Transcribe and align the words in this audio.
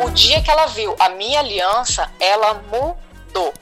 o 0.00 0.10
dia 0.10 0.42
que 0.42 0.50
ela 0.50 0.66
viu 0.66 0.94
a 0.98 1.08
minha 1.10 1.40
aliança, 1.40 2.10
ela 2.20 2.54
mudou. 2.54 3.52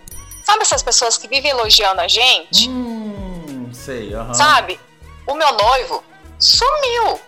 Sabe 0.45 0.62
essas 0.62 0.83
pessoas 0.83 1.17
que 1.17 1.29
vivem 1.29 1.51
elogiando 1.51 2.01
a 2.01 2.08
gente? 2.08 2.69
Hum, 2.69 3.71
sei, 3.72 4.14
aham. 4.14 4.35
Sabe? 4.35 4.78
O 5.26 5.35
meu 5.35 5.53
noivo 5.53 6.04
sumiu. 6.38 7.21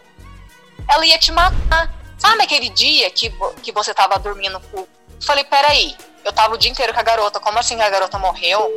Ela 0.89 1.07
ia 1.07 1.19
te 1.19 1.33
matar. 1.33 1.93
Sabe 2.19 2.43
aquele 2.43 2.69
dia 2.69 3.11
que, 3.11 3.33
que 3.63 3.73
você 3.73 3.95
tava 3.95 4.19
dormindo 4.19 4.61
com. 4.71 4.87
Falei, 5.21 5.45
peraí, 5.45 5.97
eu 6.25 6.33
tava 6.33 6.55
o 6.55 6.59
dia 6.59 6.71
inteiro 6.71 6.93
com 6.93 7.01
a 7.01 7.03
garota, 7.03 7.41
como 7.41 7.59
assim 7.59 7.81
a 7.81 7.89
garota 7.89 8.19
morreu? 8.19 8.71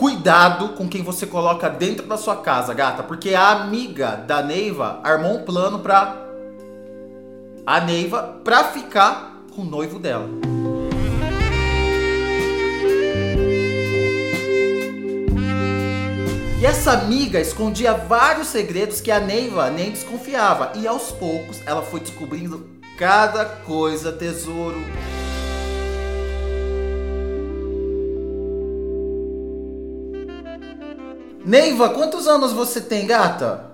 Cuidado 0.00 0.70
com 0.70 0.88
quem 0.88 1.02
você 1.02 1.26
coloca 1.26 1.68
dentro 1.68 2.06
da 2.06 2.16
sua 2.16 2.36
casa, 2.36 2.72
gata, 2.72 3.02
porque 3.02 3.34
a 3.34 3.50
amiga 3.50 4.16
da 4.16 4.42
Neiva 4.42 4.98
armou 5.04 5.36
um 5.36 5.44
plano 5.44 5.80
pra 5.80 6.16
a 7.66 7.80
Neiva 7.82 8.40
pra 8.42 8.64
ficar 8.64 9.42
com 9.54 9.60
o 9.60 9.64
noivo 9.66 9.98
dela. 9.98 10.26
E 16.58 16.64
essa 16.64 16.92
amiga 16.92 17.38
escondia 17.38 17.92
vários 17.92 18.46
segredos 18.46 19.02
que 19.02 19.10
a 19.10 19.20
Neiva 19.20 19.68
nem 19.68 19.90
desconfiava. 19.90 20.72
E 20.76 20.86
aos 20.86 21.12
poucos 21.12 21.60
ela 21.66 21.82
foi 21.82 22.00
descobrindo 22.00 22.66
cada 22.96 23.44
coisa, 23.44 24.10
tesouro. 24.10 24.82
Neiva, 31.44 31.90
quantos 31.90 32.26
anos 32.26 32.52
você 32.52 32.80
tem, 32.80 33.06
gata? 33.06 33.70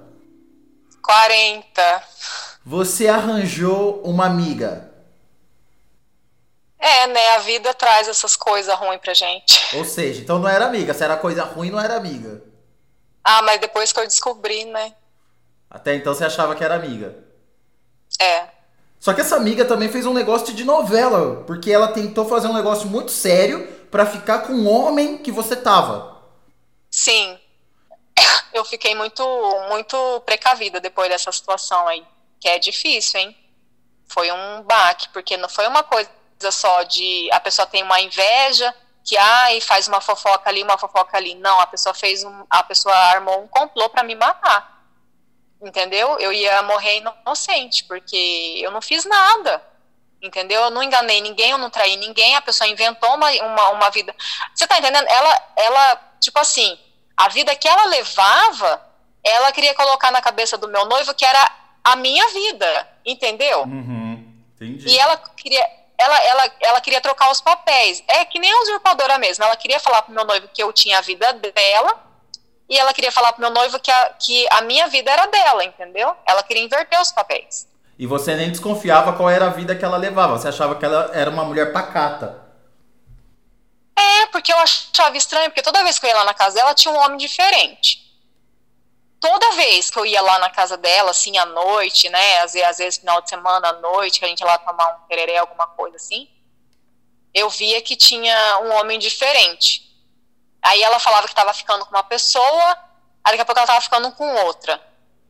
40. 1.03 2.03
Você 2.65 3.09
arranjou 3.09 4.01
uma 4.03 4.27
amiga. 4.27 4.91
É, 6.79 7.07
né? 7.09 7.29
A 7.37 7.39
vida 7.39 7.73
traz 7.75 8.09
essas 8.09 8.37
coisas 8.37 8.75
ruins 8.77 9.01
pra 9.01 9.15
gente. 9.15 9.77
Ou 9.77 9.85
seja, 9.85 10.21
então 10.21 10.39
não 10.39 10.49
era 10.49 10.67
amiga. 10.67 10.95
Se 10.95 11.03
era 11.03 11.17
coisa 11.17 11.45
ruim, 11.45 11.71
não 11.71 11.81
era 11.81 11.97
amiga. 11.97 12.43
Ah, 13.25 13.43
mas 13.43 13.61
depois 13.61 13.93
que 13.93 13.99
eu 13.99 14.07
descobri, 14.07 14.65
né? 14.65 14.95
Até 15.69 15.95
então 15.95 16.15
você 16.15 16.25
achava 16.25 16.55
que 16.55 16.63
era 16.63 16.77
amiga. 16.77 17.17
É. 18.21 18.49
Só 19.01 19.13
que 19.13 19.21
essa 19.21 19.37
amiga 19.37 19.65
também 19.65 19.89
fez 19.89 20.07
um 20.07 20.15
negócio 20.15 20.55
de 20.55 20.65
novela, 20.65 21.45
porque 21.45 21.71
ela 21.71 21.89
tentou 21.89 22.25
fazer 22.25 22.49
um 22.49 22.55
negócio 22.55 22.89
muito 22.89 23.11
sério 23.11 23.67
pra 23.91 24.07
ficar 24.07 24.41
com 24.41 24.53
o 24.53 24.67
homem 24.67 25.19
que 25.19 25.33
você 25.33 25.57
tava. 25.57 26.17
Sim. 26.91 27.39
Eu 28.57 28.65
fiquei 28.65 28.95
muito, 28.95 29.25
muito 29.69 30.21
precavida 30.25 30.81
depois 30.81 31.09
dessa 31.09 31.31
situação 31.31 31.87
aí. 31.87 32.05
Que 32.41 32.49
é 32.49 32.59
difícil, 32.59 33.21
hein? 33.21 33.37
Foi 34.09 34.31
um 34.31 34.63
baque, 34.63 35.09
porque 35.11 35.37
não 35.37 35.49
foi 35.49 35.67
uma 35.67 35.83
coisa 35.83 36.11
só 36.51 36.83
de 36.85 37.29
a 37.33 37.41
pessoa 37.41 37.67
tem 37.67 37.83
uma 37.83 38.01
inveja, 38.01 38.75
que 39.05 39.17
ai, 39.17 39.61
faz 39.61 39.89
uma 39.89 40.01
fofoca 40.01 40.49
ali, 40.49 40.63
uma 40.63 40.79
fofoca 40.79 41.17
ali. 41.17 41.35
Não, 41.35 41.61
a 41.61 41.67
pessoa 41.67 41.95
fez 41.95 42.25
um, 42.25 42.45
a 42.51 42.63
pessoa 42.63 42.95
armou 42.95 43.43
um 43.43 43.49
complô 43.49 43.89
para 43.89 44.03
me 44.03 44.15
matar. 44.15 44.85
Entendeu? 45.61 46.19
Eu 46.19 46.33
ia 46.33 46.63
morrer 46.63 46.99
inocente, 46.99 47.85
porque 47.85 48.61
eu 48.63 48.71
não 48.71 48.83
fiz 48.83 49.05
nada. 49.05 49.63
Entendeu? 50.21 50.63
Eu 50.63 50.71
não 50.71 50.83
enganei 50.83 51.21
ninguém, 51.21 51.51
eu 51.51 51.59
não 51.59 51.71
traí 51.71 51.97
ninguém, 51.97 52.35
a 52.35 52.41
pessoa 52.41 52.69
inventou 52.69 53.15
uma, 53.15 53.31
uma, 53.31 53.69
uma 53.71 53.91
vida. 53.91 54.15
Você 54.55 54.67
tá 54.67 54.79
entendendo? 54.79 55.07
Ela, 55.09 55.53
ela, 55.57 56.17
tipo 56.21 56.39
assim, 56.39 56.79
a 57.17 57.29
vida 57.29 57.55
que 57.57 57.67
ela 57.67 57.87
levava, 57.87 58.83
ela 59.25 59.51
queria 59.53 59.75
colocar 59.75 60.11
na 60.11 60.21
cabeça 60.21 60.59
do 60.59 60.69
meu 60.69 60.85
noivo 60.87 61.15
que 61.15 61.25
era 61.25 61.51
a 61.83 61.97
minha 61.97 62.29
vida, 62.29 62.89
entendeu? 63.05 63.63
Uhum, 63.63 64.33
entendi. 64.55 64.89
E 64.89 64.99
ela 64.99 65.17
queria, 65.37 65.65
ela, 65.97 66.25
ela, 66.25 66.53
ela 66.61 66.81
queria 66.81 67.01
trocar 67.01 67.31
os 67.31 67.41
papéis. 67.41 68.03
É 68.09 68.25
que 68.25 68.39
nem 68.39 68.53
a 68.53 68.63
usurpadora 68.63 69.19
mesmo. 69.19 69.45
Ela 69.45 69.57
queria 69.57 69.81
falar 69.81 70.03
pro 70.03 70.15
meu 70.15 70.25
noivo 70.25 70.49
que 70.53 70.63
eu 70.63 70.73
tinha 70.73 70.99
a 70.99 71.01
vida 71.01 71.33
dela, 71.33 72.07
e 72.69 72.77
ela 72.77 72.93
queria 72.93 73.13
falar 73.13 73.33
pro 73.33 73.41
meu 73.41 73.51
noivo 73.51 73.79
que 73.79 73.91
a, 73.91 74.11
que 74.19 74.47
a 74.51 74.61
minha 74.63 74.89
vida 74.89 75.11
era 75.11 75.27
dela, 75.27 75.65
entendeu? 75.65 76.15
Ela 76.27 76.43
queria 76.43 76.65
inverter 76.65 77.01
os 77.01 77.13
papéis. 77.13 77.69
E 77.99 78.07
você 78.07 78.35
nem 78.35 78.51
desconfiava 78.51 79.13
qual 79.15 79.31
era 79.31 79.47
a 79.47 79.51
vida 79.51 79.75
que 79.75 79.85
ela 79.85 79.97
levava. 79.97 80.37
Você 80.37 80.49
achava 80.49 80.75
que 80.75 80.85
ela 80.85 81.11
era 81.15 81.31
uma 81.31 81.45
mulher 81.45 81.73
pacata. 81.73 82.46
É, 83.99 84.27
porque 84.27 84.53
eu 84.53 84.59
achava 84.59 85.17
estranho, 85.17 85.51
porque 85.51 85.63
toda 85.63 85.83
vez 85.83 85.99
que 85.99 86.05
eu 86.07 86.11
ia 86.11 86.17
lá 86.17 86.25
na 86.25 86.35
casa 86.35 86.57
dela, 86.57 86.75
tinha 86.75 86.93
um 86.93 86.99
homem 86.99 87.17
diferente. 87.17 88.05
Toda 89.19 89.53
vez 89.53 89.91
que 89.91 89.99
eu 89.99 90.05
ia 90.05 90.21
lá 90.21 90.39
na 90.39 90.51
casa 90.51 90.77
dela, 90.77 91.11
assim, 91.11 91.39
à 91.39 91.47
noite, 91.47 92.09
né, 92.11 92.41
às 92.41 92.53
vezes, 92.53 92.69
às 92.69 92.79
vezes 92.79 92.99
final 92.99 93.23
de 93.23 93.31
semana, 93.31 93.69
à 93.69 93.73
noite, 93.73 94.19
que 94.19 94.25
a 94.27 94.29
gente 94.29 94.41
ia 94.41 94.47
lá 94.47 94.59
tomar 94.59 94.97
um 94.97 95.09
tereré, 95.09 95.39
alguma 95.39 95.67
coisa 95.69 95.97
assim, 95.97 96.29
eu 97.33 97.49
via 97.49 97.81
que 97.81 97.97
tinha 97.97 98.61
um 98.61 98.73
homem 98.75 98.99
diferente. 98.99 99.87
Aí 100.63 100.83
ela 100.83 100.99
falava 100.99 101.27
que 101.27 101.33
estava 101.33 101.55
ficando 101.55 101.85
com 101.85 101.91
uma 101.91 102.03
pessoa, 102.03 102.79
aí 103.25 103.33
daqui 103.33 103.43
a 103.43 103.45
pouco 103.45 103.59
ela 103.59 103.65
estava 103.65 103.81
ficando 103.81 104.13
com 104.13 104.29
outra. 104.45 104.81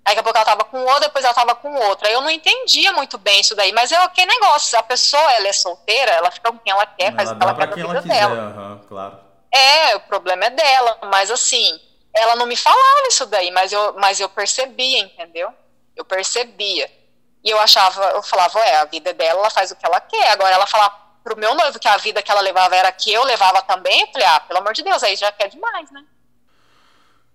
Daqui 0.06 0.20
a 0.20 0.22
pouco 0.22 0.38
ela 0.38 0.44
estava 0.44 0.64
com 0.64 0.78
outra, 0.84 1.00
depois 1.00 1.24
ela 1.24 1.32
estava 1.32 1.54
com 1.56 1.74
outra. 1.74 2.08
Eu 2.08 2.20
não 2.20 2.30
entendia 2.30 2.92
muito 2.92 3.18
bem 3.18 3.40
isso 3.40 3.56
daí, 3.56 3.72
mas 3.72 3.90
é 3.90 4.00
o 4.04 4.10
que 4.10 4.24
negócio. 4.24 4.78
A 4.78 4.82
pessoa, 4.84 5.32
ela 5.32 5.48
é 5.48 5.52
solteira, 5.52 6.12
ela 6.12 6.30
fica 6.30 6.52
com 6.52 6.58
quem 6.60 6.72
ela 6.72 6.86
quer, 6.86 7.12
faz 7.12 7.28
ela 7.28 7.34
o 7.34 7.38
que 7.38 7.44
ela 7.44 7.54
quer 7.56 7.74
quem 7.74 7.82
ela 7.82 7.92
vida 7.94 8.02
quiser, 8.02 8.28
dela. 8.28 8.40
aham, 8.40 8.80
claro. 8.88 9.18
É, 9.52 9.96
o 9.96 10.00
problema 10.00 10.44
é 10.44 10.50
dela, 10.50 10.98
mas 11.10 11.28
assim, 11.28 11.80
ela 12.14 12.36
não 12.36 12.46
me 12.46 12.56
falava 12.56 13.08
isso 13.08 13.26
daí, 13.26 13.50
mas 13.50 13.72
eu, 13.72 13.94
mas 13.94 14.20
eu 14.20 14.28
percebia, 14.28 15.00
entendeu? 15.00 15.52
Eu 15.96 16.04
percebia. 16.04 16.88
E 17.42 17.50
eu 17.50 17.58
achava, 17.58 18.04
eu 18.10 18.22
falava, 18.22 18.60
é, 18.60 18.76
a 18.76 18.84
vida 18.84 19.12
dela, 19.12 19.40
ela 19.40 19.50
faz 19.50 19.72
o 19.72 19.76
que 19.76 19.84
ela 19.84 20.00
quer. 20.00 20.30
Agora 20.30 20.54
ela 20.54 20.66
falar 20.68 20.88
pro 21.24 21.36
meu 21.36 21.52
noivo 21.56 21.80
que 21.80 21.88
a 21.88 21.96
vida 21.96 22.22
que 22.22 22.30
ela 22.30 22.40
levava 22.40 22.76
era 22.76 22.92
que 22.92 23.12
eu 23.12 23.24
levava 23.24 23.60
também, 23.62 24.02
eu 24.02 24.08
falei, 24.12 24.28
ah, 24.28 24.38
pelo 24.38 24.60
amor 24.60 24.72
de 24.72 24.84
Deus, 24.84 25.02
aí 25.02 25.16
já 25.16 25.32
quer 25.32 25.48
demais, 25.48 25.90
né? 25.90 26.04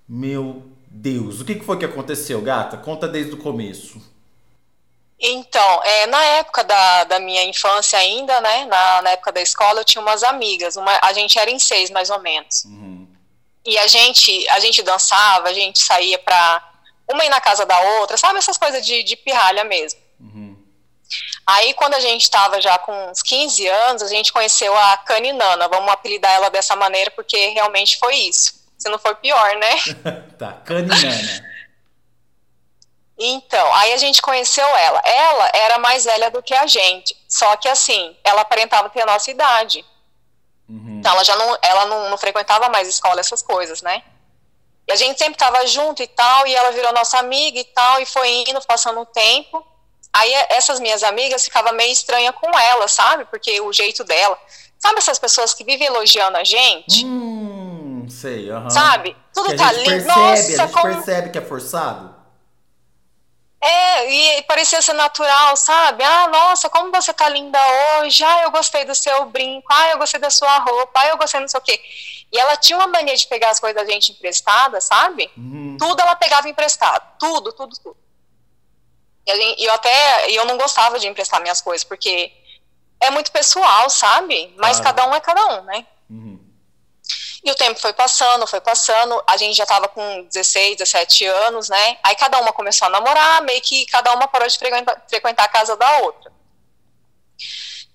Meu 0.07 0.71
Deus, 1.01 1.41
o 1.41 1.45
que 1.45 1.59
foi 1.61 1.79
que 1.79 1.85
aconteceu, 1.85 2.39
gata? 2.41 2.77
Conta 2.77 3.07
desde 3.07 3.33
o 3.33 3.37
começo. 3.37 3.99
Então, 5.19 5.83
é, 5.83 6.05
na 6.05 6.23
época 6.23 6.63
da, 6.63 7.03
da 7.05 7.19
minha 7.19 7.43
infância 7.43 7.97
ainda, 7.97 8.39
né, 8.39 8.65
na, 8.65 9.01
na 9.01 9.09
época 9.11 9.31
da 9.31 9.41
escola, 9.41 9.79
eu 9.79 9.85
tinha 9.85 10.01
umas 10.01 10.21
amigas, 10.21 10.75
uma, 10.75 10.99
a 11.01 11.11
gente 11.11 11.39
era 11.39 11.49
em 11.49 11.57
seis, 11.57 11.89
mais 11.89 12.11
ou 12.11 12.19
menos. 12.19 12.65
Uhum. 12.65 13.07
E 13.65 13.79
a 13.79 13.87
gente, 13.87 14.47
a 14.49 14.59
gente 14.59 14.83
dançava, 14.83 15.49
a 15.49 15.53
gente 15.53 15.81
saía 15.81 16.19
pra 16.19 16.71
uma 17.11 17.25
ir 17.25 17.29
na 17.29 17.41
casa 17.41 17.65
da 17.65 17.79
outra, 17.99 18.15
sabe 18.15 18.37
essas 18.37 18.57
coisas 18.57 18.85
de, 18.85 19.01
de 19.01 19.15
pirralha 19.15 19.63
mesmo. 19.63 19.99
Uhum. 20.19 20.55
Aí, 21.47 21.73
quando 21.73 21.95
a 21.95 21.99
gente 21.99 22.21
estava 22.21 22.61
já 22.61 22.77
com 22.77 23.09
uns 23.09 23.23
15 23.23 23.67
anos, 23.67 24.03
a 24.03 24.07
gente 24.07 24.31
conheceu 24.31 24.75
a 24.77 24.97
Caninana. 24.97 25.67
Vamos 25.67 25.91
apelidar 25.91 26.31
ela 26.31 26.49
dessa 26.49 26.75
maneira, 26.75 27.09
porque 27.09 27.47
realmente 27.49 27.97
foi 27.97 28.15
isso. 28.15 28.60
Se 28.81 28.89
não 28.89 28.97
for 28.97 29.15
pior, 29.17 29.55
né? 29.57 29.75
tá, 30.39 30.53
caninana. 30.53 31.51
Então, 33.15 33.71
aí 33.75 33.93
a 33.93 33.97
gente 33.97 34.19
conheceu 34.19 34.65
ela. 34.65 34.99
Ela 35.05 35.51
era 35.53 35.77
mais 35.77 36.05
velha 36.05 36.31
do 36.31 36.41
que 36.41 36.55
a 36.55 36.65
gente. 36.65 37.15
Só 37.29 37.55
que, 37.57 37.67
assim, 37.67 38.17
ela 38.23 38.41
aparentava 38.41 38.89
ter 38.89 39.03
a 39.03 39.05
nossa 39.05 39.29
idade. 39.29 39.85
Uhum. 40.67 40.97
Então, 40.97 41.11
ela 41.13 41.23
já 41.23 41.35
não, 41.35 41.57
ela 41.61 41.85
não, 41.85 42.09
não 42.09 42.17
frequentava 42.17 42.69
mais 42.69 42.87
escola, 42.87 43.19
essas 43.19 43.43
coisas, 43.43 43.83
né? 43.83 44.01
E 44.87 44.91
a 44.91 44.95
gente 44.95 45.19
sempre 45.19 45.37
tava 45.37 45.63
junto 45.67 46.01
e 46.01 46.07
tal, 46.07 46.47
e 46.47 46.55
ela 46.55 46.71
virou 46.71 46.91
nossa 46.91 47.19
amiga 47.19 47.59
e 47.59 47.65
tal, 47.65 48.01
e 48.01 48.05
foi 48.07 48.27
indo, 48.41 48.59
passando 48.65 48.99
o 48.99 49.05
tempo. 49.05 49.63
Aí 50.11 50.33
essas 50.49 50.79
minhas 50.79 51.03
amigas 51.03 51.43
ficavam 51.43 51.73
meio 51.73 51.91
estranha 51.91 52.33
com 52.33 52.57
ela, 52.57 52.87
sabe? 52.87 53.25
Porque 53.25 53.61
o 53.61 53.71
jeito 53.71 54.03
dela. 54.03 54.35
Sabe 54.79 54.97
essas 54.97 55.19
pessoas 55.19 55.53
que 55.53 55.63
vivem 55.63 55.85
elogiando 55.85 56.37
a 56.37 56.43
gente? 56.43 57.05
Hum, 57.05 57.80
sei, 58.09 58.49
aham. 58.49 58.69
Sabe? 58.69 59.15
Tudo 59.33 59.49
Que 59.49 59.55
a 59.55 59.57
tá 59.57 59.71
lindo. 59.71 59.85
percebe, 59.89 60.11
a 60.11 60.15
Nossa, 60.17 60.57
gente 60.57 60.71
como. 60.73 60.93
percebe 60.93 61.29
que 61.31 61.37
é 61.37 61.41
forçado. 61.41 62.15
É, 63.63 64.11
e 64.11 64.41
parecia 64.43 64.81
ser 64.81 64.93
natural, 64.93 65.55
sabe? 65.55 66.03
Ah, 66.03 66.27
nossa, 66.29 66.67
como 66.69 66.91
você 66.91 67.13
tá 67.13 67.29
linda 67.29 67.59
hoje. 67.99 68.23
Ah, 68.23 68.41
eu 68.43 68.51
gostei 68.51 68.83
do 68.85 68.95
seu 68.95 69.25
brinco. 69.25 69.67
Ah, 69.71 69.89
eu 69.89 69.99
gostei 69.99 70.19
da 70.19 70.31
sua 70.31 70.57
roupa. 70.59 70.99
Ah, 70.99 71.07
eu 71.09 71.17
gostei 71.17 71.39
não 71.39 71.47
sei 71.47 71.59
o 71.59 71.63
quê. 71.63 71.79
E 72.31 72.39
ela 72.39 72.57
tinha 72.57 72.75
uma 72.77 72.87
mania 72.87 73.15
de 73.15 73.27
pegar 73.27 73.51
as 73.51 73.59
coisas 73.59 73.79
da 73.79 73.89
gente 73.91 74.13
emprestada, 74.13 74.81
sabe? 74.81 75.29
Uhum. 75.37 75.77
Tudo 75.79 76.01
ela 76.01 76.15
pegava 76.15 76.49
emprestado. 76.49 77.03
Tudo, 77.19 77.53
tudo, 77.53 77.75
tudo. 77.77 77.97
E 79.27 79.63
eu 79.67 79.73
até, 79.75 80.31
eu 80.31 80.43
não 80.45 80.57
gostava 80.57 80.97
de 80.97 81.07
emprestar 81.07 81.39
minhas 81.39 81.61
coisas, 81.61 81.83
porque 81.83 82.33
é 82.99 83.11
muito 83.11 83.31
pessoal, 83.31 83.87
sabe? 83.91 84.55
Mas 84.57 84.79
Claro. 84.79 84.95
cada 84.95 85.07
um 85.09 85.13
é 85.15 85.19
cada 85.19 85.45
um, 85.59 85.61
né? 85.65 85.85
Uhum. 86.09 86.39
E 87.43 87.49
o 87.49 87.55
tempo 87.55 87.79
foi 87.79 87.91
passando, 87.91 88.45
foi 88.45 88.61
passando, 88.61 89.21
a 89.25 89.35
gente 89.35 89.55
já 89.55 89.65
tava 89.65 89.87
com 89.87 90.23
16, 90.25 90.77
17 90.77 91.25
anos, 91.25 91.69
né? 91.69 91.97
Aí 92.03 92.15
cada 92.15 92.39
uma 92.39 92.53
começou 92.53 92.85
a 92.85 92.89
namorar, 92.89 93.41
meio 93.41 93.59
que 93.61 93.85
cada 93.87 94.13
uma 94.13 94.27
parou 94.27 94.47
de 94.47 94.57
frequentar, 94.59 95.43
a 95.43 95.47
casa 95.47 95.75
da 95.75 95.99
outra. 95.99 96.31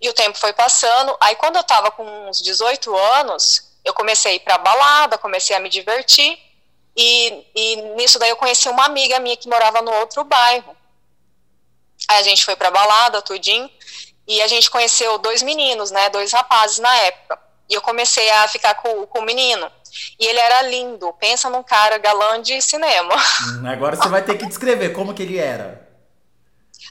E 0.00 0.08
o 0.08 0.12
tempo 0.12 0.36
foi 0.36 0.52
passando, 0.52 1.16
aí 1.20 1.36
quando 1.36 1.56
eu 1.56 1.62
tava 1.62 1.92
com 1.92 2.28
uns 2.28 2.42
18 2.42 2.94
anos, 2.96 3.72
eu 3.84 3.94
comecei 3.94 4.32
a 4.32 4.34
ir 4.34 4.40
pra 4.40 4.58
balada, 4.58 5.16
comecei 5.16 5.54
a 5.54 5.60
me 5.60 5.68
divertir, 5.68 6.38
e, 6.96 7.46
e 7.54 7.76
nisso 7.94 8.18
daí 8.18 8.30
eu 8.30 8.36
conheci 8.36 8.68
uma 8.68 8.84
amiga 8.84 9.20
minha 9.20 9.36
que 9.36 9.48
morava 9.48 9.80
no 9.80 9.92
outro 9.92 10.24
bairro. 10.24 10.76
Aí 12.08 12.18
a 12.18 12.22
gente 12.22 12.44
foi 12.44 12.56
pra 12.56 12.70
balada, 12.70 13.22
tudinho, 13.22 13.70
e 14.26 14.42
a 14.42 14.48
gente 14.48 14.68
conheceu 14.70 15.18
dois 15.18 15.40
meninos, 15.40 15.92
né, 15.92 16.10
dois 16.10 16.32
rapazes 16.32 16.78
na 16.78 16.94
época. 16.96 17.45
E 17.68 17.74
eu 17.74 17.80
comecei 17.80 18.30
a 18.30 18.48
ficar 18.48 18.74
com, 18.74 19.06
com 19.06 19.20
o 19.20 19.24
menino. 19.24 19.70
E 20.18 20.26
ele 20.26 20.38
era 20.38 20.62
lindo. 20.62 21.12
Pensa 21.14 21.50
num 21.50 21.62
cara 21.62 21.98
galã 21.98 22.40
de 22.40 22.60
cinema. 22.62 23.14
Hum, 23.14 23.66
agora 23.68 23.96
você 23.96 24.08
vai 24.08 24.22
ter 24.22 24.36
que 24.36 24.46
descrever 24.46 24.90
como 24.90 25.14
que 25.14 25.22
ele 25.22 25.38
era. 25.38 25.86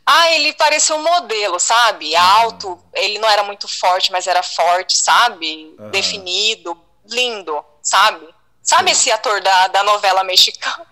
Ah, 0.05 0.31
ele 0.31 0.53
parecia 0.53 0.95
um 0.95 1.01
modelo, 1.01 1.59
sabe? 1.59 2.13
Uhum. 2.13 2.21
Alto, 2.21 2.83
ele 2.93 3.17
não 3.17 3.27
era 3.27 3.43
muito 3.43 3.67
forte, 3.67 4.11
mas 4.11 4.27
era 4.27 4.43
forte, 4.43 4.95
sabe? 4.95 5.75
Uhum. 5.79 5.89
Definido, 5.89 6.79
lindo, 7.07 7.63
sabe? 7.81 8.27
Sabe 8.61 8.89
Sim. 8.89 8.91
esse 8.91 9.11
ator 9.11 9.41
da, 9.41 9.67
da 9.67 9.83
novela 9.83 10.23
mexicana? 10.23 10.85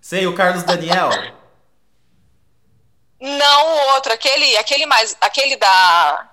Sei, 0.00 0.26
o 0.26 0.34
Carlos 0.34 0.62
Daniel. 0.62 1.10
Não 3.20 3.66
o 3.66 3.94
outro, 3.94 4.12
aquele, 4.12 4.56
aquele 4.56 4.86
mais, 4.86 5.16
aquele 5.20 5.56
da. 5.56 6.29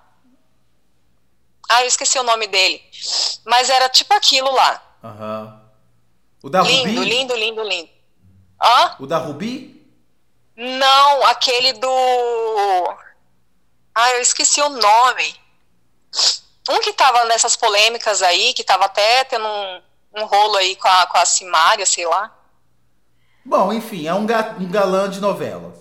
Ah, 1.68 1.82
eu 1.82 1.88
esqueci 1.88 2.18
o 2.18 2.22
nome 2.22 2.46
dele. 2.46 2.82
Mas 3.44 3.68
era 3.68 3.88
tipo 3.88 4.14
aquilo 4.14 4.50
lá. 4.50 4.82
Aham. 5.04 5.62
O 6.42 6.48
da 6.48 6.62
lindo, 6.62 6.78
Rubi? 6.78 6.90
Lindo, 6.90 7.04
lindo, 7.04 7.34
lindo, 7.34 7.62
lindo. 7.62 7.90
Hã? 8.62 8.96
O 8.98 9.06
da 9.06 9.18
Rubi? 9.18 9.86
Não, 10.56 11.24
aquele 11.26 11.72
do. 11.74 12.96
Ah, 13.94 14.10
eu 14.12 14.20
esqueci 14.22 14.60
o 14.60 14.68
nome. 14.68 15.36
Um 16.70 16.80
que 16.80 16.92
tava 16.92 17.24
nessas 17.26 17.56
polêmicas 17.56 18.22
aí, 18.22 18.52
que 18.54 18.64
tava 18.64 18.84
até 18.84 19.24
tendo 19.24 19.46
um, 19.46 19.82
um 20.16 20.24
rolo 20.24 20.56
aí 20.56 20.76
com 20.76 20.88
a, 20.88 21.06
com 21.06 21.18
a 21.18 21.24
Simária, 21.24 21.86
sei 21.86 22.06
lá. 22.06 22.34
Bom, 23.44 23.72
enfim, 23.72 24.06
é 24.06 24.14
um, 24.14 24.26
ga, 24.26 24.56
um 24.58 24.68
galã 24.68 25.08
de 25.08 25.20
novela. 25.20 25.72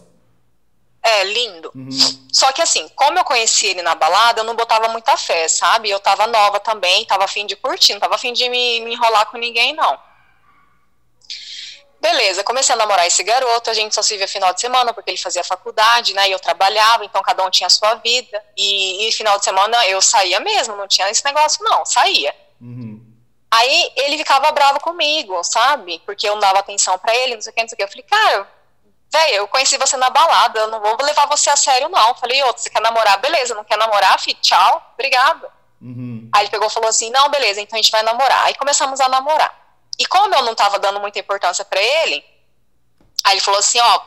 É, 1.09 1.23
lindo. 1.23 1.71
Uhum. 1.73 1.89
Só 2.33 2.51
que 2.51 2.61
assim, 2.61 2.89
como 2.89 3.17
eu 3.17 3.23
conheci 3.23 3.67
ele 3.67 3.81
na 3.81 3.95
balada, 3.95 4.41
eu 4.41 4.43
não 4.43 4.57
botava 4.57 4.89
muita 4.89 5.15
fé, 5.15 5.47
sabe? 5.47 5.89
Eu 5.89 6.01
tava 6.01 6.27
nova 6.27 6.59
também, 6.59 7.05
tava 7.05 7.23
afim 7.23 7.45
de 7.45 7.55
curtir, 7.55 7.93
não 7.93 8.01
tava 8.01 8.15
afim 8.15 8.33
de 8.33 8.49
me, 8.49 8.81
me 8.81 8.93
enrolar 8.93 9.25
com 9.27 9.37
ninguém, 9.37 9.73
não. 9.73 9.97
Beleza, 12.01 12.43
comecei 12.43 12.75
a 12.75 12.77
namorar 12.77 13.07
esse 13.07 13.23
garoto, 13.23 13.69
a 13.69 13.73
gente 13.73 13.95
só 13.95 14.01
se 14.01 14.17
via 14.17 14.27
final 14.27 14.53
de 14.53 14.59
semana, 14.59 14.93
porque 14.93 15.09
ele 15.09 15.17
fazia 15.17 15.45
faculdade, 15.45 16.13
né, 16.13 16.27
e 16.27 16.31
eu 16.31 16.39
trabalhava, 16.39 17.05
então 17.05 17.21
cada 17.23 17.43
um 17.45 17.49
tinha 17.49 17.67
a 17.67 17.71
sua 17.71 17.95
vida, 17.95 18.43
e, 18.55 19.07
e 19.07 19.11
final 19.13 19.37
de 19.39 19.45
semana 19.45 19.87
eu 19.87 20.01
saía 20.01 20.41
mesmo, 20.41 20.75
não 20.75 20.87
tinha 20.87 21.09
esse 21.09 21.23
negócio 21.23 21.63
não, 21.63 21.85
saía. 21.85 22.35
Uhum. 22.61 23.01
Aí 23.49 23.91
ele 23.95 24.17
ficava 24.17 24.51
bravo 24.51 24.79
comigo, 24.81 25.41
sabe, 25.43 26.01
porque 26.05 26.27
eu 26.27 26.33
não 26.33 26.41
dava 26.41 26.59
atenção 26.59 26.99
para 26.99 27.15
ele, 27.15 27.35
não 27.35 27.41
sei 27.41 27.51
o 27.51 27.55
que, 27.55 27.61
não 27.61 27.69
sei 27.69 27.75
o 27.75 27.77
que, 27.77 27.83
eu 27.83 27.87
falei, 27.87 28.03
cara, 28.03 28.56
velho, 29.11 29.35
eu 29.35 29.47
conheci 29.47 29.77
você 29.77 29.97
na 29.97 30.09
balada, 30.09 30.59
eu 30.59 30.67
não 30.67 30.79
vou 30.79 30.97
levar 31.01 31.27
você 31.27 31.49
a 31.49 31.55
sério 31.55 31.89
não, 31.89 32.15
falei, 32.15 32.41
outro, 32.43 32.61
você 32.61 32.69
quer 32.69 32.81
namorar, 32.81 33.17
beleza, 33.19 33.55
não 33.55 33.63
quer 33.63 33.77
namorar, 33.77 34.19
fi, 34.19 34.33
tchau, 34.35 34.91
obrigado. 34.93 35.47
Uhum. 35.81 36.29
Aí 36.33 36.43
ele 36.43 36.49
pegou 36.49 36.67
e 36.67 36.71
falou 36.71 36.89
assim, 36.89 37.09
não, 37.09 37.29
beleza, 37.29 37.61
então 37.61 37.77
a 37.77 37.81
gente 37.81 37.91
vai 37.91 38.03
namorar, 38.03 38.45
aí 38.45 38.55
começamos 38.55 38.99
a 38.99 39.07
namorar. 39.07 39.53
E 39.99 40.05
como 40.05 40.33
eu 40.33 40.43
não 40.43 40.51
estava 40.51 40.77
dando 40.79 40.99
muita 40.99 41.19
importância 41.19 41.65
para 41.65 41.81
ele, 41.81 42.23
aí 43.23 43.33
ele 43.33 43.41
falou 43.41 43.59
assim, 43.59 43.79
ó, 43.79 44.01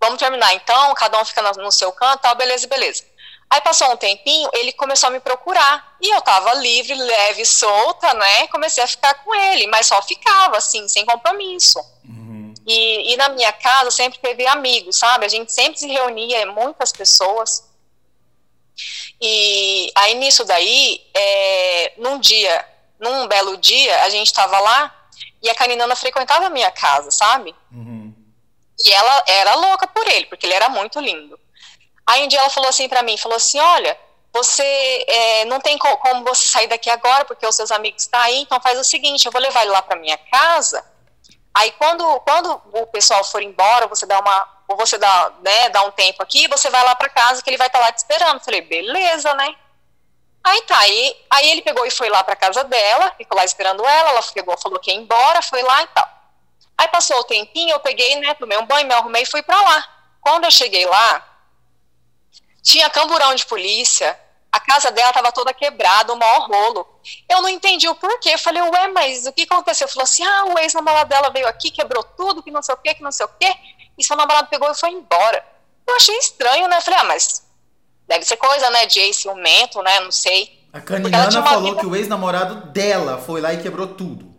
vamos 0.00 0.18
terminar 0.18 0.54
então, 0.54 0.92
cada 0.94 1.20
um 1.20 1.24
fica 1.24 1.42
no 1.42 1.72
seu 1.72 1.92
canto, 1.92 2.20
tal, 2.22 2.34
beleza, 2.34 2.66
beleza. 2.66 3.04
Aí 3.50 3.60
passou 3.60 3.92
um 3.92 3.96
tempinho, 3.96 4.50
ele 4.52 4.72
começou 4.72 5.08
a 5.08 5.10
me 5.10 5.20
procurar. 5.20 5.96
E 6.00 6.10
eu 6.10 6.20
tava 6.22 6.54
livre, 6.54 6.94
leve, 6.94 7.44
solta, 7.44 8.12
né? 8.14 8.48
Comecei 8.48 8.82
a 8.82 8.88
ficar 8.88 9.14
com 9.22 9.32
ele, 9.32 9.66
mas 9.68 9.86
só 9.86 10.02
ficava, 10.02 10.56
assim, 10.56 10.88
sem 10.88 11.04
compromisso. 11.06 11.78
Uhum. 12.04 12.23
E, 12.66 13.12
e 13.12 13.16
na 13.16 13.28
minha 13.28 13.52
casa 13.52 13.90
sempre 13.90 14.18
teve 14.18 14.46
amigos, 14.46 14.96
sabe? 14.96 15.26
A 15.26 15.28
gente 15.28 15.52
sempre 15.52 15.78
se 15.78 15.86
reunia, 15.86 16.46
muitas 16.46 16.92
pessoas. 16.92 17.68
E 19.20 19.92
aí 19.94 20.14
nisso 20.14 20.44
daí, 20.44 21.06
é, 21.14 21.92
num 21.98 22.18
dia, 22.18 22.66
num 22.98 23.26
belo 23.26 23.56
dia, 23.58 24.02
a 24.02 24.08
gente 24.08 24.32
tava 24.32 24.58
lá 24.58 25.08
e 25.42 25.50
a 25.50 25.54
Caninana 25.54 25.94
frequentava 25.94 26.46
a 26.46 26.50
minha 26.50 26.70
casa, 26.70 27.10
sabe? 27.10 27.54
Uhum. 27.70 28.14
E 28.84 28.92
ela 28.92 29.24
era 29.26 29.54
louca 29.54 29.86
por 29.86 30.06
ele, 30.08 30.26
porque 30.26 30.46
ele 30.46 30.54
era 30.54 30.68
muito 30.68 30.98
lindo. 31.00 31.38
Aí 32.06 32.24
um 32.24 32.28
dia 32.28 32.38
ela 32.38 32.50
falou 32.50 32.68
assim 32.68 32.88
para 32.88 33.02
mim, 33.02 33.16
falou 33.16 33.36
assim, 33.36 33.58
olha, 33.58 33.98
você 34.32 35.04
é, 35.06 35.44
não 35.44 35.60
tem 35.60 35.78
co 35.78 35.96
como 35.98 36.24
você 36.24 36.48
sair 36.48 36.66
daqui 36.66 36.90
agora, 36.90 37.24
porque 37.24 37.46
os 37.46 37.54
seus 37.54 37.70
amigos 37.70 38.02
estão 38.02 38.18
tá 38.18 38.26
aí, 38.26 38.40
então 38.40 38.60
faz 38.60 38.78
o 38.78 38.84
seguinte, 38.84 39.24
eu 39.24 39.32
vou 39.32 39.40
levar 39.40 39.62
ele 39.62 39.70
lá 39.70 39.80
para 39.80 39.98
minha 39.98 40.18
casa, 40.18 40.84
aí 41.54 41.70
quando, 41.72 42.20
quando 42.20 42.60
o 42.72 42.86
pessoal 42.88 43.22
for 43.24 43.42
embora, 43.42 43.86
você 43.86 44.04
dá 44.04 44.18
uma, 44.18 44.48
ou 44.68 44.76
você 44.76 44.98
dá, 44.98 45.32
né, 45.40 45.68
dá 45.70 45.82
um 45.82 45.90
tempo 45.90 46.22
aqui, 46.22 46.48
você 46.48 46.68
vai 46.68 46.84
lá 46.84 46.94
para 46.94 47.08
casa 47.08 47.42
que 47.42 47.48
ele 47.48 47.56
vai 47.56 47.68
estar 47.68 47.78
tá 47.78 47.84
lá 47.84 47.92
te 47.92 47.98
esperando. 47.98 48.44
falei, 48.44 48.60
beleza, 48.60 49.32
né? 49.34 49.54
Aí 50.42 50.60
tá, 50.62 50.78
aí, 50.78 51.16
aí 51.30 51.50
ele 51.50 51.62
pegou 51.62 51.86
e 51.86 51.90
foi 51.90 52.10
lá 52.10 52.22
pra 52.22 52.36
casa 52.36 52.64
dela, 52.64 53.14
ficou 53.16 53.36
lá 53.36 53.44
esperando 53.44 53.84
ela, 53.84 54.10
ela 54.10 54.22
pegou, 54.22 54.58
falou 54.58 54.78
que 54.78 54.90
ia 54.90 54.96
embora, 54.96 55.40
foi 55.40 55.62
lá 55.62 55.82
e 55.82 55.86
tal. 55.86 56.08
Aí 56.76 56.88
passou 56.88 57.18
o 57.18 57.24
tempinho, 57.24 57.70
eu 57.70 57.80
peguei, 57.80 58.16
né, 58.16 58.34
tomei 58.34 58.58
um 58.58 58.66
banho, 58.66 58.86
me 58.86 58.94
arrumei 58.94 59.22
e 59.22 59.26
fui 59.26 59.42
pra 59.42 59.60
lá. 59.60 59.88
Quando 60.20 60.44
eu 60.44 60.50
cheguei 60.50 60.84
lá, 60.84 61.26
tinha 62.62 62.90
camburão 62.90 63.34
de 63.34 63.46
polícia, 63.46 64.18
a 64.56 64.60
casa 64.60 64.90
dela 64.90 65.12
tava 65.12 65.32
toda 65.32 65.52
quebrada, 65.52 66.12
o 66.12 66.18
maior 66.18 66.48
rolo. 66.48 66.86
Eu 67.28 67.42
não 67.42 67.48
entendi 67.48 67.88
o 67.88 67.94
porquê, 67.94 68.30
eu 68.30 68.38
falei, 68.38 68.62
ué, 68.62 68.88
mas 68.88 69.26
o 69.26 69.32
que 69.32 69.42
aconteceu? 69.42 69.88
Falou 69.88 70.04
assim, 70.04 70.24
ah, 70.24 70.44
o 70.46 70.58
ex-namorado 70.58 71.08
dela 71.08 71.30
veio 71.30 71.46
aqui, 71.48 71.70
quebrou 71.70 72.02
tudo, 72.02 72.42
que 72.42 72.50
não 72.50 72.62
sei 72.62 72.74
o 72.74 72.78
quê, 72.78 72.94
que 72.94 73.02
não 73.02 73.12
sei 73.12 73.26
o 73.26 73.30
quê, 73.40 73.54
e 73.96 74.04
seu 74.04 74.16
namorado 74.16 74.48
pegou 74.48 74.70
e 74.70 74.74
foi 74.74 74.90
embora. 74.90 75.44
Eu 75.86 75.96
achei 75.96 76.16
estranho, 76.18 76.68
né, 76.68 76.76
eu 76.76 76.82
falei, 76.82 77.00
ah, 77.00 77.04
mas 77.04 77.44
Deve 78.06 78.24
ser 78.24 78.36
coisa, 78.36 78.70
né, 78.70 78.86
de 78.86 79.00
ex-ciumento, 79.00 79.82
né, 79.82 80.00
não 80.00 80.12
sei. 80.12 80.62
A 80.72 80.80
Canilana 80.80 81.42
falou 81.42 81.70
vida... 81.70 81.80
que 81.80 81.86
o 81.86 81.96
ex-namorado 81.96 82.66
dela 82.70 83.18
foi 83.18 83.40
lá 83.40 83.54
e 83.54 83.62
quebrou 83.62 83.86
tudo. 83.86 84.34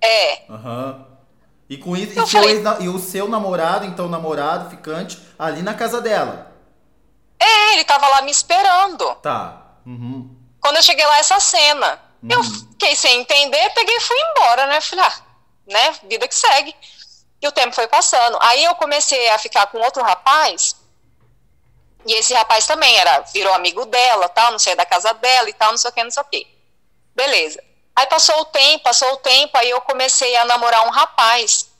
É. 0.00 0.42
Aham. 0.48 0.96
Uhum. 0.98 1.14
E 1.68 1.78
com 1.78 1.96
isso, 1.96 2.12
e, 2.12 2.26
falei... 2.26 2.62
e, 2.80 2.88
o 2.88 2.98
seu 2.98 3.26
namorado, 3.26 3.86
então 3.86 4.06
namorado, 4.06 4.68
ficante, 4.68 5.18
ali 5.38 5.62
na 5.62 5.72
casa 5.72 6.00
dela. 6.00 6.53
É, 7.38 7.74
ele 7.74 7.84
tava 7.84 8.06
lá 8.08 8.22
me 8.22 8.30
esperando. 8.30 9.14
Tá. 9.16 9.60
Uhum. 9.86 10.34
Quando 10.60 10.76
eu 10.76 10.82
cheguei 10.82 11.04
lá, 11.06 11.18
essa 11.18 11.38
cena. 11.40 12.00
Uhum. 12.22 12.30
Eu 12.30 12.42
fiquei 12.42 12.96
sem 12.96 13.20
entender, 13.20 13.70
peguei 13.70 13.96
e 13.96 14.00
fui 14.00 14.16
embora, 14.16 14.66
né? 14.66 14.80
Falei, 14.80 15.04
ah, 15.04 15.22
né? 15.66 15.94
Vida 16.04 16.26
que 16.26 16.34
segue. 16.34 16.74
E 17.40 17.48
o 17.48 17.52
tempo 17.52 17.74
foi 17.74 17.86
passando. 17.86 18.38
Aí 18.40 18.64
eu 18.64 18.74
comecei 18.76 19.28
a 19.30 19.38
ficar 19.38 19.66
com 19.66 19.78
outro 19.78 20.02
rapaz 20.02 20.76
e 22.06 22.12
esse 22.12 22.34
rapaz 22.34 22.66
também 22.66 22.94
era, 22.96 23.20
virou 23.20 23.54
amigo 23.54 23.86
dela, 23.86 24.28
tal, 24.28 24.52
não 24.52 24.58
sei 24.58 24.74
da 24.74 24.84
casa 24.84 25.14
dela 25.14 25.48
e 25.48 25.52
tal, 25.52 25.70
não 25.70 25.78
sei 25.78 25.90
o 25.90 25.92
que, 25.92 26.04
não 26.04 26.10
sei 26.10 26.22
o 26.22 26.26
que. 26.26 26.46
Beleza. 27.14 27.62
Aí 27.96 28.06
passou 28.06 28.38
o 28.40 28.44
tempo, 28.46 28.84
passou 28.84 29.10
o 29.12 29.16
tempo, 29.18 29.56
aí 29.56 29.70
eu 29.70 29.80
comecei 29.80 30.36
a 30.36 30.44
namorar 30.44 30.86
um 30.86 30.90
rapaz 30.90 31.70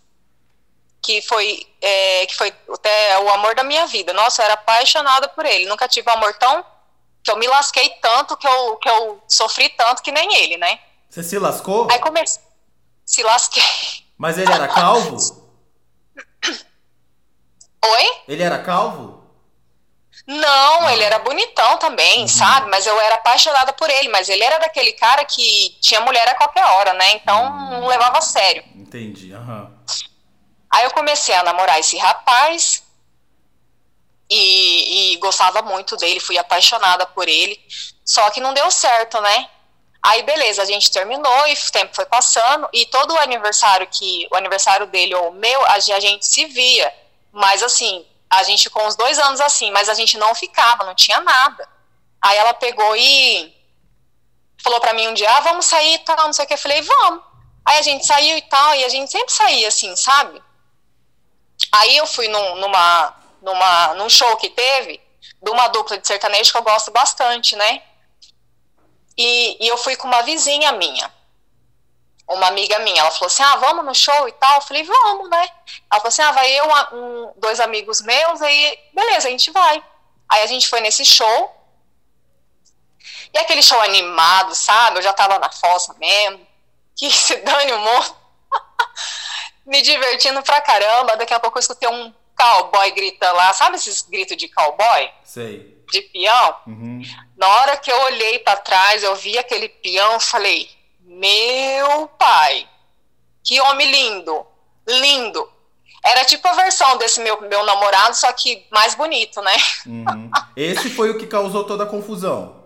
que 1.05 1.21
foi, 1.21 1.67
é, 1.83 2.25
que 2.27 2.35
foi 2.35 2.53
até 2.73 3.19
o 3.21 3.29
amor 3.29 3.55
da 3.55 3.63
minha 3.63 3.87
vida. 3.87 4.15
Nossa, 4.15 4.41
eu 4.41 4.47
era 4.47 4.55
apaixonada 4.55 5.29
por 5.29 5.45
ele. 5.45 5.67
Nunca 5.67 5.87
tive 5.87 6.09
um 6.09 6.15
amor 6.15 6.33
tão 6.35 6.65
que 7.23 7.31
eu 7.31 7.37
me 7.37 7.47
lasquei 7.47 7.91
tanto, 8.01 8.37
que 8.37 8.49
eu, 8.49 8.77
que 8.77 8.89
eu 8.89 9.23
sofri 9.29 9.69
tanto 9.71 10.03
que 10.03 10.11
nem 10.11 10.35
ele, 10.37 10.57
né? 10.57 10.79
Você 11.11 11.23
se 11.23 11.39
lascou? 11.39 11.89
Aí 11.91 11.99
comecei. 11.99 12.43
Se 13.05 13.23
lasquei. 13.23 13.63
Mas 14.17 14.39
ele 14.39 14.51
era 14.51 14.67
calvo? 14.67 15.17
Oi? 17.85 18.23
Ele 18.27 18.43
era 18.43 18.59
calvo? 18.59 19.23
Não, 20.27 20.89
ele 20.89 21.03
era 21.03 21.19
bonitão 21.19 21.77
também, 21.77 22.23
uhum. 22.23 22.29
sabe? 22.29 22.71
Mas 22.71 22.87
eu 22.87 22.99
era 22.99 23.17
apaixonada 23.17 23.75
por 23.75 23.91
ele. 23.91 24.09
Mas 24.09 24.31
ele 24.31 24.43
era 24.43 24.59
daquele 24.59 24.93
cara 24.93 25.23
que 25.27 25.77
tinha 25.81 26.01
mulher 26.01 26.27
a 26.29 26.35
qualquer 26.35 26.65
hora, 26.65 26.95
né? 26.95 27.13
Então 27.13 27.45
uhum. 27.45 27.81
não 27.81 27.87
levava 27.87 28.19
a 28.19 28.23
sério. 28.23 28.65
Entendi, 28.75 29.35
aham. 29.35 29.71
Uhum. 29.71 30.14
Aí 30.75 30.85
eu 30.87 30.91
comecei 30.91 31.33
a 31.37 31.45
namorar 31.45 31.79
esse 31.79 31.97
rapaz 31.97 32.83
e, 34.29 35.13
e, 35.13 35.17
gostava 35.19 35.63
muito 35.63 35.97
dele, 35.97 36.19
fui 36.19 36.37
apaixonada 36.37 37.07
por 37.07 37.29
ele. 37.29 37.65
Só 38.05 38.29
que 38.31 38.41
não 38.41 38.53
deu 38.53 38.69
certo, 38.73 39.21
né? 39.21 39.49
Aí 40.03 40.25
beleza, 40.25 40.63
a 40.63 40.65
gente 40.65 40.91
terminou 40.91 41.47
e 41.47 41.53
o 41.53 41.71
tempo 41.71 41.95
foi 41.95 42.07
passando 42.07 42.69
e 42.73 42.87
todo 42.87 43.15
o 43.15 43.19
aniversário 43.21 43.87
que 43.87 44.27
o 44.33 44.35
aniversário 44.35 44.89
dele 44.89 45.15
ou 45.15 45.29
o 45.29 45.35
meu, 45.35 45.65
a 45.65 45.79
gente 45.79 46.27
se 46.27 46.45
via. 46.47 46.93
Mas 47.31 47.63
assim, 47.63 48.05
a 48.29 48.43
gente 48.43 48.69
com 48.69 48.85
uns 48.85 48.97
dois 48.97 49.17
anos 49.21 49.41
assim, 49.41 49.71
mas 49.71 49.89
a 49.89 49.95
gente 49.95 50.19
não 50.19 50.35
ficava, 50.35 50.83
não 50.83 50.95
tinha 50.97 51.21
nada. 51.21 51.69
Aí 52.21 52.37
ela 52.37 52.53
pegou 52.53 52.97
e 52.97 53.55
falou 54.61 54.81
para 54.81 54.93
mim 54.93 55.07
um 55.07 55.15
dia, 55.15 55.31
ah, 55.31 55.41
vamos 55.41 55.67
sair 55.67 55.95
e 55.95 55.99
tal, 56.01 56.17
não 56.27 56.33
sei 56.33 56.45
o 56.45 56.49
que. 56.49 56.55
Eu 56.55 56.59
falei, 56.59 56.83
vamos. 56.83 57.23
Aí 57.65 57.79
a 57.79 57.83
gente 57.83 58.05
saiu 58.05 58.37
e 58.37 58.43
tal, 58.43 58.75
e 58.75 58.85
a 58.85 58.89
gente 58.89 59.11
sempre 59.11 59.33
saía 59.33 59.69
assim, 59.69 59.95
sabe? 59.95 60.43
Aí 61.77 61.97
eu 61.97 62.07
fui 62.07 62.29
num, 62.29 62.57
numa, 62.57 63.15
numa, 63.43 63.95
num 63.95 64.09
show 64.09 64.37
que 64.37 64.51
teve, 64.51 65.01
de 65.43 65.51
uma 65.51 65.69
dupla 65.69 65.99
de 65.99 66.07
sertanejo 66.07 66.53
que 66.53 66.59
eu 66.59 66.63
gosto 66.63 66.91
bastante, 66.91 67.57
né? 67.57 67.83
E, 69.17 69.65
e 69.65 69.69
eu 69.69 69.77
fui 69.77 69.97
com 69.97 70.09
uma 70.09 70.23
vizinha 70.23 70.73
minha 70.73 71.13
uma 72.27 72.47
amiga 72.47 72.79
minha, 72.79 73.03
ela 73.03 73.11
falou 73.11 73.27
assim, 73.27 73.43
ah, 73.43 73.57
vamos 73.57 73.85
no 73.85 73.95
show 73.95 74.27
e 74.27 74.33
tal, 74.33 74.55
eu 74.55 74.63
falei, 74.63 74.83
vamos, 74.83 75.29
né, 75.29 75.47
ela 75.91 76.01
falou 76.01 76.09
assim, 76.09 76.23
ah, 76.23 76.33
vai 76.33 76.51
eu, 76.59 76.65
um, 76.95 77.33
dois 77.37 77.61
amigos 77.61 78.01
meus, 78.01 78.41
aí, 78.41 78.79
beleza, 78.95 79.29
a 79.29 79.31
gente 79.31 79.51
vai, 79.51 79.85
Aí 80.29 80.43
a 80.43 80.47
gente 80.47 80.69
foi 80.69 80.81
nesse 80.81 81.05
show. 81.05 81.55
E 83.33 83.39
aquele 83.39 83.63
show 83.63 83.81
animado, 83.81 84.55
sabe? 84.55 84.99
Eu 84.99 85.03
já 85.03 85.13
tava 85.13 85.39
na 85.39 85.51
fossa 85.51 85.95
mesmo. 85.95 86.47
Que 86.97 87.11
se 87.11 87.37
dane 87.39 87.73
o 87.73 87.79
mundo. 87.81 88.17
Me 89.67 89.83
divertindo 89.83 90.43
pra 90.43 90.61
caramba. 90.61 91.17
Daqui 91.17 91.35
a 91.35 91.41
pouco 91.41 91.59
eu 91.59 91.61
escutei 91.61 91.89
um 91.89 92.13
cowboy 92.37 92.91
gritando 92.93 93.37
lá. 93.37 93.53
Sabe 93.53 93.77
esses 93.77 94.03
gritos 94.03 94.37
de 94.37 94.49
cowboy? 94.49 95.11
Sei. 95.25 95.83
De 95.91 96.03
peão? 96.03 96.57
Uhum. 96.67 97.03
Na 97.37 97.49
hora 97.49 97.77
que 97.77 97.91
eu 97.91 98.01
olhei 98.05 98.39
para 98.41 98.57
trás, 98.57 99.03
eu 99.03 99.15
vi 99.17 99.39
aquele 99.39 99.69
peão, 99.69 100.19
falei: 100.21 100.69
Meu 101.01 102.09
pai, 102.19 102.69
que 103.43 103.61
homem 103.61 103.91
lindo, 103.91 104.47
lindo. 104.87 105.51
Era 106.05 106.25
tipo 106.25 106.47
a 106.47 106.53
versão 106.53 106.99
desse 106.99 107.19
meu, 107.21 107.41
meu 107.41 107.65
namorado, 107.65 108.15
só 108.15 108.31
que 108.33 108.67
mais 108.71 108.95
bonito, 108.95 109.41
né? 109.41 109.57
Uhum. 109.87 110.31
Esse 110.55 110.91
foi 110.91 111.11
o 111.11 111.19
que 111.19 111.27
causou 111.27 111.65
toda 111.65 111.85
a 111.85 111.87
confusão. 111.87 112.63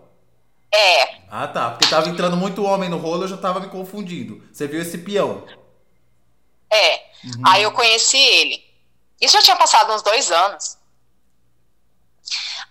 É. 0.71 1.19
Ah, 1.31 1.47
tá. 1.47 1.71
Porque 1.71 1.87
tava 1.87 2.09
entrando 2.09 2.35
muito 2.37 2.63
homem 2.63 2.89
no 2.89 2.97
rolo, 2.97 3.23
eu 3.23 3.27
já 3.27 3.37
tava 3.37 3.59
me 3.59 3.67
confundindo. 3.67 4.43
Você 4.51 4.67
viu 4.67 4.81
esse 4.81 4.97
peão? 4.99 5.45
É. 6.71 7.09
Uhum. 7.23 7.43
Aí 7.45 7.63
eu 7.63 7.71
conheci 7.71 8.17
ele. 8.17 8.63
Isso 9.19 9.33
já 9.33 9.41
tinha 9.41 9.55
passado 9.55 9.91
uns 9.93 10.01
dois 10.01 10.31
anos. 10.31 10.77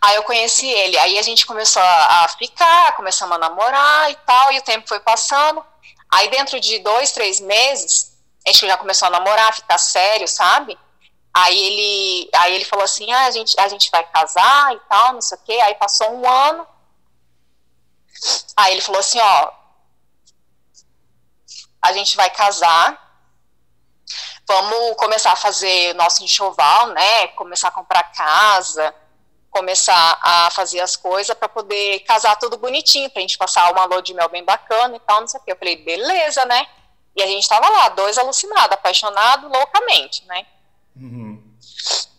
Aí 0.01 0.15
eu 0.15 0.23
conheci 0.23 0.67
ele, 0.67 0.97
aí 0.99 1.19
a 1.19 1.23
gente 1.23 1.45
começou 1.45 1.83
a, 1.83 2.29
ficar, 2.39 2.95
começamos 2.95 3.35
a 3.35 3.39
namorar 3.39 4.11
e 4.11 4.15
tal, 4.15 4.53
e 4.53 4.59
o 4.59 4.63
tempo 4.63 4.89
foi 4.89 5.01
passando. 5.01 5.65
Aí 6.09 6.31
dentro 6.31 6.61
de 6.61 6.79
dois, 6.79 7.11
três 7.11 7.41
meses, 7.41 8.17
a 8.47 8.53
gente 8.53 8.67
já 8.67 8.77
começou 8.77 9.07
a 9.07 9.11
namorar, 9.11 9.49
a 9.49 9.53
ficar 9.53 9.77
sério, 9.77 10.29
sabe? 10.29 10.79
Aí 11.35 11.59
ele, 11.59 12.31
aí 12.35 12.55
ele 12.55 12.65
falou 12.65 12.85
assim, 12.85 13.11
ah, 13.13 13.27
a 13.27 13.31
gente, 13.31 13.59
a 13.61 13.69
gente 13.69 13.91
vai 13.91 14.05
casar 14.07 14.75
e 14.75 14.81
tal, 14.89 15.15
não 15.15 15.21
sei 15.21 15.37
o 15.37 15.41
quê. 15.43 15.53
Aí 15.53 15.75
passou 15.75 16.13
um 16.13 16.29
ano. 16.29 16.67
Aí 18.57 18.73
ele 18.73 18.81
falou 18.81 19.01
assim, 19.01 19.21
ó, 19.21 19.53
a 21.83 21.93
gente 21.93 22.17
vai 22.17 22.31
casar, 22.31 23.08
vamos 24.49 24.97
começar 24.97 25.33
a 25.33 25.37
fazer 25.37 25.95
nosso 25.95 26.25
enxoval, 26.25 26.89
né? 26.89 27.29
Começar 27.29 27.69
a 27.69 27.71
comprar 27.71 28.03
casa, 28.13 28.95
começar 29.51 30.19
a 30.23 30.51
fazer 30.51 30.81
as 30.81 30.97
coisas 30.97 31.37
para 31.37 31.49
poder 31.49 32.01
casar 32.01 32.35
tudo 32.37 32.57
bonitinho, 32.57 33.11
pra 33.11 33.21
gente 33.21 33.37
passar 33.37 33.71
uma 33.71 33.85
lua 33.85 34.03
de 34.03 34.15
mel 34.15 34.29
bem 34.31 34.43
bacana 34.43 34.97
e 34.97 35.01
tal, 35.01 35.21
não 35.21 35.29
sei 35.29 35.39
o 35.39 35.45
que. 35.45 35.53
Eu 35.53 35.57
falei, 35.57 35.77
beleza, 35.77 36.45
né? 36.47 36.67
E 37.15 37.23
a 37.23 37.27
gente 37.27 37.47
tava 37.47 37.69
lá, 37.69 37.91
dois 37.91 38.17
alucinados, 38.17 38.73
apaixonados 38.73 39.51
loucamente, 39.51 40.25
né? 40.27 40.47
Uhum. 40.97 41.43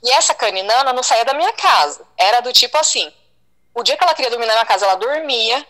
E 0.03 0.11
essa 0.11 0.33
caninana 0.33 0.93
não 0.93 1.01
saía 1.01 1.25
da 1.25 1.33
minha 1.33 1.53
casa. 1.53 2.05
Era 2.17 2.41
do 2.41 2.53
tipo 2.53 2.77
assim: 2.77 3.11
o 3.73 3.81
dia 3.81 3.97
que 3.97 4.03
ela 4.03 4.13
queria 4.13 4.29
dormir 4.29 4.45
na 4.45 4.53
minha 4.53 4.65
casa, 4.65 4.85
ela 4.85 4.95
dormia. 4.95 5.65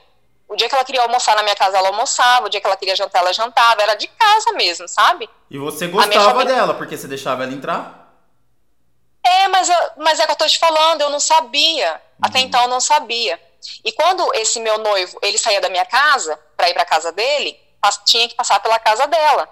O 0.49 0.55
dia 0.55 0.67
que 0.67 0.73
ela 0.73 0.83
queria 0.83 1.03
almoçar 1.03 1.35
na 1.35 1.43
minha 1.43 1.55
casa, 1.55 1.77
ela 1.77 1.89
almoçava. 1.89 2.47
O 2.47 2.49
dia 2.49 2.59
que 2.59 2.65
ela 2.65 2.75
queria 2.75 2.95
jantar, 2.95 3.19
ela 3.19 3.31
jantava. 3.31 3.83
Era 3.83 3.93
de 3.93 4.07
casa 4.07 4.51
mesmo, 4.53 4.87
sabe? 4.87 5.29
E 5.49 5.59
você 5.59 5.87
gostava 5.87 6.31
família... 6.31 6.55
dela, 6.55 6.73
porque 6.73 6.97
você 6.97 7.07
deixava 7.07 7.43
ela 7.43 7.53
entrar? 7.53 8.15
É, 9.23 9.47
mas, 9.47 9.69
mas 9.97 10.19
é 10.19 10.25
que 10.25 10.31
eu 10.31 10.35
tô 10.35 10.47
te 10.47 10.57
falando, 10.57 11.01
eu 11.01 11.09
não 11.11 11.19
sabia. 11.19 11.93
Uhum. 11.93 11.99
Até 12.23 12.39
então 12.39 12.63
eu 12.63 12.67
não 12.67 12.81
sabia. 12.81 13.39
E 13.85 13.91
quando 13.91 14.33
esse 14.33 14.59
meu 14.59 14.79
noivo, 14.79 15.19
ele 15.21 15.37
saía 15.37 15.61
da 15.61 15.69
minha 15.69 15.85
casa 15.85 16.39
para 16.57 16.69
ir 16.69 16.73
para 16.73 16.83
casa 16.83 17.11
dele, 17.11 17.59
tinha 18.05 18.27
que 18.27 18.35
passar 18.35 18.59
pela 18.59 18.79
casa 18.79 19.05
dela. 19.05 19.47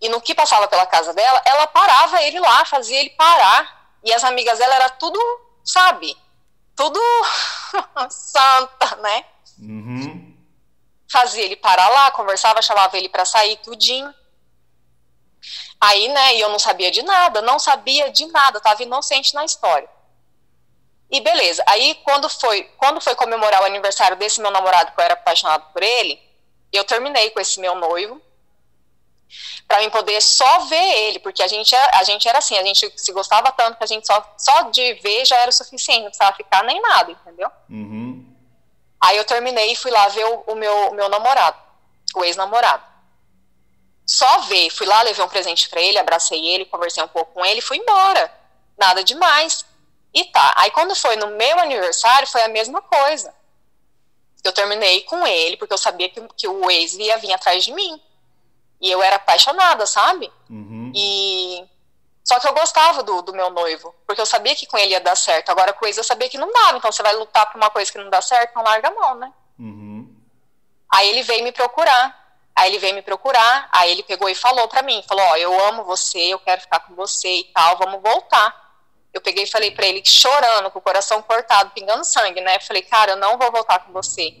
E 0.00 0.08
no 0.08 0.20
que 0.20 0.34
passava 0.34 0.68
pela 0.68 0.86
casa 0.86 1.12
dela, 1.12 1.42
ela 1.44 1.66
parava 1.66 2.22
ele 2.22 2.38
lá, 2.38 2.64
fazia 2.64 2.98
ele 3.00 3.10
parar. 3.10 3.76
E 4.02 4.12
as 4.12 4.22
amigas 4.22 4.58
dela 4.58 4.74
era 4.74 4.90
tudo, 4.90 5.18
sabe? 5.64 6.16
Tudo 6.78 7.00
santa, 8.08 8.94
né? 8.98 9.24
Uhum. 9.58 10.32
Fazia 11.10 11.44
ele 11.44 11.56
parar 11.56 11.88
lá, 11.88 12.12
conversava, 12.12 12.62
chamava 12.62 12.96
ele 12.96 13.08
para 13.08 13.24
sair, 13.24 13.56
tudinho. 13.56 14.14
Aí, 15.80 16.06
né, 16.06 16.36
e 16.36 16.40
eu 16.40 16.48
não 16.48 16.58
sabia 16.58 16.88
de 16.92 17.02
nada, 17.02 17.42
não 17.42 17.58
sabia 17.58 18.12
de 18.12 18.26
nada, 18.26 18.60
tava 18.60 18.80
inocente 18.84 19.34
na 19.34 19.44
história. 19.44 19.88
E 21.10 21.20
beleza, 21.20 21.64
aí 21.66 21.96
quando 22.04 22.28
foi, 22.28 22.62
quando 22.76 23.00
foi 23.00 23.16
comemorar 23.16 23.62
o 23.62 23.66
aniversário 23.66 24.16
desse 24.16 24.40
meu 24.40 24.52
namorado, 24.52 24.92
que 24.92 25.00
eu 25.00 25.04
era 25.04 25.14
apaixonado 25.14 25.72
por 25.72 25.82
ele, 25.82 26.22
eu 26.72 26.84
terminei 26.84 27.30
com 27.30 27.40
esse 27.40 27.58
meu 27.58 27.74
noivo, 27.74 28.22
para 29.66 29.80
mim 29.80 29.90
poder 29.90 30.20
só 30.20 30.60
ver 30.60 31.06
ele, 31.06 31.18
porque 31.18 31.42
a 31.42 31.48
gente, 31.48 31.74
a 31.74 32.04
gente 32.04 32.28
era 32.28 32.38
assim, 32.38 32.56
a 32.56 32.64
gente 32.64 32.92
se 32.96 33.12
gostava 33.12 33.52
tanto 33.52 33.76
que 33.76 33.84
a 33.84 33.86
gente 33.86 34.06
só, 34.06 34.34
só 34.38 34.62
de 34.70 34.94
ver 34.94 35.24
já 35.24 35.36
era 35.36 35.50
o 35.50 35.52
suficiente, 35.52 36.02
não 36.02 36.10
precisava 36.10 36.36
ficar 36.36 36.64
nem 36.64 36.80
nada, 36.80 37.12
entendeu? 37.12 37.50
Uhum. 37.68 38.26
Aí 39.00 39.16
eu 39.16 39.24
terminei 39.24 39.72
e 39.72 39.76
fui 39.76 39.90
lá 39.90 40.08
ver 40.08 40.24
o, 40.24 40.44
o 40.48 40.54
meu, 40.54 40.90
o 40.90 40.94
meu 40.94 41.08
namorado, 41.08 41.56
o 42.14 42.24
ex-namorado 42.24 42.88
só 44.08 44.38
ver. 44.40 44.70
Fui 44.70 44.86
lá, 44.86 45.02
levei 45.02 45.22
um 45.22 45.28
presente 45.28 45.68
para 45.68 45.82
ele, 45.82 45.98
abracei 45.98 46.44
ele, 46.46 46.64
conversei 46.64 47.02
um 47.04 47.08
pouco 47.08 47.34
com 47.34 47.44
ele, 47.44 47.60
fui 47.60 47.76
embora. 47.76 48.32
Nada 48.78 49.04
demais. 49.04 49.66
E 50.14 50.24
tá. 50.24 50.54
Aí 50.56 50.70
quando 50.70 50.96
foi 50.96 51.14
no 51.16 51.26
meu 51.28 51.58
aniversário, 51.60 52.26
foi 52.26 52.42
a 52.42 52.48
mesma 52.48 52.80
coisa. 52.80 53.34
Eu 54.42 54.52
terminei 54.52 55.02
com 55.02 55.26
ele, 55.26 55.58
porque 55.58 55.74
eu 55.74 55.78
sabia 55.78 56.08
que, 56.08 56.26
que 56.36 56.48
o 56.48 56.70
ex 56.70 56.94
ia 56.94 57.18
vir 57.18 57.32
atrás 57.34 57.62
de 57.62 57.72
mim. 57.72 58.00
E 58.80 58.90
eu 58.90 59.02
era 59.02 59.16
apaixonada, 59.16 59.86
sabe? 59.86 60.32
Uhum. 60.48 60.92
E. 60.94 61.64
Só 62.24 62.38
que 62.38 62.46
eu 62.46 62.52
gostava 62.52 63.02
do, 63.02 63.22
do 63.22 63.32
meu 63.32 63.48
noivo, 63.48 63.94
porque 64.06 64.20
eu 64.20 64.26
sabia 64.26 64.54
que 64.54 64.66
com 64.66 64.76
ele 64.76 64.90
ia 64.90 65.00
dar 65.00 65.16
certo. 65.16 65.48
Agora 65.48 65.72
com 65.72 65.86
ex 65.86 65.96
eu 65.96 66.04
sabia 66.04 66.28
que 66.28 66.36
não 66.36 66.52
dava. 66.52 66.76
Então 66.76 66.92
você 66.92 67.02
vai 67.02 67.14
lutar 67.14 67.50
por 67.50 67.56
uma 67.56 67.70
coisa 67.70 67.90
que 67.90 67.96
não 67.98 68.10
dá 68.10 68.20
certo, 68.20 68.54
não 68.54 68.62
larga 68.62 68.88
a 68.88 68.94
mão, 68.94 69.14
né? 69.14 69.32
Uhum. 69.58 70.14
Aí 70.92 71.08
ele 71.08 71.22
veio 71.22 71.42
me 71.42 71.52
procurar. 71.52 72.28
Aí 72.58 72.70
ele 72.70 72.78
veio 72.80 72.94
me 72.96 73.02
procurar, 73.02 73.68
aí 73.70 73.92
ele 73.92 74.02
pegou 74.02 74.28
e 74.28 74.34
falou 74.34 74.66
para 74.66 74.82
mim, 74.82 75.00
falou, 75.06 75.24
ó, 75.24 75.36
eu 75.36 75.66
amo 75.66 75.84
você, 75.84 76.18
eu 76.18 76.40
quero 76.40 76.60
ficar 76.60 76.80
com 76.80 76.92
você 76.96 77.28
e 77.28 77.44
tal, 77.54 77.78
vamos 77.78 78.02
voltar. 78.02 78.52
Eu 79.14 79.20
peguei 79.20 79.44
e 79.44 79.46
falei 79.46 79.70
para 79.70 79.86
ele, 79.86 80.02
chorando, 80.04 80.68
com 80.72 80.80
o 80.80 80.82
coração 80.82 81.22
cortado, 81.22 81.70
pingando 81.70 82.04
sangue, 82.04 82.40
né? 82.40 82.58
falei, 82.58 82.82
cara, 82.82 83.12
eu 83.12 83.16
não 83.16 83.38
vou 83.38 83.52
voltar 83.52 83.78
com 83.78 83.92
você. 83.92 84.36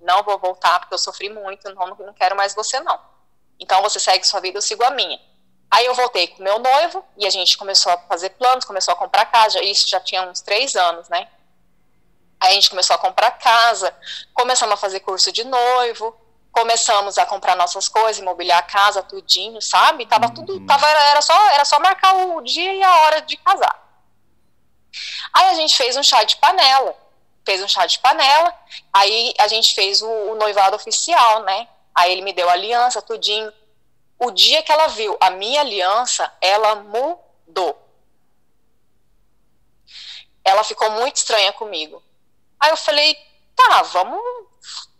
Não 0.00 0.22
vou 0.22 0.38
voltar 0.38 0.78
porque 0.78 0.94
eu 0.94 0.98
sofri 0.98 1.28
muito, 1.28 1.68
não, 1.74 1.86
não 1.86 2.14
quero 2.14 2.36
mais 2.36 2.54
você 2.54 2.78
não. 2.78 3.00
Então 3.60 3.82
você 3.82 4.00
segue 4.00 4.26
sua 4.26 4.40
vida, 4.40 4.58
eu 4.58 4.62
sigo 4.62 4.82
a 4.82 4.90
minha. 4.90 5.20
Aí 5.70 5.86
eu 5.86 5.94
voltei 5.94 6.26
com 6.28 6.42
meu 6.42 6.58
noivo 6.58 7.04
e 7.16 7.26
a 7.26 7.30
gente 7.30 7.56
começou 7.56 7.92
a 7.92 7.98
fazer 7.98 8.30
planos, 8.30 8.64
começou 8.64 8.92
a 8.92 8.96
comprar 8.96 9.26
casa. 9.26 9.62
Isso 9.62 9.88
já 9.88 10.00
tinha 10.00 10.22
uns 10.22 10.40
três 10.40 10.74
anos, 10.74 11.08
né? 11.08 11.28
Aí 12.40 12.52
a 12.52 12.54
gente 12.54 12.70
começou 12.70 12.96
a 12.96 12.98
comprar 12.98 13.30
casa, 13.32 13.94
começamos 14.32 14.72
a 14.74 14.76
fazer 14.76 15.00
curso 15.00 15.30
de 15.30 15.44
noivo, 15.44 16.18
começamos 16.50 17.18
a 17.18 17.26
comprar 17.26 17.54
nossas 17.54 17.86
coisas, 17.88 18.18
imobiliar 18.18 18.58
a 18.58 18.62
casa, 18.62 19.02
tudinho, 19.02 19.60
sabe? 19.60 20.06
Tava 20.06 20.26
uhum. 20.26 20.34
tudo, 20.34 20.66
tava, 20.66 20.88
era, 20.88 21.20
só, 21.20 21.50
era 21.50 21.64
só 21.64 21.78
marcar 21.78 22.14
o 22.14 22.40
dia 22.40 22.72
e 22.72 22.82
a 22.82 22.96
hora 23.02 23.20
de 23.20 23.36
casar. 23.36 23.90
Aí 25.32 25.50
a 25.50 25.54
gente 25.54 25.76
fez 25.76 25.96
um 25.96 26.02
chá 26.02 26.24
de 26.24 26.36
panela, 26.36 26.96
fez 27.44 27.62
um 27.62 27.68
chá 27.68 27.86
de 27.86 27.98
panela, 27.98 28.52
aí 28.92 29.34
a 29.38 29.46
gente 29.46 29.74
fez 29.74 30.02
o, 30.02 30.08
o 30.08 30.34
noivado 30.34 30.74
oficial, 30.74 31.42
né? 31.42 31.68
Aí 32.00 32.12
ele 32.12 32.22
me 32.22 32.32
deu 32.32 32.48
a 32.48 32.52
aliança, 32.52 33.02
tudinho. 33.02 33.52
O 34.18 34.30
dia 34.30 34.62
que 34.62 34.72
ela 34.72 34.86
viu 34.88 35.18
a 35.20 35.28
minha 35.28 35.60
aliança, 35.60 36.32
ela 36.40 36.76
mudou. 36.76 37.78
Ela 40.42 40.64
ficou 40.64 40.90
muito 40.92 41.16
estranha 41.16 41.52
comigo. 41.52 42.02
Aí 42.58 42.70
eu 42.70 42.76
falei, 42.76 43.14
tá, 43.54 43.82
vamos 43.82 44.18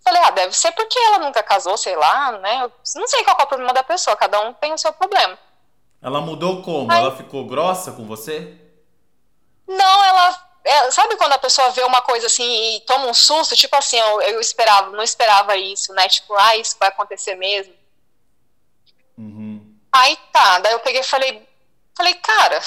Falei, 0.03 0.23
ah, 0.25 0.31
deve 0.31 0.57
ser 0.57 0.73
porque 0.73 0.99
ela 0.99 1.19
nunca 1.19 1.43
casou, 1.43 1.77
sei 1.77 1.95
lá, 1.95 2.33
né? 2.39 2.65
Eu 2.65 2.73
não 2.97 3.07
sei 3.07 3.23
qual 3.23 3.37
é 3.39 3.43
o 3.43 3.47
problema 3.47 3.73
da 3.73 3.83
pessoa, 3.83 4.17
cada 4.17 4.41
um 4.41 4.53
tem 4.55 4.73
o 4.73 4.79
seu 4.79 4.93
problema. 4.93 5.39
Ela 6.03 6.21
mudou 6.21 6.63
como? 6.63 6.91
Aí, 6.91 7.01
ela 7.01 7.15
ficou 7.15 7.45
grossa 7.47 7.93
com 7.93 8.07
você? 8.07 8.57
Não, 9.69 10.05
ela. 10.05 10.50
É, 10.63 10.91
sabe 10.91 11.17
quando 11.17 11.33
a 11.33 11.39
pessoa 11.39 11.71
vê 11.71 11.83
uma 11.83 12.03
coisa 12.03 12.27
assim 12.27 12.77
e 12.77 12.81
toma 12.81 13.07
um 13.07 13.15
susto? 13.15 13.57
Tipo 13.57 13.77
assim, 13.77 13.97
eu, 13.97 14.23
eu 14.23 14.41
esperava, 14.41 14.91
não 14.91 15.03
esperava 15.03 15.57
isso, 15.57 15.93
né? 15.95 16.07
Tipo, 16.09 16.35
ah, 16.35 16.57
isso 16.57 16.77
vai 16.79 16.89
acontecer 16.89 17.35
mesmo. 17.35 17.75
Uhum. 19.17 19.79
Aí 19.93 20.17
tá, 20.33 20.59
daí 20.61 20.73
eu 20.73 20.81
peguei 20.81 21.01
e 21.01 21.05
falei, 21.05 21.49
falei, 21.97 22.15
cara, 22.15 22.61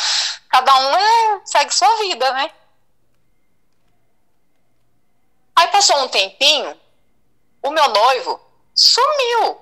cada 0.50 0.76
um 0.76 0.96
é, 0.96 1.42
segue 1.46 1.74
sua 1.74 1.96
vida, 1.98 2.32
né? 2.34 2.52
Aí 5.56 5.68
passou 5.68 5.98
um 6.04 6.08
tempinho, 6.08 6.80
o 7.62 7.70
meu 7.70 7.88
noivo 7.90 8.42
sumiu. 8.74 9.62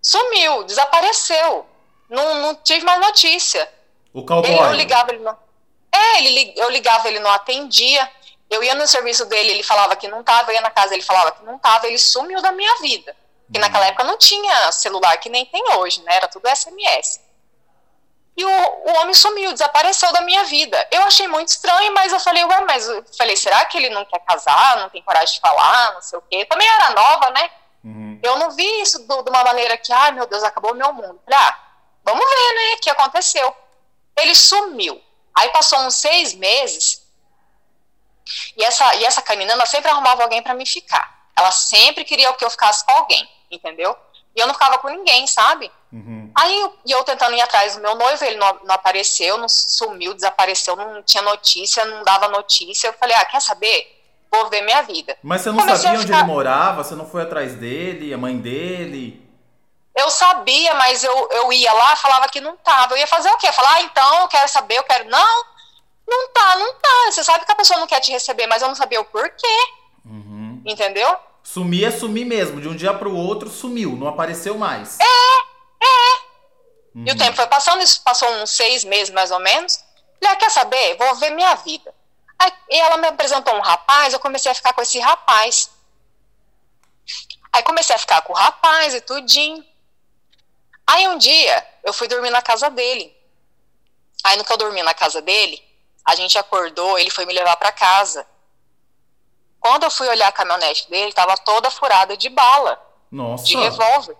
Sumiu, 0.00 0.64
desapareceu. 0.64 1.66
Não, 2.08 2.34
não 2.42 2.54
tive 2.56 2.84
mais 2.84 3.00
notícia. 3.00 3.72
O 4.12 4.24
cowboy. 4.24 4.50
Ele, 4.50 4.60
eu 4.60 4.72
ligava, 4.74 5.12
ele 5.12 5.22
não. 5.22 5.36
É, 5.94 6.24
ele, 6.24 6.54
eu 6.56 6.70
ligava, 6.70 7.08
ele 7.08 7.20
não 7.20 7.30
atendia. 7.30 8.10
Eu 8.50 8.62
ia 8.62 8.74
no 8.74 8.86
serviço 8.86 9.24
dele, 9.26 9.50
ele 9.50 9.62
falava 9.62 9.96
que 9.96 10.08
não 10.08 10.20
estava, 10.20 10.50
eu 10.50 10.54
ia 10.54 10.60
na 10.60 10.70
casa, 10.70 10.94
ele 10.94 11.02
falava 11.02 11.32
que 11.32 11.44
não 11.44 11.56
estava, 11.56 11.86
ele 11.86 11.98
sumiu 11.98 12.40
da 12.42 12.52
minha 12.52 12.74
vida. 12.80 13.16
Porque 13.46 13.58
hum. 13.58 13.60
naquela 13.60 13.86
época 13.86 14.04
não 14.04 14.18
tinha 14.18 14.72
celular 14.72 15.16
que 15.18 15.28
nem 15.28 15.46
tem 15.46 15.62
hoje, 15.76 16.02
né? 16.02 16.16
Era 16.16 16.28
tudo 16.28 16.48
SMS. 16.48 17.20
E 18.36 18.44
o, 18.44 18.48
o 18.48 18.94
homem 19.00 19.14
sumiu, 19.14 19.52
desapareceu 19.52 20.10
da 20.12 20.22
minha 20.22 20.44
vida. 20.44 20.88
Eu 20.90 21.02
achei 21.02 21.28
muito 21.28 21.48
estranho, 21.48 21.92
mas 21.92 22.12
eu 22.12 22.20
falei, 22.20 22.42
ué, 22.44 22.60
mas 22.62 22.88
eu 22.88 23.04
falei, 23.16 23.36
será 23.36 23.64
que 23.66 23.76
ele 23.76 23.90
não 23.90 24.04
quer 24.06 24.20
casar, 24.20 24.78
não 24.78 24.88
tem 24.88 25.02
coragem 25.02 25.34
de 25.34 25.40
falar, 25.40 25.92
não 25.94 26.00
sei 26.00 26.18
o 26.18 26.22
quê? 26.22 26.44
Também 26.46 26.66
era 26.66 26.90
nova, 26.90 27.30
né? 27.30 27.50
Uhum. 27.84 28.18
Eu 28.22 28.36
não 28.38 28.50
vi 28.50 28.80
isso 28.80 29.06
do, 29.06 29.22
de 29.22 29.30
uma 29.30 29.44
maneira 29.44 29.76
que, 29.76 29.92
ai 29.92 30.12
meu 30.12 30.26
Deus, 30.26 30.42
acabou 30.42 30.72
o 30.72 30.76
meu 30.76 30.92
mundo. 30.94 31.20
Falei, 31.24 31.40
ah, 31.40 31.58
vamos 32.04 32.24
ver, 32.24 32.54
né, 32.54 32.74
o 32.74 32.80
que 32.80 32.90
aconteceu. 32.90 33.54
Ele 34.16 34.34
sumiu. 34.34 35.00
Aí 35.34 35.48
passou 35.50 35.78
uns 35.80 35.94
seis 35.94 36.34
meses, 36.34 37.02
e 38.56 38.64
essa, 38.64 38.94
e 38.96 39.04
essa 39.04 39.22
caninana 39.22 39.66
sempre 39.66 39.90
arrumava 39.90 40.22
alguém 40.22 40.42
para 40.42 40.54
me 40.54 40.66
ficar. 40.66 41.22
Ela 41.36 41.50
sempre 41.50 42.04
queria 42.04 42.32
que 42.34 42.44
eu 42.44 42.50
ficasse 42.50 42.84
com 42.84 42.92
alguém, 42.92 43.28
entendeu? 43.50 43.96
E 44.34 44.40
eu 44.40 44.46
não 44.46 44.54
ficava 44.54 44.78
com 44.78 44.88
ninguém, 44.88 45.26
sabe? 45.26 45.70
Uhum. 45.92 46.30
Aí 46.34 46.58
eu, 46.60 46.74
eu 46.88 47.04
tentando 47.04 47.34
ir 47.34 47.40
atrás 47.40 47.76
do 47.76 47.82
meu 47.82 47.94
noivo, 47.94 48.24
ele 48.24 48.36
não, 48.36 48.60
não, 48.64 48.74
apareceu, 48.74 49.36
não 49.36 49.48
sumiu, 49.48 50.14
desapareceu, 50.14 50.74
não 50.74 51.02
tinha 51.02 51.22
notícia, 51.22 51.84
não 51.84 52.02
dava 52.02 52.28
notícia. 52.28 52.88
Eu 52.88 52.94
falei, 52.94 53.14
ah, 53.16 53.24
quer 53.24 53.40
saber? 53.40 54.00
Vou 54.30 54.48
ver 54.48 54.62
minha 54.62 54.80
vida. 54.82 55.16
Mas 55.22 55.42
você 55.42 55.50
não 55.50 55.58
Comecei 55.58 55.82
sabia 55.82 56.00
onde 56.00 56.12
ele 56.12 56.22
morava? 56.22 56.82
Você 56.82 56.94
não 56.94 57.06
foi 57.06 57.22
atrás 57.22 57.54
dele, 57.56 58.14
a 58.14 58.18
mãe 58.18 58.38
dele? 58.38 59.20
Eu 59.94 60.10
sabia, 60.10 60.72
mas 60.74 61.04
eu, 61.04 61.28
eu 61.32 61.52
ia 61.52 61.72
lá, 61.72 61.94
falava 61.96 62.28
que 62.28 62.40
não 62.40 62.56
tava. 62.56 62.94
Eu 62.94 62.98
ia 62.98 63.06
fazer 63.06 63.30
o 63.30 63.36
quê? 63.36 63.52
Falar, 63.52 63.74
ah, 63.74 63.82
então, 63.82 64.20
eu 64.20 64.28
quero 64.28 64.48
saber, 64.48 64.78
eu 64.78 64.84
quero. 64.84 65.08
Não, 65.08 65.44
não 66.08 66.28
tá, 66.28 66.56
não 66.56 66.74
tá. 66.74 67.10
Você 67.10 67.22
sabe 67.22 67.44
que 67.44 67.52
a 67.52 67.56
pessoa 67.56 67.78
não 67.78 67.86
quer 67.86 68.00
te 68.00 68.10
receber, 68.10 68.46
mas 68.46 68.62
eu 68.62 68.68
não 68.68 68.74
sabia 68.74 69.00
o 69.00 69.04
porquê. 69.04 69.58
Uhum. 70.04 70.62
Entendeu? 70.64 71.16
Sumir 71.42 71.84
é 71.86 71.90
sumir 71.90 72.24
mesmo. 72.24 72.60
De 72.60 72.68
um 72.68 72.76
dia 72.76 72.94
para 72.94 73.08
o 73.08 73.16
outro 73.16 73.50
sumiu, 73.50 73.92
não 73.96 74.08
apareceu 74.08 74.56
mais. 74.56 74.98
É, 74.98 75.04
é. 75.04 76.32
Uhum. 76.94 77.04
E 77.06 77.10
o 77.10 77.12
uhum. 77.12 77.18
tempo 77.18 77.36
foi 77.36 77.46
passando, 77.46 77.82
isso 77.82 78.02
passou 78.02 78.28
uns 78.36 78.50
seis 78.50 78.84
meses 78.84 79.12
mais 79.12 79.30
ou 79.30 79.40
menos. 79.40 79.84
Falei, 80.20 80.34
ah, 80.34 80.36
quer 80.36 80.50
saber? 80.50 80.96
Vou 80.96 81.14
ver 81.16 81.30
minha 81.30 81.54
vida. 81.56 81.94
Aí, 82.38 82.52
e 82.70 82.78
ela 82.78 82.96
me 82.96 83.08
apresentou 83.08 83.54
um 83.54 83.60
rapaz, 83.60 84.12
eu 84.12 84.20
comecei 84.20 84.50
a 84.50 84.54
ficar 84.54 84.72
com 84.72 84.80
esse 84.80 84.98
rapaz. 84.98 85.70
Aí 87.52 87.62
comecei 87.62 87.94
a 87.94 87.98
ficar 87.98 88.22
com 88.22 88.32
o 88.32 88.36
rapaz 88.36 88.94
e 88.94 89.00
tudinho. 89.00 89.71
Aí 90.86 91.08
um 91.08 91.18
dia 91.18 91.66
eu 91.84 91.92
fui 91.92 92.08
dormir 92.08 92.30
na 92.30 92.42
casa 92.42 92.70
dele. 92.70 93.16
Aí 94.24 94.36
no 94.36 94.44
que 94.44 94.52
eu 94.52 94.56
dormi 94.56 94.82
na 94.82 94.94
casa 94.94 95.20
dele, 95.20 95.62
a 96.04 96.14
gente 96.14 96.38
acordou, 96.38 96.98
ele 96.98 97.10
foi 97.10 97.26
me 97.26 97.32
levar 97.32 97.56
para 97.56 97.72
casa. 97.72 98.26
Quando 99.60 99.84
eu 99.84 99.90
fui 99.90 100.08
olhar 100.08 100.28
a 100.28 100.32
caminhonete 100.32 100.90
dele, 100.90 101.10
estava 101.10 101.36
toda 101.36 101.70
furada 101.70 102.16
de 102.16 102.28
bala. 102.28 102.80
Nossa. 103.10 103.44
De 103.44 103.56
revólver. 103.56 104.16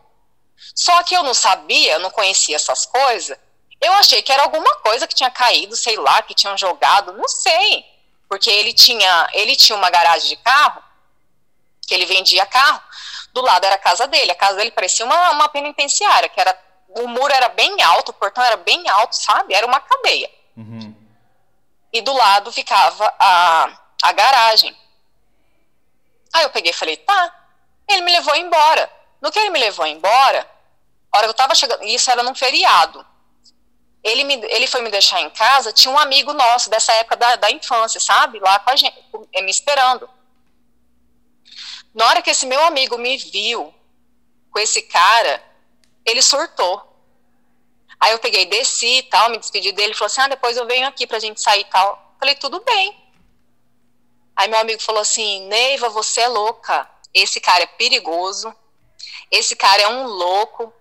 Só 0.75 1.02
que 1.02 1.14
eu 1.14 1.23
não 1.23 1.35
sabia, 1.35 1.95
eu 1.95 1.99
não 1.99 2.11
conhecia 2.11 2.57
essas 2.57 2.87
coisas. 2.87 3.37
Eu 3.81 3.92
achei 3.95 4.23
que 4.23 4.31
era 4.31 4.45
alguma 4.45 4.76
coisa 4.76 5.09
que 5.09 5.14
tinha 5.14 5.31
caído, 5.31 5.75
sei 5.75 5.97
lá, 5.97 6.23
que 6.23 6.35
tinham 6.35 6.57
jogado, 6.57 7.12
não 7.12 7.28
sei. 7.28 7.85
Porque 8.28 8.49
ele 8.49 8.73
tinha, 8.73 9.28
ele 9.33 9.57
tinha 9.57 9.76
uma 9.76 9.90
garagem 9.90 10.28
de 10.28 10.37
carro, 10.37 10.81
que 11.87 11.92
ele 11.92 12.07
vendia 12.07 12.47
carro. 12.47 12.81
Do 13.32 13.40
lado 13.40 13.64
era 13.64 13.76
a 13.76 13.78
casa 13.78 14.06
dele. 14.06 14.30
A 14.30 14.34
casa 14.34 14.56
dele 14.56 14.70
parecia 14.70 15.04
uma, 15.06 15.30
uma 15.30 15.48
penitenciária, 15.48 16.28
que 16.28 16.40
era 16.40 16.56
o 16.88 17.08
muro 17.08 17.32
era 17.32 17.48
bem 17.48 17.80
alto, 17.82 18.10
o 18.10 18.14
portão 18.14 18.44
era 18.44 18.56
bem 18.56 18.88
alto, 18.88 19.16
sabe? 19.16 19.54
Era 19.54 19.66
uma 19.66 19.80
cadeia. 19.80 20.30
Uhum. 20.56 20.94
E 21.92 22.00
do 22.00 22.12
lado 22.12 22.52
ficava 22.52 23.12
a, 23.18 23.78
a 24.02 24.12
garagem. 24.12 24.76
Aí 26.32 26.42
eu 26.42 26.50
peguei 26.50 26.70
e 26.70 26.74
falei, 26.74 26.96
tá. 26.96 27.34
Ele 27.88 28.02
me 28.02 28.12
levou 28.12 28.34
embora. 28.36 28.90
No 29.20 29.30
que 29.30 29.38
ele 29.38 29.50
me 29.50 29.58
levou 29.58 29.86
embora, 29.86 30.48
a 31.10 31.16
hora 31.16 31.26
que 31.26 31.30
eu 31.30 31.34
tava 31.34 31.54
chegando, 31.54 31.84
isso 31.84 32.10
era 32.10 32.22
num 32.22 32.34
feriado. 32.34 33.06
Ele, 34.02 34.24
me, 34.24 34.34
ele 34.34 34.66
foi 34.66 34.82
me 34.82 34.90
deixar 34.90 35.20
em 35.20 35.30
casa, 35.30 35.72
tinha 35.72 35.92
um 35.92 35.98
amigo 35.98 36.32
nosso 36.32 36.68
dessa 36.68 36.92
época 36.94 37.16
da, 37.16 37.37
da 37.37 37.50
infância, 37.50 38.00
sabe? 38.00 38.40
Lá 38.40 38.59
com 38.59 38.70
a 38.70 38.76
gente, 38.76 38.96
me 39.12 39.50
esperando. 39.50 40.09
Na 41.94 42.07
hora 42.07 42.22
que 42.22 42.31
esse 42.31 42.46
meu 42.46 42.61
amigo 42.64 42.96
me 42.98 43.16
viu 43.16 43.72
com 44.50 44.59
esse 44.59 44.83
cara, 44.83 45.42
ele 46.05 46.22
surtou. 46.22 46.90
Aí 48.00 48.12
eu 48.12 48.18
peguei, 48.18 48.46
desci 48.46 48.98
e 48.98 49.02
tal, 49.05 49.31
me 49.31 49.38
despedi 49.38 49.72
dele, 49.72 49.94
falou 49.94 50.07
assim: 50.07 50.20
ah, 50.22 50.28
depois 50.28 50.57
eu 50.57 50.66
venho 50.66 50.88
aqui 50.88 51.07
pra 51.07 51.18
gente 51.18 51.40
sair 51.40 51.61
e 51.61 51.64
tal. 51.64 52.16
Falei, 52.18 52.35
tudo 52.35 52.61
bem. 52.61 53.02
Aí 54.35 54.48
meu 54.48 54.59
amigo 54.59 54.83
falou 54.83 55.00
assim: 55.00 55.46
Neiva, 55.46 55.88
você 55.88 56.22
é 56.22 56.28
louca. 56.28 56.90
Esse 57.12 57.40
cara 57.40 57.62
é 57.62 57.66
perigoso. 57.66 58.55
Esse 59.31 59.55
cara 59.55 59.83
é 59.83 59.88
um 59.88 60.07
louco. 60.07 60.72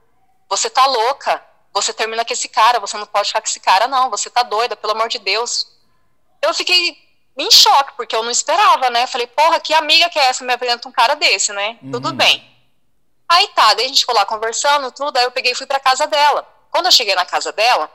Você 0.50 0.70
tá 0.70 0.86
louca. 0.86 1.46
Você 1.74 1.94
termina 1.94 2.26
com 2.26 2.34
esse 2.34 2.48
cara. 2.48 2.80
Você 2.80 2.98
não 2.98 3.06
pode 3.06 3.28
ficar 3.28 3.42
com 3.42 3.48
esse 3.48 3.60
cara, 3.60 3.88
não. 3.88 4.10
Você 4.10 4.30
tá 4.30 4.44
doida, 4.44 4.76
pelo 4.76 4.94
amor 4.94 5.10
de 5.10 5.20
Deus. 5.20 5.68
Eu 6.42 6.54
fiquei 6.54 6.98
em 7.38 7.50
choque, 7.50 7.94
porque 7.96 8.16
eu 8.16 8.24
não 8.24 8.32
esperava, 8.32 8.90
né? 8.90 9.08
Falei, 9.08 9.28
porra, 9.28 9.60
que 9.60 9.74
amiga 9.74 10.10
que 10.10 10.20
é 10.20 10.26
essa? 10.26 10.44
Me 10.44 10.54
apresenta 10.54 10.88
um 10.88 10.92
cara 10.92 11.16
desse, 11.16 11.54
né? 11.54 11.78
Uhum. 11.82 11.92
Tudo 11.92 12.14
bem. 12.14 12.50
Aí 13.28 13.48
tá, 13.50 13.74
daí 13.74 13.86
a 13.86 13.88
gente 13.88 14.02
ficou 14.02 14.14
lá 14.16 14.26
conversando, 14.26 14.92
tudo. 14.92 15.16
Aí 15.18 15.24
eu 15.24 15.32
peguei 15.32 15.54
e 15.54 15.56
fui 15.56 15.66
pra 15.66 15.80
casa 15.80 16.06
dela. 16.08 16.48
Quando 16.70 16.88
eu 16.88 16.92
cheguei 16.92 17.16
na 17.16 17.26
casa 17.26 17.52
dela, 17.52 17.90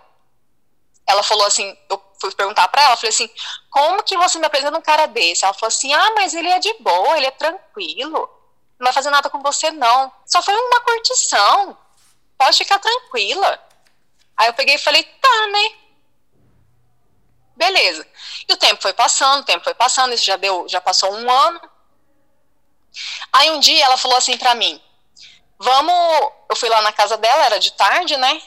ela 1.07 1.22
falou 1.22 1.46
assim, 1.46 1.77
eu 1.88 2.03
fui 2.20 2.35
perguntar 2.35 2.66
para 2.68 2.83
ela, 2.83 2.96
falei 2.96 3.11
assim, 3.11 3.31
como 3.70 4.03
que 4.03 4.16
você 4.16 4.38
me 4.38 4.46
apresenta 4.46 4.77
um 4.77 4.83
cara 4.83 5.07
desse? 5.07 5.44
Ela 5.44 5.55
falou 5.55 5.68
assim, 5.68 5.92
ah, 5.92 6.12
mas 6.16 6.35
ele 6.35 6.49
é 6.49 6.59
de 6.59 6.72
boa, 6.81 7.16
ele 7.16 7.27
é 7.27 7.31
tranquilo, 7.31 8.29
não 8.79 8.85
vai 8.85 8.92
fazer 8.92 9.11
nada 9.11 9.31
com 9.31 9.40
você 9.40 9.70
não, 9.70 10.12
só 10.27 10.42
foi 10.42 10.55
uma 10.55 10.81
curtição, 10.81 11.79
pode 12.37 12.57
ficar 12.57 12.79
tranquila. 12.79 13.62
Aí 14.37 14.49
eu 14.49 14.55
peguei 14.55 14.75
e 14.75 14.79
falei, 14.79 15.03
tá, 15.03 15.46
né? 15.46 15.70
Beleza. 17.57 18.07
E 18.47 18.53
o 18.53 18.57
tempo 18.57 18.83
foi 18.83 18.92
passando, 18.92 19.40
o 19.40 19.45
tempo 19.45 19.64
foi 19.64 19.75
passando, 19.75 20.12
isso 20.12 20.25
já 20.25 20.37
deu, 20.37 20.69
já 20.69 20.81
passou 20.81 21.11
um 21.12 21.31
ano. 21.31 21.61
Aí 23.33 23.51
um 23.51 23.59
dia 23.59 23.85
ela 23.85 23.97
falou 23.97 24.16
assim 24.16 24.37
para 24.37 24.55
mim, 24.55 24.81
vamos, 25.59 25.95
eu 26.51 26.57
fui 26.57 26.69
lá 26.69 26.83
na 26.83 26.92
casa 26.92 27.16
dela, 27.16 27.45
era 27.47 27.59
de 27.59 27.73
tarde, 27.73 28.16
né? 28.16 28.42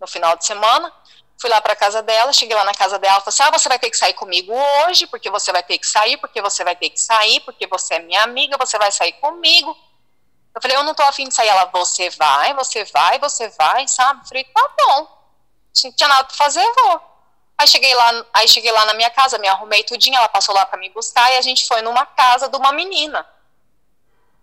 No 0.00 0.06
final 0.06 0.36
de 0.36 0.44
semana. 0.44 0.92
Fui 1.40 1.48
lá 1.48 1.58
para 1.60 1.74
casa 1.74 2.02
dela, 2.02 2.32
cheguei 2.34 2.54
lá 2.54 2.64
na 2.64 2.74
casa 2.74 2.98
dela, 2.98 3.20
falei 3.20 3.28
assim: 3.28 3.42
"Ah, 3.44 3.50
você 3.50 3.68
vai 3.68 3.78
ter 3.78 3.88
que 3.88 3.96
sair 3.96 4.12
comigo 4.12 4.52
hoje, 4.52 5.06
porque 5.06 5.30
você 5.30 5.50
vai 5.50 5.62
ter 5.62 5.78
que 5.78 5.86
sair, 5.86 6.18
porque 6.18 6.42
você 6.42 6.62
vai 6.62 6.76
ter 6.76 6.90
que 6.90 7.00
sair, 7.00 7.40
porque 7.40 7.66
você 7.66 7.94
é 7.94 7.98
minha 8.00 8.22
amiga, 8.24 8.58
você 8.58 8.76
vai 8.78 8.92
sair 8.92 9.12
comigo". 9.14 9.74
Eu 10.54 10.60
falei: 10.60 10.76
"Eu 10.76 10.82
não 10.84 10.94
tô 10.94 11.02
afim 11.04 11.26
de 11.28 11.34
sair". 11.34 11.48
Ela: 11.48 11.64
"Você 11.66 12.10
vai, 12.10 12.52
você 12.52 12.84
vai, 12.84 13.18
você 13.18 13.48
vai", 13.50 13.88
sabe? 13.88 14.20
Eu 14.22 14.28
falei: 14.28 14.44
"Tá 14.44 14.70
bom". 14.80 15.20
Não 15.84 15.92
tinha 15.92 16.08
nada 16.08 16.24
para 16.24 16.36
fazer, 16.36 16.64
vou. 16.74 17.09
Aí 17.60 17.68
cheguei 17.68 17.94
lá, 17.94 18.24
aí 18.32 18.48
cheguei 18.48 18.72
lá 18.72 18.86
na 18.86 18.94
minha 18.94 19.10
casa, 19.10 19.36
me 19.36 19.46
arrumei 19.46 19.84
tudinho, 19.84 20.16
ela 20.16 20.30
passou 20.30 20.54
lá 20.54 20.64
para 20.64 20.80
me 20.80 20.88
buscar 20.88 21.30
e 21.30 21.36
a 21.36 21.42
gente 21.42 21.66
foi 21.66 21.82
numa 21.82 22.06
casa 22.06 22.48
de 22.48 22.56
uma 22.56 22.72
menina. 22.72 23.26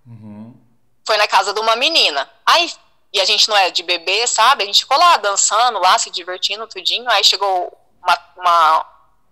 Uhum. 0.06 0.56
Foi 1.04 1.18
na 1.18 1.28
casa 1.28 1.52
de 1.52 1.60
uma 1.60 1.76
menina. 1.76 2.30
Aí 2.46 2.72
e 3.12 3.20
a 3.20 3.26
gente 3.26 3.50
não 3.50 3.58
é 3.58 3.72
de 3.72 3.82
bebê, 3.82 4.28
sabe? 4.28 4.62
A 4.62 4.68
gente 4.68 4.82
ficou 4.82 5.00
lá 5.00 5.18
dançando, 5.18 5.80
lá 5.80 5.98
se 5.98 6.12
divertindo, 6.12 6.68
tudinho. 6.68 7.10
Aí 7.10 7.24
chegou 7.24 7.76
uma, 8.04 8.20
uma, 8.38 8.86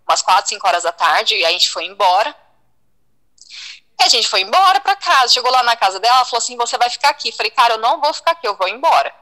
umas 0.08 0.24
quatro, 0.24 0.50
cinco 0.50 0.68
horas 0.68 0.82
da 0.82 0.92
tarde 0.92 1.36
e 1.36 1.46
a 1.46 1.52
gente 1.52 1.70
foi 1.70 1.86
embora. 1.86 2.36
E 4.00 4.04
a 4.04 4.10
gente 4.10 4.28
foi 4.28 4.42
embora 4.42 4.80
para 4.80 4.96
casa. 4.96 5.32
Chegou 5.32 5.52
lá 5.52 5.62
na 5.62 5.76
casa 5.76 6.00
dela, 6.00 6.16
ela 6.16 6.26
falou 6.26 6.40
assim: 6.40 6.58
Você 6.58 6.76
vai 6.76 6.90
ficar 6.90 7.10
aqui. 7.10 7.32
Falei, 7.32 7.52
cara, 7.52 7.76
eu 7.76 7.78
não 7.78 8.02
vou 8.02 8.12
ficar 8.16 8.32
aqui, 8.32 8.48
eu 8.48 8.56
vou 8.56 8.68
embora. 8.68 9.14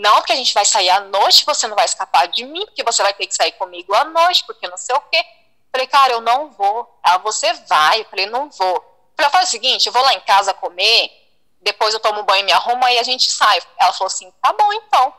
Não, 0.00 0.14
porque 0.14 0.32
a 0.32 0.36
gente 0.36 0.54
vai 0.54 0.64
sair 0.64 0.88
à 0.88 1.00
noite, 1.00 1.44
você 1.44 1.68
não 1.68 1.76
vai 1.76 1.84
escapar 1.84 2.26
de 2.26 2.42
mim, 2.46 2.64
porque 2.64 2.82
você 2.82 3.02
vai 3.02 3.12
ter 3.12 3.26
que 3.26 3.34
sair 3.34 3.52
comigo 3.52 3.94
à 3.94 4.02
noite, 4.02 4.42
porque 4.46 4.66
não 4.66 4.78
sei 4.78 4.96
o 4.96 5.00
quê. 5.02 5.22
Falei, 5.70 5.86
cara, 5.86 6.14
eu 6.14 6.22
não 6.22 6.50
vou. 6.52 6.98
Ela, 7.04 7.18
você 7.18 7.52
vai. 7.68 8.00
Eu 8.00 8.06
falei, 8.06 8.24
não 8.24 8.48
vou. 8.48 9.12
Falei, 9.14 9.30
faz 9.30 9.48
o 9.48 9.50
seguinte, 9.50 9.86
eu 9.86 9.92
vou 9.92 10.00
lá 10.02 10.14
em 10.14 10.20
casa 10.20 10.54
comer, 10.54 11.12
depois 11.60 11.92
eu 11.92 12.00
tomo 12.00 12.22
banho 12.22 12.40
e 12.40 12.44
me 12.44 12.52
arrumo, 12.52 12.82
aí 12.82 12.98
a 12.98 13.02
gente 13.02 13.30
sai. 13.30 13.60
Ela 13.78 13.92
falou 13.92 14.06
assim, 14.06 14.32
tá 14.40 14.54
bom 14.54 14.72
então, 14.72 15.14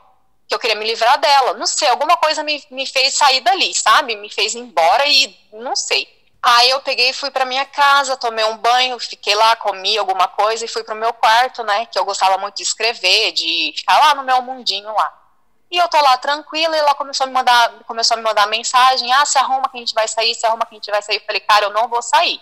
que 0.48 0.54
eu 0.56 0.58
queria 0.58 0.74
me 0.74 0.84
livrar 0.84 1.16
dela. 1.16 1.54
Não 1.54 1.66
sei, 1.66 1.86
alguma 1.86 2.16
coisa 2.16 2.42
me, 2.42 2.60
me 2.68 2.84
fez 2.84 3.14
sair 3.14 3.40
dali, 3.40 3.72
sabe? 3.72 4.16
Me 4.16 4.28
fez 4.28 4.56
ir 4.56 4.58
embora 4.58 5.06
e 5.06 5.38
não 5.52 5.76
sei. 5.76 6.08
Aí 6.44 6.70
eu 6.70 6.80
peguei 6.80 7.10
e 7.10 7.12
fui 7.12 7.30
para 7.30 7.44
minha 7.44 7.64
casa, 7.64 8.16
tomei 8.16 8.44
um 8.44 8.56
banho, 8.56 8.98
fiquei 8.98 9.34
lá, 9.34 9.54
comi 9.54 9.96
alguma 9.96 10.26
coisa 10.26 10.64
e 10.64 10.68
fui 10.68 10.82
pro 10.82 10.94
meu 10.94 11.12
quarto, 11.12 11.62
né? 11.62 11.86
Que 11.86 11.96
eu 11.96 12.04
gostava 12.04 12.36
muito 12.36 12.56
de 12.56 12.64
escrever, 12.64 13.30
de 13.32 13.72
ficar 13.76 13.96
lá 13.98 14.14
no 14.16 14.24
meu 14.24 14.42
mundinho 14.42 14.92
lá. 14.92 15.18
E 15.70 15.78
eu 15.78 15.88
tô 15.88 16.00
lá 16.00 16.18
tranquila 16.18 16.76
e 16.76 16.80
ela 16.80 16.94
começou 16.96 17.24
a 17.24 17.26
me 17.28 17.32
mandar, 17.32 17.72
começou 17.86 18.16
a 18.16 18.18
me 18.18 18.24
mandar 18.24 18.46
mensagem: 18.48 19.12
"Ah, 19.12 19.24
se 19.24 19.38
arruma 19.38 19.68
que 19.68 19.76
a 19.76 19.80
gente 19.80 19.94
vai 19.94 20.08
sair, 20.08 20.34
se 20.34 20.44
arruma 20.44 20.66
que 20.66 20.74
a 20.74 20.78
gente 20.78 20.90
vai 20.90 21.00
sair". 21.00 21.16
Eu 21.16 21.22
falei: 21.24 21.40
"Cara, 21.40 21.66
eu 21.66 21.70
não 21.70 21.88
vou 21.88 22.02
sair". 22.02 22.40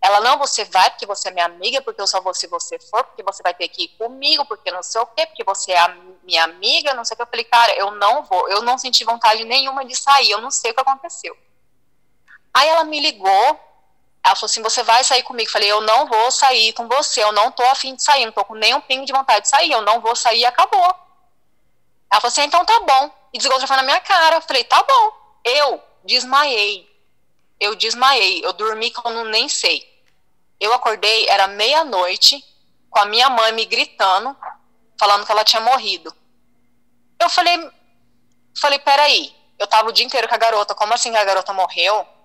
Ela, 0.00 0.20
não, 0.20 0.38
você 0.38 0.64
vai 0.64 0.88
porque 0.90 1.04
você 1.04 1.28
é 1.28 1.32
minha 1.32 1.46
amiga, 1.46 1.82
porque 1.82 2.00
eu 2.00 2.06
só 2.06 2.20
vou 2.20 2.32
se 2.32 2.46
você 2.46 2.78
for, 2.78 3.02
porque 3.02 3.22
você 3.24 3.42
vai 3.42 3.52
ter 3.52 3.68
que 3.68 3.84
ir 3.84 3.88
comigo, 3.98 4.44
porque 4.46 4.70
não 4.70 4.82
sei 4.82 5.00
o 5.00 5.06
quê, 5.06 5.26
porque 5.26 5.42
você 5.42 5.72
é 5.72 5.88
minha 6.22 6.44
amiga, 6.44 6.94
não 6.94 7.04
sei 7.04 7.14
o 7.14 7.16
que. 7.16 7.22
Eu 7.22 7.26
falei, 7.26 7.44
cara, 7.44 7.72
eu 7.72 7.90
não 7.90 8.22
vou, 8.22 8.48
eu 8.48 8.62
não 8.62 8.78
senti 8.78 9.04
vontade 9.04 9.44
nenhuma 9.44 9.84
de 9.84 9.96
sair, 9.96 10.30
eu 10.30 10.40
não 10.40 10.52
sei 10.52 10.70
o 10.70 10.74
que 10.74 10.80
aconteceu. 10.80 11.36
Aí 12.58 12.68
ela 12.70 12.82
me 12.82 12.98
ligou, 12.98 13.30
ela 14.24 14.34
falou 14.34 14.46
assim, 14.46 14.60
você 14.60 14.82
vai 14.82 15.04
sair 15.04 15.22
comigo? 15.22 15.48
Eu 15.48 15.52
falei, 15.52 15.70
eu 15.70 15.80
não 15.80 16.06
vou 16.06 16.28
sair 16.32 16.72
com 16.72 16.88
você, 16.88 17.22
eu 17.22 17.30
não 17.30 17.52
tô 17.52 17.62
afim 17.62 17.94
de 17.94 18.02
sair, 18.02 18.24
não 18.24 18.32
tô 18.32 18.44
com 18.44 18.56
nenhum 18.56 18.80
pingo 18.80 19.06
de 19.06 19.12
vontade 19.12 19.42
de 19.42 19.48
sair, 19.48 19.70
eu 19.70 19.80
não 19.82 20.00
vou 20.00 20.16
sair 20.16 20.40
e 20.40 20.44
acabou. 20.44 20.82
Ela 22.10 22.20
falou 22.20 22.32
assim, 22.32 22.42
então 22.42 22.64
tá 22.64 22.80
bom. 22.80 23.12
e 23.32 23.38
desligou 23.38 23.58
o 23.58 23.60
telefone 23.60 23.82
na 23.82 23.84
minha 23.84 24.00
cara. 24.00 24.38
Eu 24.38 24.40
falei, 24.40 24.64
tá 24.64 24.82
bom. 24.82 25.12
Eu 25.44 25.80
desmaiei. 26.02 26.90
Eu 27.60 27.76
desmaiei. 27.76 28.44
Eu 28.44 28.52
dormi 28.52 28.90
como 28.90 29.24
nem 29.26 29.48
sei. 29.48 29.88
Eu 30.58 30.72
acordei, 30.74 31.28
era 31.28 31.46
meia-noite, 31.46 32.44
com 32.90 32.98
a 32.98 33.04
minha 33.04 33.30
mãe 33.30 33.52
me 33.52 33.66
gritando, 33.66 34.36
falando 34.98 35.24
que 35.24 35.30
ela 35.30 35.44
tinha 35.44 35.62
morrido. 35.62 36.12
Eu 37.20 37.30
falei, 37.30 37.70
falei, 38.60 38.80
peraí, 38.80 39.32
eu 39.60 39.68
tava 39.68 39.90
o 39.90 39.92
dia 39.92 40.04
inteiro 40.04 40.26
com 40.26 40.34
a 40.34 40.38
garota, 40.38 40.74
como 40.74 40.92
assim 40.92 41.12
que 41.12 41.18
a 41.18 41.24
garota 41.24 41.52
morreu? 41.52 42.17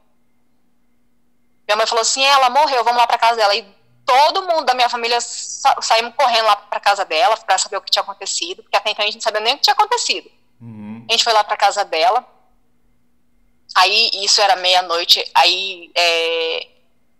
Minha 1.74 1.78
mãe 1.78 1.88
falou 1.88 2.02
assim, 2.02 2.24
ela 2.24 2.50
morreu, 2.50 2.84
vamos 2.84 3.00
lá 3.00 3.08
pra 3.08 3.18
casa 3.18 3.36
dela. 3.36 3.56
E 3.56 3.66
todo 4.06 4.44
mundo 4.44 4.66
da 4.66 4.74
minha 4.74 4.90
família 4.90 5.20
sa 5.20 5.76
saímos 5.82 6.14
correndo 6.16 6.46
lá 6.46 6.56
pra 6.56 6.80
casa 6.80 7.04
dela 7.04 7.36
pra 7.38 7.58
saber 7.58 7.78
o 7.78 7.82
que 7.82 7.90
tinha 7.90 8.04
acontecido, 8.04 8.62
porque 8.62 8.78
até 8.78 8.92
então 8.92 9.04
a 9.04 9.06
gente 9.06 9.16
não 9.16 9.22
sabia 9.22 9.42
nem 9.42 9.54
o 9.54 9.58
que 9.58 9.64
tinha 9.64 9.74
acontecido. 9.74 10.30
Uhum. 10.62 11.06
A 11.10 11.12
gente 11.12 11.24
foi 11.24 11.34
lá 11.34 11.44
pra 11.44 11.58
casa 11.58 11.84
dela, 11.84 12.26
aí 13.76 14.12
isso 14.14 14.40
era 14.42 14.56
meia-noite, 14.58 15.24
aí, 15.34 15.92
é, 15.96 16.68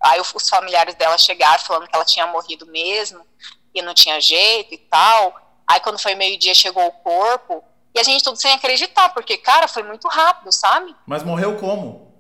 aí 0.02 0.22
os 0.22 0.50
familiares 0.50 0.96
dela 0.96 1.18
chegaram 1.18 1.64
falando 1.64 1.88
que 1.88 1.96
ela 1.96 2.06
tinha 2.06 2.28
morrido 2.28 2.66
mesmo, 2.68 3.26
e 3.74 3.82
não 3.82 3.94
tinha 3.94 4.22
jeito 4.22 4.74
e 4.74 4.78
tal. 4.78 5.36
Aí 5.66 5.80
quando 5.80 5.98
foi 5.98 6.14
meio-dia 6.14 6.54
chegou 6.54 6.86
o 6.86 6.92
corpo, 6.92 7.64
e 7.96 8.00
a 8.00 8.04
gente 8.04 8.24
tudo 8.24 8.36
sem 8.36 8.52
acreditar, 8.52 9.10
porque, 9.10 9.38
cara, 9.38 9.68
foi 9.68 9.84
muito 9.84 10.08
rápido, 10.08 10.52
sabe? 10.52 10.96
Mas 11.06 11.24
morreu 11.24 11.58
como? 11.58 12.13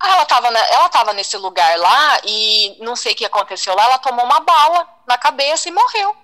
Ah, 0.00 0.12
ela 0.12 0.24
tava, 0.26 0.50
na, 0.50 0.60
ela 0.68 0.88
tava 0.88 1.12
nesse 1.12 1.36
lugar 1.36 1.76
lá 1.78 2.20
e 2.24 2.76
não 2.80 2.94
sei 2.94 3.12
o 3.12 3.16
que 3.16 3.24
aconteceu 3.24 3.74
lá, 3.74 3.84
ela 3.84 3.98
tomou 3.98 4.24
uma 4.24 4.40
bala 4.40 4.88
na 5.06 5.18
cabeça 5.18 5.68
e 5.68 5.72
morreu. 5.72 6.16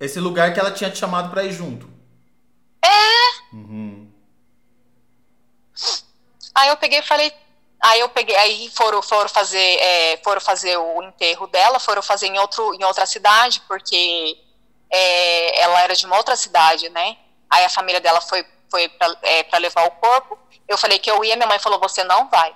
Esse 0.00 0.18
lugar 0.20 0.52
que 0.52 0.60
ela 0.60 0.70
tinha 0.70 0.90
te 0.90 0.98
chamado 0.98 1.30
pra 1.30 1.44
ir 1.44 1.52
junto. 1.52 1.88
É. 2.82 3.54
Uhum. 3.54 4.10
Aí 6.54 6.68
eu 6.68 6.76
peguei 6.76 7.00
e 7.00 7.02
falei. 7.02 7.32
Aí 7.82 8.00
eu 8.00 8.08
peguei, 8.08 8.34
aí 8.36 8.70
foram, 8.70 9.02
foram 9.02 9.28
fazer, 9.28 9.58
é, 9.58 10.16
foram 10.24 10.40
fazer 10.40 10.76
o 10.78 11.02
enterro 11.02 11.46
dela, 11.46 11.78
foram 11.78 12.02
fazer 12.02 12.26
em, 12.26 12.38
outro, 12.38 12.74
em 12.74 12.82
outra 12.84 13.04
cidade, 13.04 13.60
porque 13.68 14.38
é, 14.90 15.60
ela 15.60 15.80
era 15.82 15.94
de 15.94 16.06
uma 16.06 16.16
outra 16.16 16.34
cidade, 16.36 16.88
né? 16.88 17.18
Aí 17.50 17.64
a 17.64 17.68
família 17.68 18.00
dela 18.00 18.20
foi, 18.20 18.44
foi 18.70 18.88
para 18.88 19.16
é, 19.22 19.58
levar 19.58 19.86
o 19.86 19.90
corpo. 19.92 20.38
Eu 20.68 20.76
falei 20.76 20.98
que 20.98 21.10
eu 21.10 21.24
ia, 21.24 21.36
minha 21.36 21.48
mãe 21.48 21.58
falou: 21.58 21.78
você 21.78 22.02
não 22.04 22.28
vai. 22.28 22.54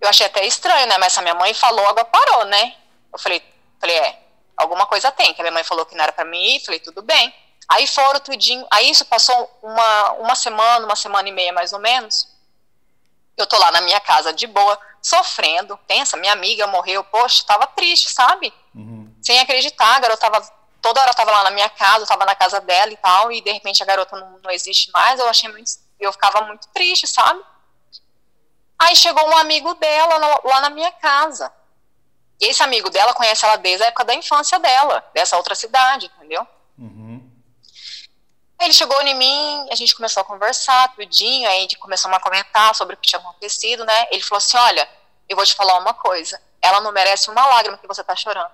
Eu 0.00 0.08
achei 0.08 0.26
até 0.26 0.46
estranho, 0.46 0.86
né? 0.86 0.96
Mas 0.98 1.16
a 1.18 1.22
minha 1.22 1.34
mãe 1.34 1.52
falou, 1.52 1.86
agora 1.86 2.04
parou, 2.04 2.44
né? 2.44 2.74
Eu 3.12 3.18
falei, 3.18 3.42
falei, 3.80 3.96
é, 3.96 4.18
alguma 4.56 4.86
coisa 4.86 5.10
tem. 5.10 5.34
Que 5.34 5.40
a 5.40 5.44
minha 5.44 5.52
mãe 5.52 5.64
falou 5.64 5.84
que 5.84 5.94
não 5.94 6.02
era 6.02 6.12
para 6.12 6.24
mim 6.24 6.56
ir, 6.56 6.64
falei, 6.64 6.78
tudo 6.78 7.02
bem. 7.02 7.34
Aí 7.68 7.86
foram 7.86 8.20
tudinho. 8.20 8.66
Aí 8.70 8.90
isso 8.90 9.04
passou 9.04 9.50
uma, 9.62 10.12
uma 10.12 10.34
semana, 10.34 10.86
uma 10.86 10.96
semana 10.96 11.28
e 11.28 11.32
meia 11.32 11.52
mais 11.52 11.72
ou 11.72 11.80
menos. 11.80 12.28
Eu 13.36 13.46
tô 13.46 13.58
lá 13.58 13.70
na 13.70 13.80
minha 13.80 14.00
casa 14.00 14.32
de 14.32 14.46
boa, 14.46 14.78
sofrendo. 15.02 15.76
Pensa, 15.86 16.16
minha 16.16 16.32
amiga 16.32 16.66
morreu, 16.66 17.02
poxa, 17.04 17.44
tava 17.44 17.66
triste, 17.66 18.10
sabe? 18.10 18.52
Uhum. 18.74 19.14
Sem 19.22 19.38
acreditar, 19.40 19.96
a 19.96 20.00
garota 20.00 20.30
tava 20.30 20.58
toda 20.80 21.00
hora 21.00 21.14
tava 21.14 21.30
lá 21.30 21.44
na 21.44 21.50
minha 21.50 21.68
casa, 21.68 22.04
eu 22.04 22.06
tava 22.06 22.24
na 22.24 22.34
casa 22.34 22.60
dela 22.60 22.92
e 22.92 22.96
tal, 22.96 23.32
e 23.32 23.40
de 23.40 23.50
repente 23.52 23.82
a 23.82 23.86
garota 23.86 24.16
não, 24.18 24.38
não 24.38 24.50
existe 24.50 24.90
mais, 24.92 25.18
eu 25.18 25.28
achei 25.28 25.50
muito, 25.50 25.70
eu 25.98 26.12
ficava 26.12 26.42
muito 26.42 26.68
triste, 26.68 27.06
sabe? 27.06 27.42
Aí 28.78 28.94
chegou 28.94 29.26
um 29.28 29.36
amigo 29.38 29.74
dela 29.74 30.40
lá 30.44 30.60
na 30.60 30.70
minha 30.70 30.92
casa. 30.92 31.52
E 32.40 32.46
esse 32.46 32.62
amigo 32.62 32.88
dela 32.88 33.12
conhece 33.12 33.44
ela 33.44 33.56
desde 33.56 33.82
a 33.82 33.88
época 33.88 34.04
da 34.04 34.14
infância 34.14 34.58
dela, 34.60 35.04
dessa 35.12 35.36
outra 35.36 35.56
cidade, 35.56 36.06
entendeu? 36.06 36.46
Uhum. 36.78 37.28
Ele 38.60 38.72
chegou 38.72 39.00
em 39.02 39.14
mim, 39.14 39.68
a 39.70 39.74
gente 39.74 39.94
começou 39.94 40.20
a 40.20 40.24
conversar, 40.24 40.94
tudinho, 40.94 41.48
aí 41.48 41.58
a 41.58 41.60
gente 41.60 41.78
começou 41.78 42.12
a 42.12 42.20
comentar 42.20 42.74
sobre 42.74 42.94
o 42.94 42.98
que 42.98 43.08
tinha 43.08 43.20
acontecido, 43.20 43.84
né? 43.84 44.08
Ele 44.12 44.22
falou 44.22 44.38
assim: 44.38 44.56
Olha, 44.56 44.88
eu 45.28 45.36
vou 45.36 45.44
te 45.44 45.54
falar 45.54 45.78
uma 45.78 45.94
coisa, 45.94 46.40
ela 46.62 46.80
não 46.80 46.92
merece 46.92 47.30
uma 47.30 47.44
lágrima 47.46 47.78
que 47.78 47.86
você 47.86 48.04
tá 48.04 48.14
chorando. 48.14 48.50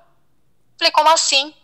Falei, 0.78 0.90
como 0.90 1.08
assim? 1.10 1.54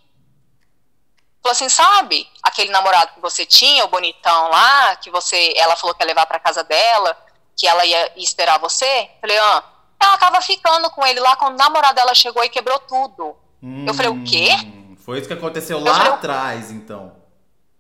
Falou 1.43 1.53
assim, 1.53 1.69
sabe? 1.69 2.29
Aquele 2.43 2.71
namorado 2.71 3.15
que 3.15 3.21
você 3.21 3.47
tinha, 3.47 3.85
o 3.85 3.89
bonitão 3.89 4.51
lá, 4.51 4.97
que 4.97 5.11
você, 5.11 5.55
ela 5.57 5.75
falou 5.75 5.95
que 5.95 6.03
ia 6.03 6.07
levar 6.07 6.27
para 6.27 6.39
casa 6.39 6.63
dela, 6.63 7.17
que 7.57 7.67
ela 7.67 7.85
ia, 7.85 8.13
ia 8.17 8.25
esperar 8.25 8.59
você. 8.59 9.11
Falei, 9.21 9.39
ah, 9.39 9.65
ela 9.99 10.19
tava 10.19 10.41
ficando 10.43 10.91
com 10.91 11.07
ele 11.07 11.21
lá 11.21 11.37
quando 11.37 11.55
o 11.55 11.59
namorado 11.59 11.95
dela 11.95 12.15
chegou 12.15 12.45
e 12.45 12.49
quebrou 12.49 12.79
tudo. 12.81 13.37
Hum, 13.63 13.87
eu 13.87 13.95
falei, 13.95 14.11
o 14.11 14.23
quê? 14.23 14.51
Hum, 14.65 14.97
foi 15.05 15.19
isso 15.19 15.29
que 15.29 15.35
aconteceu 15.35 15.79
lá 15.81 15.95
falei, 15.95 16.13
atrás, 16.13 16.71
então. 16.71 17.13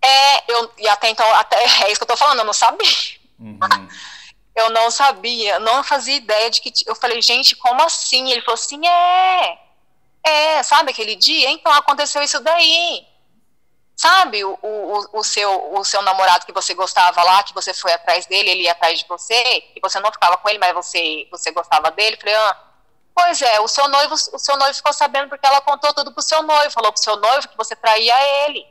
É, 0.02 0.52
eu, 0.52 0.72
e 0.78 0.88
até 0.88 1.10
então, 1.10 1.30
até, 1.34 1.56
é 1.84 1.92
isso 1.92 1.98
que 1.98 2.04
eu 2.04 2.08
tô 2.08 2.16
falando, 2.16 2.38
eu 2.38 2.44
não 2.44 2.52
sabia. 2.52 3.20
Uhum. 3.38 3.58
eu 4.54 4.68
não 4.68 4.90
sabia, 4.90 5.58
não 5.60 5.82
fazia 5.82 6.16
ideia 6.16 6.50
de 6.50 6.60
que. 6.60 6.72
Eu 6.86 6.94
falei, 6.94 7.20
gente, 7.22 7.56
como 7.56 7.82
assim? 7.82 8.30
Ele 8.30 8.42
falou 8.42 8.54
assim, 8.54 8.86
é. 8.86 9.58
É, 10.22 10.62
sabe 10.62 10.90
aquele 10.90 11.16
dia? 11.16 11.50
Então 11.50 11.72
aconteceu 11.72 12.22
isso 12.22 12.40
daí. 12.40 13.06
Sabe 14.00 14.42
o, 14.42 14.58
o, 14.62 15.18
o, 15.18 15.22
seu, 15.22 15.74
o 15.74 15.84
seu 15.84 16.00
namorado 16.00 16.46
que 16.46 16.54
você 16.54 16.72
gostava 16.72 17.22
lá, 17.22 17.42
que 17.42 17.52
você 17.52 17.74
foi 17.74 17.92
atrás 17.92 18.24
dele, 18.24 18.48
ele 18.48 18.62
ia 18.62 18.72
atrás 18.72 18.98
de 18.98 19.06
você, 19.06 19.60
que 19.74 19.78
você 19.78 20.00
não 20.00 20.10
ficava 20.10 20.38
com 20.38 20.48
ele, 20.48 20.58
mas 20.58 20.72
você, 20.72 21.28
você 21.30 21.50
gostava 21.50 21.90
dele? 21.90 22.16
Falei, 22.16 22.34
ah, 22.34 22.56
pois 23.14 23.42
é, 23.42 23.60
o 23.60 23.68
seu 23.68 23.86
noivo, 23.88 24.14
o 24.14 24.38
seu 24.38 24.56
noivo 24.56 24.72
ficou 24.72 24.94
sabendo 24.94 25.28
porque 25.28 25.46
ela 25.46 25.60
contou 25.60 25.92
tudo 25.92 26.14
pro 26.14 26.22
seu 26.22 26.42
noivo, 26.42 26.70
falou 26.70 26.90
pro 26.90 27.02
seu 27.02 27.14
noivo 27.16 27.46
que 27.46 27.56
você 27.58 27.76
traía 27.76 28.14
ele, 28.46 28.66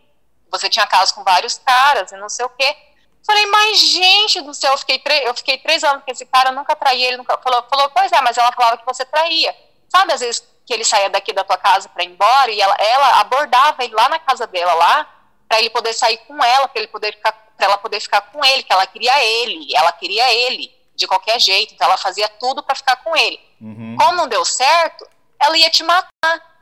você 0.49 0.67
tinha 0.67 0.87
casos 0.87 1.11
com 1.11 1.23
vários 1.23 1.59
caras 1.59 2.11
e 2.11 2.17
não 2.17 2.27
sei 2.27 2.45
o 2.45 2.49
quê. 2.49 2.75
Falei, 3.23 3.45
mas 3.45 3.77
gente 3.81 4.41
do 4.41 4.51
céu, 4.55 4.71
eu 4.71 4.79
fiquei, 4.79 4.99
eu 5.27 5.35
fiquei 5.35 5.59
três 5.59 5.83
anos 5.83 6.03
com 6.03 6.11
esse 6.11 6.25
cara, 6.25 6.51
nunca 6.51 6.75
traí 6.75 7.03
ele, 7.03 7.17
nunca 7.17 7.37
falou, 7.37 7.63
falou, 7.69 7.87
pois 7.91 8.11
é, 8.11 8.19
mas 8.21 8.35
ela 8.35 8.51
falava 8.51 8.77
que 8.77 8.85
você 8.85 9.05
traía. 9.05 9.55
Sabe, 9.89 10.11
às 10.11 10.21
vezes 10.21 10.43
que 10.65 10.73
ele 10.73 10.83
saía 10.83 11.11
daqui 11.11 11.33
da 11.33 11.43
tua 11.43 11.57
casa 11.57 11.87
para 11.87 12.03
ir 12.03 12.07
embora 12.07 12.49
e 12.49 12.59
ela, 12.59 12.75
ela 12.79 13.19
abordava 13.19 13.83
ele 13.83 13.93
lá 13.93 14.09
na 14.09 14.17
casa 14.17 14.47
dela 14.47 14.73
lá 14.73 15.18
para 15.49 15.59
ele 15.59 15.71
poder 15.71 15.93
sair 15.93 16.17
com 16.19 16.41
ela, 16.43 16.67
para 16.67 16.79
ele 16.79 16.87
poder 16.87 17.11
ficar, 17.13 17.31
para 17.57 17.65
ela 17.65 17.77
poder 17.79 17.99
ficar 17.99 18.21
com 18.21 18.45
ele, 18.45 18.61
que 18.61 18.71
ela 18.71 18.85
queria 18.85 19.23
ele, 19.23 19.75
ela 19.75 19.91
queria 19.91 20.31
ele 20.31 20.71
de 20.95 21.07
qualquer 21.07 21.39
jeito, 21.39 21.73
então 21.73 21.87
ela 21.87 21.97
fazia 21.97 22.29
tudo 22.29 22.61
para 22.61 22.75
ficar 22.75 22.97
com 22.97 23.17
ele. 23.17 23.39
Uhum. 23.59 23.95
Como 23.97 24.13
não 24.13 24.27
deu 24.27 24.45
certo, 24.45 25.09
ela 25.39 25.57
ia 25.57 25.69
te 25.71 25.81
matar. 25.81 26.09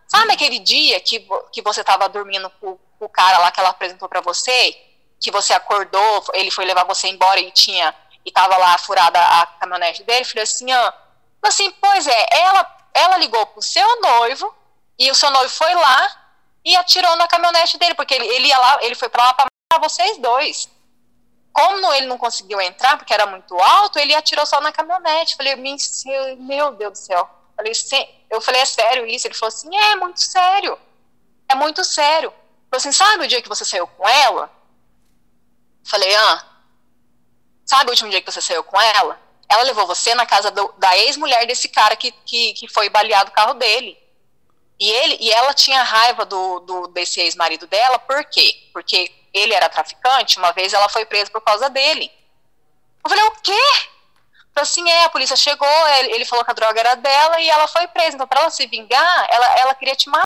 Sabe 0.08 0.32
aquele 0.32 0.60
dia 0.60 1.00
que, 1.02 1.28
que 1.52 1.62
você 1.62 1.82
estava 1.82 2.08
dormindo 2.08 2.50
com, 2.62 2.78
com, 2.98 3.06
o 3.06 3.10
cara 3.10 3.40
lá 3.40 3.52
que 3.52 3.60
ela 3.60 3.70
apresentou 3.70 4.08
para 4.08 4.22
você, 4.22 4.80
que 5.20 5.30
você 5.32 5.54
acordou, 5.54 6.24
ele 6.34 6.50
foi 6.50 6.64
levar 6.64 6.86
você 6.86 7.10
embora 7.10 7.42
e 7.42 7.52
tinha 7.52 7.94
e 8.24 8.32
tava 8.32 8.56
lá 8.56 8.78
furada 8.78 9.20
a 9.20 9.48
caminhonete 9.60 10.04
dele, 10.04 10.24
falei 10.24 10.44
assim, 10.44 10.68
assim, 11.44 11.72
pois 11.82 12.08
é, 12.08 12.26
ela 12.32 12.78
ela 12.94 13.18
ligou 13.18 13.46
pro 13.48 13.62
seu 13.62 14.02
noivo 14.02 14.54
e 14.98 15.12
o 15.12 15.16
seu 15.16 15.30
noivo 15.30 15.50
foi 15.50 15.74
lá 15.76 16.27
e 16.68 16.76
atirou 16.76 17.16
na 17.16 17.30
caminhonete 17.30 17.78
dele, 17.78 17.96
porque 17.96 18.14
ele, 18.14 18.28
ele 18.28 18.48
ia 18.50 18.58
lá, 18.58 18.80
ele 18.82 18.94
foi 18.94 19.08
para 19.08 19.24
lá 19.24 19.34
para 19.34 19.46
matar 19.72 19.90
vocês 19.90 20.18
dois. 20.18 20.70
Como 21.54 21.94
ele 21.94 22.08
não 22.08 22.18
conseguiu 22.18 22.60
entrar, 22.60 22.98
porque 22.98 23.14
era 23.14 23.26
muito 23.26 23.58
alto, 23.58 23.98
ele 23.98 24.14
atirou 24.14 24.46
só 24.46 24.60
na 24.60 24.74
caminhonete. 24.74 25.38
Falei, 25.38 25.56
meu 25.56 26.74
Deus 26.74 26.92
do 26.92 26.98
céu. 26.98 27.30
Falei, 27.56 27.72
eu 28.30 28.42
falei, 28.42 28.62
é 28.62 28.66
sério 28.66 29.06
isso? 29.06 29.26
Ele 29.26 29.34
falou 29.34 29.48
assim, 29.48 29.74
é, 29.74 29.92
é 29.94 29.96
muito 29.96 30.22
sério. 30.22 30.78
É 31.48 31.56
muito 31.56 31.86
sério. 31.86 32.32
Falei 32.70 32.80
assim, 32.80 32.92
sabe 32.92 33.24
o 33.24 33.28
dia 33.28 33.42
que 33.42 33.48
você 33.48 33.64
saiu 33.64 33.88
com 33.88 34.08
ela? 34.08 34.52
Falei, 35.86 36.14
ah, 36.18 36.46
sabe 37.66 37.86
o 37.86 37.92
último 37.92 38.10
dia 38.10 38.22
que 38.22 38.30
você 38.30 38.42
saiu 38.42 38.64
com 38.66 38.80
ela? 38.80 39.18
Ela 39.48 39.64
levou 39.64 39.88
você 39.88 40.14
na 40.14 40.26
casa 40.26 40.52
do, 40.52 40.74
da 40.78 40.98
ex-mulher 40.98 41.48
desse 41.48 41.70
cara 41.70 41.96
que, 41.96 42.12
que, 42.12 42.54
que 42.56 42.68
foi 42.68 42.90
baleado 42.90 43.32
o 43.32 43.34
carro 43.34 43.54
dele. 43.54 43.98
E, 44.80 44.90
ele, 44.90 45.18
e 45.20 45.32
ela 45.32 45.54
tinha 45.54 45.82
raiva 45.82 46.26
do, 46.26 46.60
do 46.60 46.88
desse 46.88 47.20
ex-marido 47.20 47.66
dela, 47.68 47.98
por 48.00 48.24
quê? 48.26 48.70
Porque 48.72 49.12
ele 49.34 49.54
era 49.54 49.70
traficante, 49.70 50.38
uma 50.38 50.52
vez 50.52 50.74
ela 50.74 50.88
foi 50.90 51.06
presa 51.06 51.32
por 51.32 51.42
causa 51.42 51.70
dele. 51.70 52.12
Eu 53.04 53.10
falei, 53.10 53.24
o 53.26 53.32
quê? 53.42 53.62
Assim, 54.56 54.88
é, 54.90 55.06
a 55.06 55.10
polícia 55.10 55.36
chegou, 55.36 55.88
ele 56.10 56.26
falou 56.26 56.44
que 56.44 56.52
a 56.52 56.54
droga 56.54 56.80
era 56.80 56.96
dela 56.96 57.40
e 57.40 57.50
ela 57.50 57.68
foi 57.68 57.88
presa. 57.88 58.16
Então, 58.16 58.28
para 58.28 58.42
ela 58.42 58.50
se 58.50 58.66
vingar, 58.66 59.28
ela, 59.30 59.60
ela 59.60 59.76
queria 59.76 59.96
te 59.96 60.10
matar, 60.10 60.26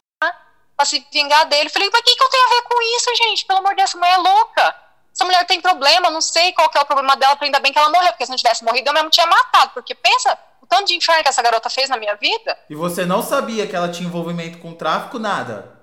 pra 0.75 0.85
se 0.85 1.05
vingar 1.11 1.45
dele. 1.47 1.67
Eu 1.67 1.71
falei, 1.71 1.89
mas 1.91 1.99
o 1.99 2.03
que, 2.03 2.15
que 2.15 2.23
eu 2.23 2.29
tenho 2.29 2.45
a 2.45 2.49
ver 2.49 2.61
com 2.63 2.81
isso, 2.95 3.15
gente? 3.23 3.45
Pelo 3.45 3.59
amor 3.59 3.71
de 3.71 3.75
Deus, 3.77 3.89
essa 3.89 3.97
mulher 3.97 4.13
é 4.13 4.17
louca. 4.17 4.75
Essa 5.13 5.25
mulher 5.25 5.45
tem 5.45 5.59
problema, 5.59 6.09
não 6.09 6.21
sei 6.21 6.53
qual 6.53 6.69
que 6.69 6.77
é 6.77 6.81
o 6.81 6.85
problema 6.85 7.17
dela, 7.17 7.37
ainda 7.41 7.59
bem 7.59 7.73
que 7.73 7.77
ela 7.77 7.89
morreu, 7.89 8.11
porque 8.13 8.25
se 8.25 8.31
não 8.31 8.37
tivesse 8.37 8.63
morrido, 8.63 8.89
eu 8.89 8.93
mesmo 8.93 9.09
tinha 9.09 9.27
matado. 9.27 9.71
Porque 9.73 9.93
pensa, 9.93 10.39
tanto 10.71 10.87
de 10.87 10.95
inferno 10.95 11.21
que 11.21 11.27
essa 11.27 11.41
garota 11.41 11.69
fez 11.69 11.89
na 11.89 11.97
minha 11.97 12.15
vida. 12.15 12.57
E 12.69 12.75
você 12.75 13.05
não 13.05 13.21
sabia 13.21 13.67
que 13.67 13.75
ela 13.75 13.89
tinha 13.89 14.07
envolvimento 14.07 14.57
com 14.59 14.73
tráfico, 14.73 15.19
nada? 15.19 15.77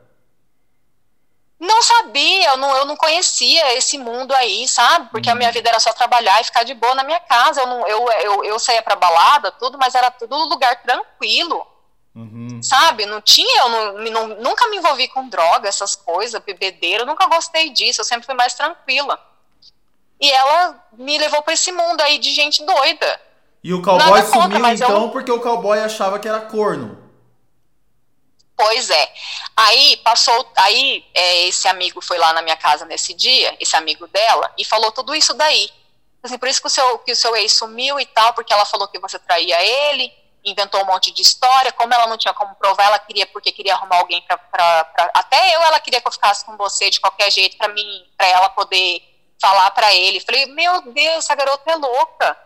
Não 1.60 1.82
sabia, 1.82 2.48
eu 2.48 2.56
não, 2.56 2.74
eu 2.74 2.84
não 2.86 2.96
conhecia 2.96 3.76
esse 3.76 3.98
mundo 3.98 4.32
aí, 4.34 4.66
sabe? 4.66 5.10
Porque 5.10 5.28
a 5.28 5.34
minha 5.34 5.50
uhum. 5.50 5.52
vida 5.52 5.68
era 5.68 5.78
só 5.78 5.92
trabalhar 5.92 6.40
e 6.40 6.44
ficar 6.44 6.62
de 6.62 6.72
boa 6.72 6.94
na 6.94 7.04
minha 7.04 7.20
casa. 7.20 7.60
Eu, 7.60 7.66
não, 7.66 7.86
eu, 7.86 8.10
eu, 8.12 8.44
eu 8.44 8.58
saía 8.58 8.80
pra 8.80 8.96
balada, 8.96 9.52
tudo, 9.52 9.76
mas 9.76 9.94
era 9.94 10.10
tudo 10.10 10.34
lugar 10.48 10.80
tranquilo. 10.82 11.66
Uhum. 12.14 12.62
Sabe? 12.62 13.04
Não 13.04 13.20
tinha, 13.20 13.60
eu 13.60 13.68
não, 13.68 13.92
não, 14.10 14.28
nunca 14.40 14.68
me 14.68 14.78
envolvi 14.78 15.06
com 15.08 15.28
droga, 15.28 15.68
essas 15.68 15.94
coisas, 15.94 16.42
bebedeira, 16.42 17.02
eu 17.02 17.06
nunca 17.06 17.26
gostei 17.26 17.68
disso, 17.70 18.00
eu 18.00 18.06
sempre 18.06 18.24
fui 18.24 18.34
mais 18.34 18.54
tranquila. 18.54 19.22
E 20.18 20.30
ela 20.30 20.82
me 20.94 21.18
levou 21.18 21.42
para 21.42 21.52
esse 21.52 21.70
mundo 21.70 22.00
aí 22.00 22.18
de 22.18 22.32
gente 22.32 22.64
doida. 22.64 23.27
E 23.62 23.74
o 23.74 23.82
cowboy 23.82 24.10
Nada 24.10 24.26
sumiu 24.26 24.42
contra, 24.42 24.74
então 24.74 25.02
eu... 25.04 25.08
porque 25.10 25.30
o 25.30 25.40
cowboy 25.40 25.78
achava 25.80 26.18
que 26.18 26.28
era 26.28 26.40
corno. 26.40 27.08
Pois 28.56 28.90
é. 28.90 29.12
Aí 29.56 29.96
passou, 29.98 30.50
aí 30.56 31.04
é, 31.14 31.46
esse 31.46 31.68
amigo 31.68 32.00
foi 32.00 32.18
lá 32.18 32.32
na 32.32 32.42
minha 32.42 32.56
casa 32.56 32.84
nesse 32.84 33.14
dia, 33.14 33.56
esse 33.60 33.76
amigo 33.76 34.06
dela, 34.08 34.52
e 34.58 34.64
falou 34.64 34.90
tudo 34.90 35.14
isso 35.14 35.32
daí. 35.34 35.70
Assim, 36.22 36.36
por 36.36 36.48
isso 36.48 36.60
que 36.60 36.66
o, 36.66 36.70
seu, 36.70 36.98
que 36.98 37.12
o 37.12 37.16
seu 37.16 37.36
ex 37.36 37.52
sumiu 37.52 38.00
e 38.00 38.06
tal, 38.06 38.32
porque 38.32 38.52
ela 38.52 38.64
falou 38.64 38.88
que 38.88 38.98
você 38.98 39.16
traía 39.18 39.62
ele, 39.62 40.12
inventou 40.44 40.82
um 40.82 40.86
monte 40.86 41.12
de 41.12 41.22
história, 41.22 41.70
como 41.70 41.94
ela 41.94 42.08
não 42.08 42.18
tinha 42.18 42.34
como 42.34 42.54
provar, 42.56 42.86
ela 42.86 42.98
queria, 42.98 43.26
porque 43.26 43.52
queria 43.52 43.74
arrumar 43.74 43.98
alguém 43.98 44.20
pra, 44.22 44.36
pra, 44.36 44.84
pra 44.84 45.10
até 45.14 45.54
eu, 45.54 45.62
ela 45.62 45.78
queria 45.78 46.00
que 46.00 46.08
eu 46.08 46.12
ficasse 46.12 46.44
com 46.44 46.56
você 46.56 46.90
de 46.90 47.00
qualquer 47.00 47.30
jeito, 47.30 47.56
pra 47.56 47.68
mim, 47.68 48.06
pra 48.16 48.26
ela 48.26 48.48
poder 48.50 49.02
falar 49.40 49.70
para 49.70 49.94
ele. 49.94 50.18
Falei, 50.20 50.46
meu 50.46 50.92
Deus, 50.92 51.18
essa 51.18 51.34
garota 51.36 51.70
é 51.70 51.76
louca. 51.76 52.36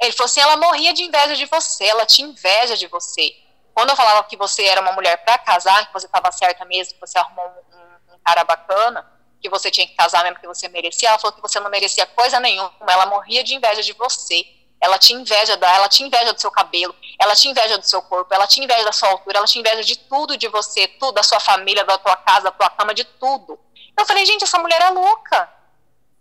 Ele 0.00 0.12
falou 0.12 0.26
assim, 0.26 0.40
ela 0.40 0.56
morria 0.56 0.92
de 0.92 1.02
inveja 1.02 1.34
de 1.34 1.44
você, 1.46 1.84
ela 1.84 2.06
tinha 2.06 2.28
inveja 2.28 2.76
de 2.76 2.86
você. 2.86 3.34
Quando 3.74 3.90
eu 3.90 3.96
falava 3.96 4.24
que 4.24 4.36
você 4.36 4.64
era 4.64 4.80
uma 4.80 4.92
mulher 4.92 5.16
para 5.24 5.38
casar, 5.38 5.86
que 5.86 5.92
você 5.92 6.06
estava 6.06 6.30
certa 6.32 6.64
mesmo, 6.64 6.94
que 6.94 7.00
você 7.00 7.18
arrumou 7.18 7.46
um, 7.46 8.14
um, 8.14 8.18
cara 8.24 8.44
bacana, 8.44 9.06
que 9.40 9.48
você 9.48 9.70
tinha 9.70 9.86
que 9.86 9.94
casar 9.94 10.24
mesmo 10.24 10.40
que 10.40 10.46
você 10.46 10.68
merecia, 10.68 11.08
ela 11.08 11.18
falou 11.18 11.34
que 11.34 11.40
você 11.42 11.60
não 11.60 11.70
merecia 11.70 12.06
coisa 12.06 12.40
nenhuma, 12.40 12.72
ela 12.88 13.06
morria 13.06 13.42
de 13.42 13.54
inveja 13.54 13.82
de 13.82 13.92
você. 13.92 14.44
Ela 14.80 14.96
tinha 14.96 15.18
inveja 15.18 15.56
da, 15.56 15.72
ela 15.74 15.88
tinha 15.88 16.06
inveja 16.06 16.32
do 16.32 16.40
seu 16.40 16.50
cabelo, 16.52 16.94
ela 17.20 17.34
tinha 17.34 17.50
inveja 17.50 17.78
do 17.78 17.84
seu 17.84 18.00
corpo, 18.02 18.32
ela 18.32 18.46
tinha 18.46 18.64
inveja 18.64 18.84
da 18.84 18.92
sua 18.92 19.08
altura, 19.10 19.38
ela 19.38 19.46
tinha 19.46 19.60
inveja 19.60 19.82
de 19.82 19.96
tudo 19.96 20.36
de 20.36 20.46
você, 20.46 20.86
tudo 20.86 21.12
da 21.12 21.22
sua 21.24 21.40
família, 21.40 21.84
da 21.84 21.98
tua 21.98 22.16
casa, 22.16 22.42
da 22.42 22.50
tua 22.52 22.70
cama, 22.70 22.94
de 22.94 23.02
tudo. 23.04 23.58
Eu 23.96 24.06
falei, 24.06 24.24
gente, 24.24 24.44
essa 24.44 24.58
mulher 24.58 24.80
é 24.80 24.90
louca. 24.90 25.52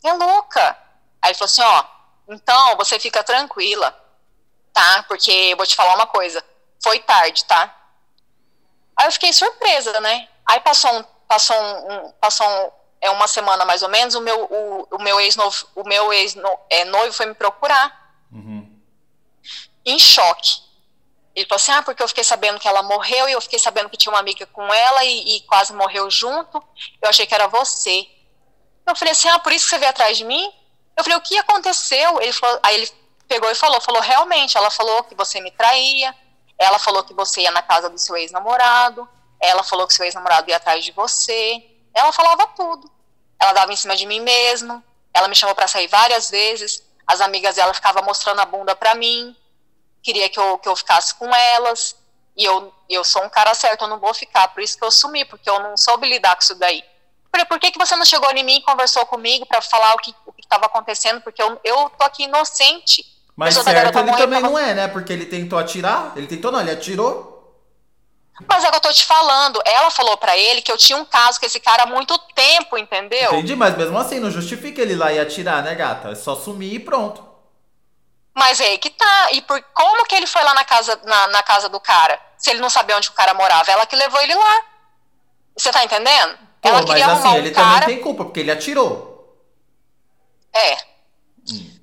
É 0.03 0.13
louca. 0.13 0.77
Aí 1.21 1.29
ele 1.29 1.37
falou 1.37 1.45
assim, 1.45 1.61
ó, 1.61 1.96
então 2.27 2.75
você 2.77 2.99
fica 2.99 3.23
tranquila, 3.23 3.95
tá? 4.73 5.03
Porque 5.07 5.31
eu 5.31 5.57
vou 5.57 5.65
te 5.65 5.75
falar 5.75 5.95
uma 5.95 6.07
coisa. 6.07 6.43
Foi 6.83 6.99
tarde, 6.99 7.45
tá? 7.45 7.73
Aí 8.95 9.07
eu 9.07 9.11
fiquei 9.11 9.31
surpresa, 9.31 9.99
né? 10.01 10.27
Aí 10.45 10.59
passou 10.59 10.91
um, 10.93 11.03
passou 11.27 11.55
um, 11.55 12.11
passou 12.13 12.47
um, 12.47 12.71
é 12.99 13.09
uma 13.09 13.27
semana 13.27 13.63
mais 13.65 13.83
ou 13.83 13.89
menos, 13.89 14.15
o 14.15 14.21
meu, 14.21 14.45
o, 14.45 14.87
o 14.95 15.01
meu 15.01 15.19
ex 15.19 15.35
noivo, 15.35 15.67
o 15.75 15.83
meu 15.83 16.11
ex 16.11 16.35
no, 16.35 16.59
é, 16.69 16.85
noivo 16.85 17.13
foi 17.13 17.27
me 17.27 17.33
procurar. 17.33 18.15
Uhum. 18.31 18.67
Em 19.85 19.99
choque. 19.99 20.67
Ele 21.35 21.45
falou 21.45 21.57
assim: 21.57 21.71
ah, 21.71 21.83
porque 21.83 22.01
eu 22.01 22.07
fiquei 22.07 22.23
sabendo 22.23 22.59
que 22.59 22.67
ela 22.67 22.81
morreu 22.81 23.29
e 23.29 23.31
eu 23.31 23.41
fiquei 23.41 23.59
sabendo 23.59 23.89
que 23.89 23.97
tinha 23.97 24.11
uma 24.11 24.19
amiga 24.19 24.45
com 24.47 24.73
ela 24.73 25.05
e, 25.05 25.35
e 25.35 25.41
quase 25.41 25.71
morreu 25.71 26.09
junto. 26.09 26.61
Eu 27.01 27.09
achei 27.09 27.27
que 27.27 27.35
era 27.35 27.47
você. 27.47 28.07
Eu 28.87 28.95
falei 28.95 29.11
assim: 29.11 29.29
ah, 29.29 29.37
por 29.37 29.53
isso 29.53 29.65
que 29.65 29.69
você 29.69 29.77
veio 29.77 29.91
atrás 29.91 30.17
de 30.17 30.25
mim? 30.25 30.51
Eu 30.97 31.03
falei: 31.03 31.17
o 31.17 31.21
que 31.21 31.37
aconteceu? 31.37 32.19
Ele 32.21 32.33
falou, 32.33 32.59
aí 32.63 32.75
ele 32.75 32.91
pegou 33.27 33.49
e 33.49 33.55
falou: 33.55 33.79
falou, 33.79 34.01
realmente, 34.01 34.57
ela 34.57 34.71
falou 34.71 35.03
que 35.03 35.13
você 35.15 35.39
me 35.39 35.51
traía, 35.51 36.13
ela 36.57 36.79
falou 36.79 37.03
que 37.03 37.13
você 37.13 37.41
ia 37.41 37.51
na 37.51 37.61
casa 37.61 37.89
do 37.89 37.99
seu 37.99 38.17
ex-namorado, 38.17 39.07
ela 39.39 39.63
falou 39.63 39.85
que 39.85 39.93
seu 39.93 40.05
ex-namorado 40.05 40.49
ia 40.49 40.57
atrás 40.57 40.83
de 40.83 40.91
você. 40.91 41.63
Ela 41.93 42.11
falava 42.11 42.47
tudo. 42.47 42.91
Ela 43.39 43.53
dava 43.53 43.71
em 43.71 43.75
cima 43.75 43.95
de 43.95 44.05
mim 44.05 44.19
mesmo. 44.19 44.83
Ela 45.13 45.27
me 45.27 45.35
chamou 45.35 45.55
para 45.55 45.67
sair 45.67 45.87
várias 45.87 46.29
vezes. 46.29 46.83
As 47.05 47.21
amigas 47.21 47.55
dela 47.55 47.73
ficavam 47.73 48.03
mostrando 48.03 48.39
a 48.39 48.45
bunda 48.45 48.75
para 48.75 48.95
mim. 48.95 49.35
Queria 50.01 50.29
que 50.29 50.39
eu, 50.39 50.57
que 50.57 50.67
eu 50.67 50.75
ficasse 50.75 51.13
com 51.15 51.33
elas. 51.33 51.95
E 52.35 52.43
eu, 52.43 52.73
eu 52.89 53.03
sou 53.03 53.23
um 53.23 53.29
cara 53.29 53.53
certo, 53.55 53.83
eu 53.83 53.87
não 53.87 53.99
vou 53.99 54.13
ficar. 54.13 54.47
Por 54.49 54.61
isso 54.61 54.77
que 54.77 54.83
eu 54.83 54.91
sumi, 54.91 55.25
porque 55.25 55.49
eu 55.49 55.59
não 55.59 55.75
soube 55.75 56.07
lidar 56.07 56.35
com 56.35 56.41
isso 56.41 56.55
daí. 56.55 56.83
Por 57.45 57.59
que, 57.59 57.71
que 57.71 57.77
você 57.77 57.95
não 57.95 58.05
chegou 58.05 58.29
em 58.31 58.43
mim 58.43 58.57
e 58.57 58.61
conversou 58.61 59.05
comigo 59.05 59.45
para 59.45 59.61
falar 59.61 59.95
o 59.95 59.97
que 59.97 60.13
estava 60.39 60.65
acontecendo? 60.65 61.21
Porque 61.21 61.41
eu, 61.41 61.59
eu 61.63 61.89
tô 61.97 62.03
aqui 62.03 62.23
inocente. 62.23 63.05
Mas 63.35 63.53
certo 63.53 63.69
ele 63.69 63.91
também 63.91 64.41
tava... 64.41 64.41
não 64.41 64.57
é, 64.57 64.73
né? 64.73 64.87
Porque 64.87 65.13
ele 65.13 65.25
tentou 65.25 65.59
atirar. 65.59 66.13
Ele 66.15 66.27
tentou 66.27 66.51
não, 66.51 66.59
ele 66.59 66.71
atirou. 66.71 67.37
Mas 68.47 68.63
é 68.63 68.67
o 68.67 68.71
que 68.71 68.77
eu 68.77 68.81
tô 68.81 68.93
te 68.93 69.05
falando. 69.05 69.59
Ela 69.65 69.89
falou 69.89 70.17
para 70.17 70.37
ele 70.37 70.61
que 70.61 70.71
eu 70.71 70.77
tinha 70.77 70.97
um 70.97 71.05
caso 71.05 71.39
com 71.39 71.45
esse 71.45 71.59
cara 71.59 71.83
há 71.83 71.85
muito 71.85 72.17
tempo, 72.35 72.77
entendeu? 72.77 73.33
Entendi, 73.33 73.55
mas 73.55 73.75
mesmo 73.75 73.97
assim, 73.97 74.19
não 74.19 74.29
justifica 74.29 74.81
ele 74.81 74.95
lá 74.95 75.11
e 75.11 75.19
atirar, 75.19 75.63
né, 75.63 75.73
gata? 75.73 76.09
É 76.09 76.15
só 76.15 76.35
sumir 76.35 76.73
e 76.73 76.79
pronto. 76.79 77.25
Mas 78.35 78.61
é 78.61 78.65
aí 78.65 78.77
que 78.77 78.91
tá. 78.91 79.31
E 79.31 79.41
por 79.41 79.59
como 79.73 80.05
que 80.05 80.13
ele 80.13 80.27
foi 80.27 80.43
lá 80.43 80.53
na 80.53 80.63
casa, 80.63 80.99
na, 81.03 81.27
na 81.29 81.41
casa 81.41 81.67
do 81.69 81.79
cara? 81.79 82.19
Se 82.37 82.51
ele 82.51 82.59
não 82.59 82.69
sabia 82.69 82.95
onde 82.95 83.09
o 83.09 83.13
cara 83.13 83.33
morava? 83.33 83.71
Ela 83.71 83.85
que 83.87 83.95
levou 83.95 84.21
ele 84.21 84.35
lá. 84.35 84.61
Você 85.57 85.71
tá 85.71 85.83
entendendo? 85.83 86.37
Pô, 86.61 86.69
ela 86.69 86.83
queria 86.83 87.07
mas 87.07 87.25
assim, 87.25 87.35
ele 87.37 87.49
um 87.49 87.53
também 87.53 87.81
tem 87.81 88.01
culpa, 88.01 88.25
porque 88.25 88.39
ele 88.39 88.51
atirou. 88.51 89.37
É. 90.53 90.77
Hum. 91.51 91.79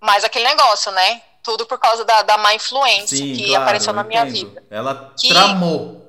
Mas 0.00 0.24
aquele 0.24 0.44
negócio, 0.44 0.90
né? 0.92 1.22
Tudo 1.42 1.66
por 1.66 1.78
causa 1.78 2.04
da, 2.04 2.22
da 2.22 2.38
má 2.38 2.54
influência 2.54 3.16
Sim, 3.16 3.34
que 3.34 3.46
claro, 3.46 3.62
apareceu 3.62 3.92
na 3.92 4.02
minha 4.02 4.24
vida. 4.24 4.64
Ela 4.70 5.14
que... 5.18 5.28
tramou. 5.28 6.04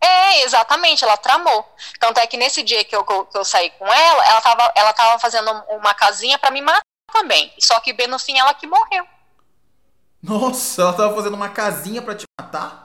É, 0.00 0.42
exatamente, 0.42 1.04
ela 1.04 1.16
tramou. 1.16 1.64
Tanto 2.00 2.18
é 2.18 2.26
que 2.26 2.36
nesse 2.36 2.64
dia 2.64 2.84
que 2.84 2.94
eu, 2.94 3.04
que 3.04 3.38
eu 3.38 3.44
saí 3.44 3.70
com 3.70 3.86
ela, 3.86 4.26
ela 4.26 4.40
tava, 4.40 4.72
ela 4.74 4.92
tava 4.92 5.18
fazendo 5.20 5.48
uma 5.68 5.94
casinha 5.94 6.36
para 6.38 6.50
me 6.50 6.60
matar 6.60 6.82
também. 7.12 7.52
Só 7.60 7.78
que 7.78 7.92
bem 7.92 8.08
no 8.08 8.18
fim 8.18 8.36
ela 8.36 8.52
que 8.52 8.66
morreu. 8.66 9.06
Nossa, 10.20 10.82
ela 10.82 10.92
tava 10.92 11.14
fazendo 11.14 11.34
uma 11.34 11.50
casinha 11.50 12.02
para 12.02 12.16
te 12.16 12.24
matar? 12.40 12.81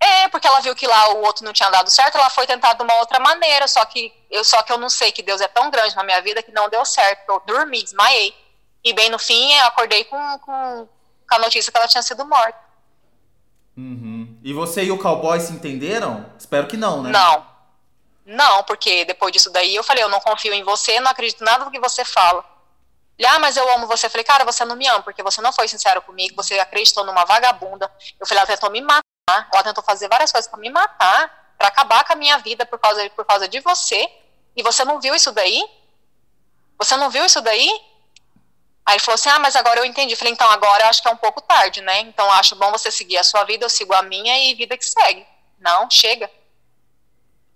É, 0.00 0.28
porque 0.28 0.46
ela 0.46 0.60
viu 0.60 0.74
que 0.76 0.86
lá 0.86 1.14
o 1.14 1.22
outro 1.22 1.44
não 1.44 1.52
tinha 1.52 1.68
dado 1.70 1.90
certo, 1.90 2.16
ela 2.16 2.30
foi 2.30 2.46
tentar 2.46 2.74
de 2.74 2.82
uma 2.82 2.94
outra 3.00 3.18
maneira, 3.18 3.66
só 3.66 3.84
que 3.84 4.12
eu 4.30 4.44
só 4.44 4.62
que 4.62 4.72
eu 4.72 4.78
não 4.78 4.88
sei 4.88 5.10
que 5.10 5.22
Deus 5.22 5.40
é 5.40 5.48
tão 5.48 5.70
grande 5.70 5.96
na 5.96 6.04
minha 6.04 6.20
vida 6.22 6.42
que 6.42 6.52
não 6.52 6.68
deu 6.68 6.84
certo. 6.84 7.28
Eu 7.28 7.42
dormi, 7.46 7.82
desmaiei. 7.82 8.34
E 8.84 8.92
bem 8.92 9.10
no 9.10 9.18
fim, 9.18 9.52
eu 9.54 9.66
acordei 9.66 10.04
com, 10.04 10.38
com, 10.38 10.88
com 11.28 11.34
a 11.34 11.38
notícia 11.40 11.72
que 11.72 11.78
ela 11.78 11.88
tinha 11.88 12.02
sido 12.02 12.24
morta. 12.24 12.58
Uhum. 13.76 14.38
E 14.42 14.52
você 14.52 14.84
e 14.84 14.90
o 14.90 14.98
cowboy 14.98 15.40
se 15.40 15.52
entenderam? 15.52 16.26
Espero 16.38 16.66
que 16.66 16.76
não, 16.76 17.02
né? 17.02 17.10
Não. 17.10 17.46
Não, 18.24 18.62
porque 18.64 19.04
depois 19.04 19.32
disso 19.32 19.50
daí 19.50 19.74
eu 19.74 19.82
falei, 19.82 20.04
eu 20.04 20.08
não 20.08 20.20
confio 20.20 20.52
em 20.52 20.62
você, 20.62 21.00
não 21.00 21.10
acredito 21.10 21.42
nada 21.42 21.64
do 21.64 21.70
que 21.70 21.80
você 21.80 22.04
fala. 22.04 22.44
Ele, 23.18 23.26
ah, 23.26 23.38
mas 23.38 23.56
eu 23.56 23.68
amo 23.74 23.86
você. 23.86 24.06
Eu 24.06 24.10
falei, 24.10 24.24
cara, 24.24 24.44
você 24.44 24.64
não 24.64 24.76
me 24.76 24.86
ama, 24.86 25.02
porque 25.02 25.22
você 25.22 25.40
não 25.40 25.52
foi 25.52 25.66
sincero 25.66 26.00
comigo, 26.02 26.36
você 26.36 26.58
acreditou 26.58 27.04
numa 27.04 27.24
vagabunda. 27.24 27.90
Eu 28.18 28.26
falei, 28.26 28.40
ela 28.40 28.46
tentou 28.46 28.70
me 28.70 28.80
matar, 28.80 29.00
ela 29.52 29.62
tentou 29.62 29.82
fazer 29.84 30.08
várias 30.08 30.32
coisas 30.32 30.50
para 30.50 30.58
me 30.60 30.70
matar, 30.70 31.54
para 31.58 31.68
acabar 31.68 32.04
com 32.04 32.12
a 32.12 32.16
minha 32.16 32.38
vida 32.38 32.64
por 32.64 32.78
causa, 32.78 33.08
por 33.10 33.24
causa 33.24 33.48
de 33.48 33.60
você. 33.60 34.08
E 34.56 34.62
você 34.62 34.84
não 34.84 35.00
viu 35.00 35.14
isso 35.14 35.32
daí? 35.32 35.62
Você 36.78 36.96
não 36.96 37.10
viu 37.10 37.24
isso 37.24 37.40
daí? 37.40 37.68
Aí 38.86 38.94
ele 38.94 39.00
falou 39.00 39.16
assim: 39.16 39.28
Ah, 39.28 39.38
mas 39.38 39.54
agora 39.56 39.80
eu 39.80 39.84
entendi. 39.84 40.16
falei: 40.16 40.32
Então 40.32 40.48
agora 40.50 40.84
eu 40.84 40.88
acho 40.88 41.02
que 41.02 41.08
é 41.08 41.10
um 41.10 41.16
pouco 41.16 41.40
tarde, 41.42 41.80
né? 41.80 42.00
Então 42.00 42.30
acho 42.32 42.56
bom 42.56 42.70
você 42.70 42.90
seguir 42.90 43.18
a 43.18 43.24
sua 43.24 43.44
vida, 43.44 43.64
eu 43.64 43.68
sigo 43.70 43.92
a 43.92 44.02
minha 44.02 44.50
e 44.50 44.54
vida 44.54 44.76
que 44.76 44.84
segue. 44.84 45.26
Não, 45.58 45.90
chega. 45.90 46.30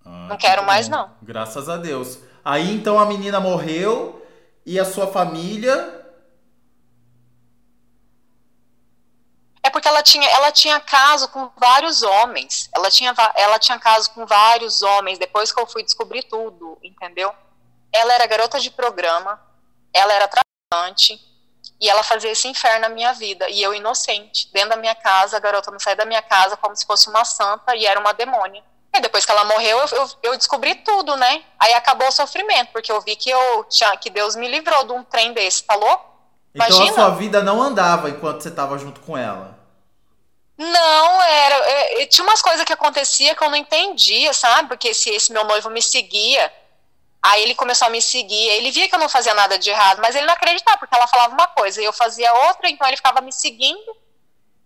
Ah, 0.05 0.27
não 0.29 0.37
quero 0.37 0.63
mais, 0.65 0.89
não. 0.89 1.11
Graças 1.23 1.69
a 1.69 1.77
Deus. 1.77 2.19
Aí 2.45 2.75
então 2.75 2.99
a 2.99 3.07
menina 3.07 3.41
morreu 3.41 4.27
e 4.67 4.79
a 4.79 4.85
sua 4.85 5.07
família. 5.07 6.02
É 9.63 9.71
porque 9.71 9.87
ela 9.87 10.03
tinha, 10.03 10.29
ela 10.29 10.51
tinha 10.51 10.81
caso 10.81 11.29
com 11.29 11.51
vários 11.57 12.03
homens. 12.03 12.69
Ela 12.75 12.91
tinha, 12.91 13.15
ela 13.37 13.59
tinha 13.59 13.79
caso 13.79 14.11
com 14.11 14.27
vários 14.27 14.83
homens, 14.83 15.19
depois 15.19 15.53
que 15.53 15.61
eu 15.61 15.67
fui 15.67 15.83
descobrir 15.83 16.25
tudo, 16.25 16.79
entendeu? 16.83 17.33
Ela 17.93 18.15
era 18.15 18.27
garota 18.27 18.59
de 18.59 18.71
programa, 18.71 19.41
ela 19.95 20.13
era 20.13 20.27
e 21.83 21.89
ela 21.89 22.03
fazia 22.05 22.31
esse 22.31 22.47
inferno 22.47 22.83
na 22.83 22.89
minha 22.89 23.13
vida. 23.13 23.49
E 23.51 23.61
eu, 23.61 23.75
inocente, 23.75 24.49
dentro 24.53 24.71
da 24.71 24.77
minha 24.77 24.95
casa, 24.95 25.37
a 25.37 25.41
garota 25.41 25.71
não 25.71 25.81
saía 25.81 25.97
da 25.97 26.05
minha 26.05 26.23
casa 26.23 26.57
como 26.57 26.77
se 26.77 26.87
fosse 26.87 27.09
uma 27.09 27.25
santa 27.25 27.75
e 27.75 27.85
era 27.85 27.99
uma 27.99 28.13
demônia. 28.15 28.63
E 28.95 29.01
depois 29.01 29.25
que 29.25 29.33
ela 29.33 29.45
morreu, 29.45 29.79
eu, 29.79 29.87
eu, 29.89 30.11
eu, 30.23 30.37
descobri 30.37 30.77
tudo, 30.77 31.17
né? 31.17 31.43
Aí 31.59 31.75
acabou 31.75 32.07
o 32.07 32.13
sofrimento, 32.13 32.71
porque 32.73 32.93
eu 32.93 33.01
vi 33.01 33.17
que, 33.17 33.31
eu 33.31 33.65
tinha, 33.65 33.97
que 33.97 34.11
Deus 34.11 34.37
me 34.37 34.47
livrou 34.47 34.85
de 34.85 34.93
um 34.93 35.03
trem 35.03 35.33
desse, 35.33 35.65
falou? 35.65 35.91
Imagina. 35.91 36.12
Então 36.55 36.83
a 36.83 36.93
sua 36.93 37.11
vida 37.11 37.43
não 37.43 37.63
andava 37.63 38.11
enquanto 38.11 38.43
você 38.43 38.49
estava 38.49 38.77
junto 38.79 39.01
com 39.01 39.17
ela? 39.17 39.59
Não, 40.59 41.23
era. 41.23 41.55
É, 41.55 42.07
tinha 42.07 42.25
umas 42.25 42.43
coisas 42.43 42.65
que 42.65 42.73
acontecia 42.73 43.35
que 43.35 43.43
eu 43.43 43.51
não 43.51 43.57
entendia, 43.57 44.33
sabe? 44.33 44.69
Porque 44.69 44.89
esse, 44.89 45.11
esse 45.11 45.33
meu 45.33 45.45
noivo 45.45 45.71
me 45.71 45.83
seguia. 45.83 46.53
Aí 47.25 47.43
ele 47.43 47.55
começou 47.55 47.87
a 47.87 47.91
me 47.91 48.03
seguir, 48.03 48.49
ele 48.49 48.73
via 48.73 48.89
que 48.89 48.95
eu 48.95 48.99
não 48.99 49.09
fazia 49.09 49.33
nada 49.33 49.57
de 49.57 49.71
errado, 49.71 50.01
mas 50.03 50.17
ele 50.17 50.27
não 50.27 50.35
acreditava, 50.35 50.77
porque 50.77 50.93
ela 50.93 51.07
falava 51.07 51.33
uma 51.33 51.47
coisa 51.47 51.81
e 51.81 51.85
eu 51.85 51.93
fazia 51.93 52.33
outra, 52.49 52.69
então 52.69 52.85
ele 52.89 52.97
ficava 52.97 53.21
me 53.21 53.33
seguindo 53.33 53.97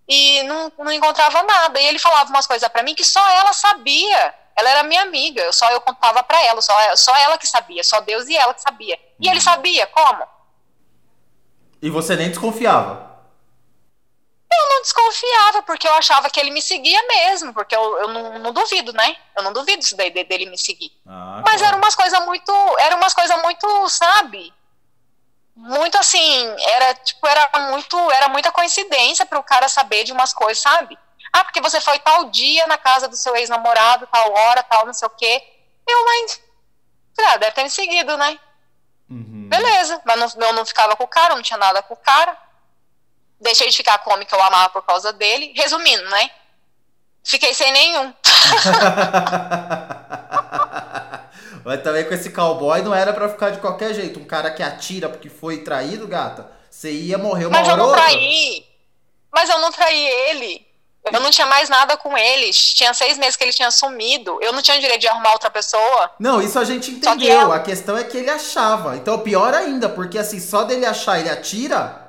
e 0.08 0.42
não, 0.44 0.72
não 0.78 0.90
encontrava 0.90 1.42
nada. 1.42 1.78
E 1.78 1.84
ele 1.84 1.98
falava 1.98 2.30
umas 2.30 2.46
coisas 2.46 2.66
para 2.68 2.82
mim 2.82 2.94
que 2.94 3.04
só 3.04 3.26
ela 3.30 3.52
sabia. 3.52 4.34
Ela 4.56 4.70
era 4.70 4.82
minha 4.82 5.02
amiga, 5.02 5.52
só 5.52 5.70
eu 5.70 5.82
contava 5.82 6.22
para 6.22 6.42
ela, 6.44 6.62
só, 6.62 6.74
só 6.96 7.14
ela 7.16 7.36
que 7.36 7.46
sabia, 7.46 7.84
só 7.84 8.00
Deus 8.00 8.26
e 8.26 8.34
ela 8.34 8.54
que 8.54 8.62
sabia. 8.62 8.98
E 9.20 9.26
uhum. 9.26 9.32
ele 9.32 9.40
sabia, 9.42 9.86
como? 9.88 10.26
E 11.80 11.90
você 11.90 12.16
nem 12.16 12.28
desconfiava? 12.28 13.06
Eu 14.50 14.68
não 14.70 14.82
desconfiava, 14.82 15.62
porque 15.62 15.86
eu 15.86 15.94
achava 15.94 16.30
que 16.30 16.38
ele 16.40 16.50
me 16.50 16.62
seguia 16.62 17.02
mesmo, 17.08 17.52
porque 17.52 17.74
eu, 17.74 17.98
eu 17.98 18.08
não, 18.08 18.38
não 18.38 18.52
duvido, 18.52 18.92
né? 18.92 19.16
Eu 19.36 19.42
não 19.42 19.52
duvido 19.52 19.82
isso 19.82 19.96
daí 19.96 20.10
dele 20.10 20.46
me 20.48 20.56
seguir. 20.56 20.92
Ah, 21.06 21.42
Mas 21.44 21.56
claro. 21.56 21.64
era 21.66 21.76
umas 21.76 21.94
coisas 21.94 22.24
muito. 22.24 22.52
Era 22.78 22.96
umas 22.96 23.12
coisas 23.12 23.42
muito, 23.42 23.88
sabe? 23.88 24.54
Muito 25.54 25.96
assim, 25.98 26.54
era 26.74 26.94
tipo, 26.94 27.26
era 27.26 27.70
muito, 27.70 27.98
era 28.10 28.28
muita 28.28 28.52
coincidência 28.52 29.24
para 29.24 29.38
o 29.38 29.42
cara 29.42 29.68
saber 29.68 30.04
de 30.04 30.12
umas 30.12 30.32
coisas, 30.32 30.62
sabe? 30.62 30.98
Ah, 31.32 31.44
porque 31.44 31.60
você 31.60 31.80
foi 31.80 31.98
tal 31.98 32.30
dia 32.30 32.66
na 32.66 32.78
casa 32.78 33.08
do 33.08 33.16
seu 33.16 33.34
ex-namorado, 33.36 34.06
tal 34.06 34.32
hora, 34.32 34.62
tal, 34.62 34.86
não 34.86 34.94
sei 34.94 35.06
o 35.06 35.10
quê. 35.10 35.42
Eu, 35.86 36.04
mas. 36.04 36.40
Ah, 37.18 37.36
deve 37.38 37.52
ter 37.52 37.62
me 37.62 37.70
seguido, 37.70 38.16
né? 38.16 38.38
Uhum. 39.08 39.48
Beleza, 39.48 40.00
mas 40.04 40.34
não, 40.34 40.46
eu 40.48 40.52
não 40.52 40.66
ficava 40.66 40.96
com 40.96 41.04
o 41.04 41.08
cara, 41.08 41.34
não 41.34 41.42
tinha 41.42 41.58
nada 41.58 41.82
com 41.82 41.94
o 41.94 41.98
cara. 41.98 42.36
Deixei 43.40 43.68
de 43.68 43.76
ficar 43.76 43.98
com 43.98 44.10
o 44.10 44.14
homem 44.14 44.26
que 44.26 44.34
eu 44.34 44.42
amava 44.42 44.70
por 44.70 44.82
causa 44.82 45.12
dele. 45.12 45.52
Resumindo, 45.54 46.04
né? 46.08 46.30
Fiquei 47.22 47.52
sem 47.52 47.72
nenhum. 47.72 48.12
Mas 51.64 51.82
também 51.82 52.04
com 52.04 52.14
esse 52.14 52.30
cowboy 52.30 52.80
não 52.82 52.94
era 52.94 53.12
para 53.12 53.28
ficar 53.28 53.50
de 53.50 53.58
qualquer 53.58 53.92
jeito. 53.92 54.20
Um 54.20 54.24
cara 54.24 54.50
que 54.52 54.62
atira 54.62 55.08
porque 55.08 55.28
foi 55.28 55.58
traído, 55.58 56.06
gata. 56.06 56.48
Você 56.70 56.92
ia 56.92 57.18
morrer 57.18 57.46
uma 57.46 57.58
Mas 57.58 57.68
hora 57.68 57.80
eu 57.80 57.86
não 57.86 57.92
traí. 57.92 58.64
Mas 59.32 59.50
eu 59.50 59.58
não 59.58 59.72
traí 59.72 60.06
ele. 60.06 60.65
Eu 61.12 61.20
não 61.20 61.30
tinha 61.30 61.46
mais 61.46 61.68
nada 61.68 61.96
com 61.96 62.16
ele. 62.16 62.50
Tinha 62.52 62.92
seis 62.92 63.16
meses 63.16 63.36
que 63.36 63.44
ele 63.44 63.52
tinha 63.52 63.70
sumido. 63.70 64.38
Eu 64.42 64.52
não 64.52 64.60
tinha 64.60 64.78
direito 64.80 65.00
de 65.00 65.08
arrumar 65.08 65.32
outra 65.32 65.50
pessoa. 65.50 66.10
Não, 66.18 66.42
isso 66.42 66.58
a 66.58 66.64
gente 66.64 66.90
entendeu. 66.90 67.52
A 67.52 67.60
questão 67.60 67.96
é 67.96 68.04
que 68.04 68.16
ele 68.16 68.30
achava. 68.30 68.96
Então, 68.96 69.18
pior 69.20 69.54
ainda, 69.54 69.88
porque 69.88 70.18
assim, 70.18 70.40
só 70.40 70.64
dele 70.64 70.84
achar 70.84 71.18
ele 71.20 71.30
atira. 71.30 72.04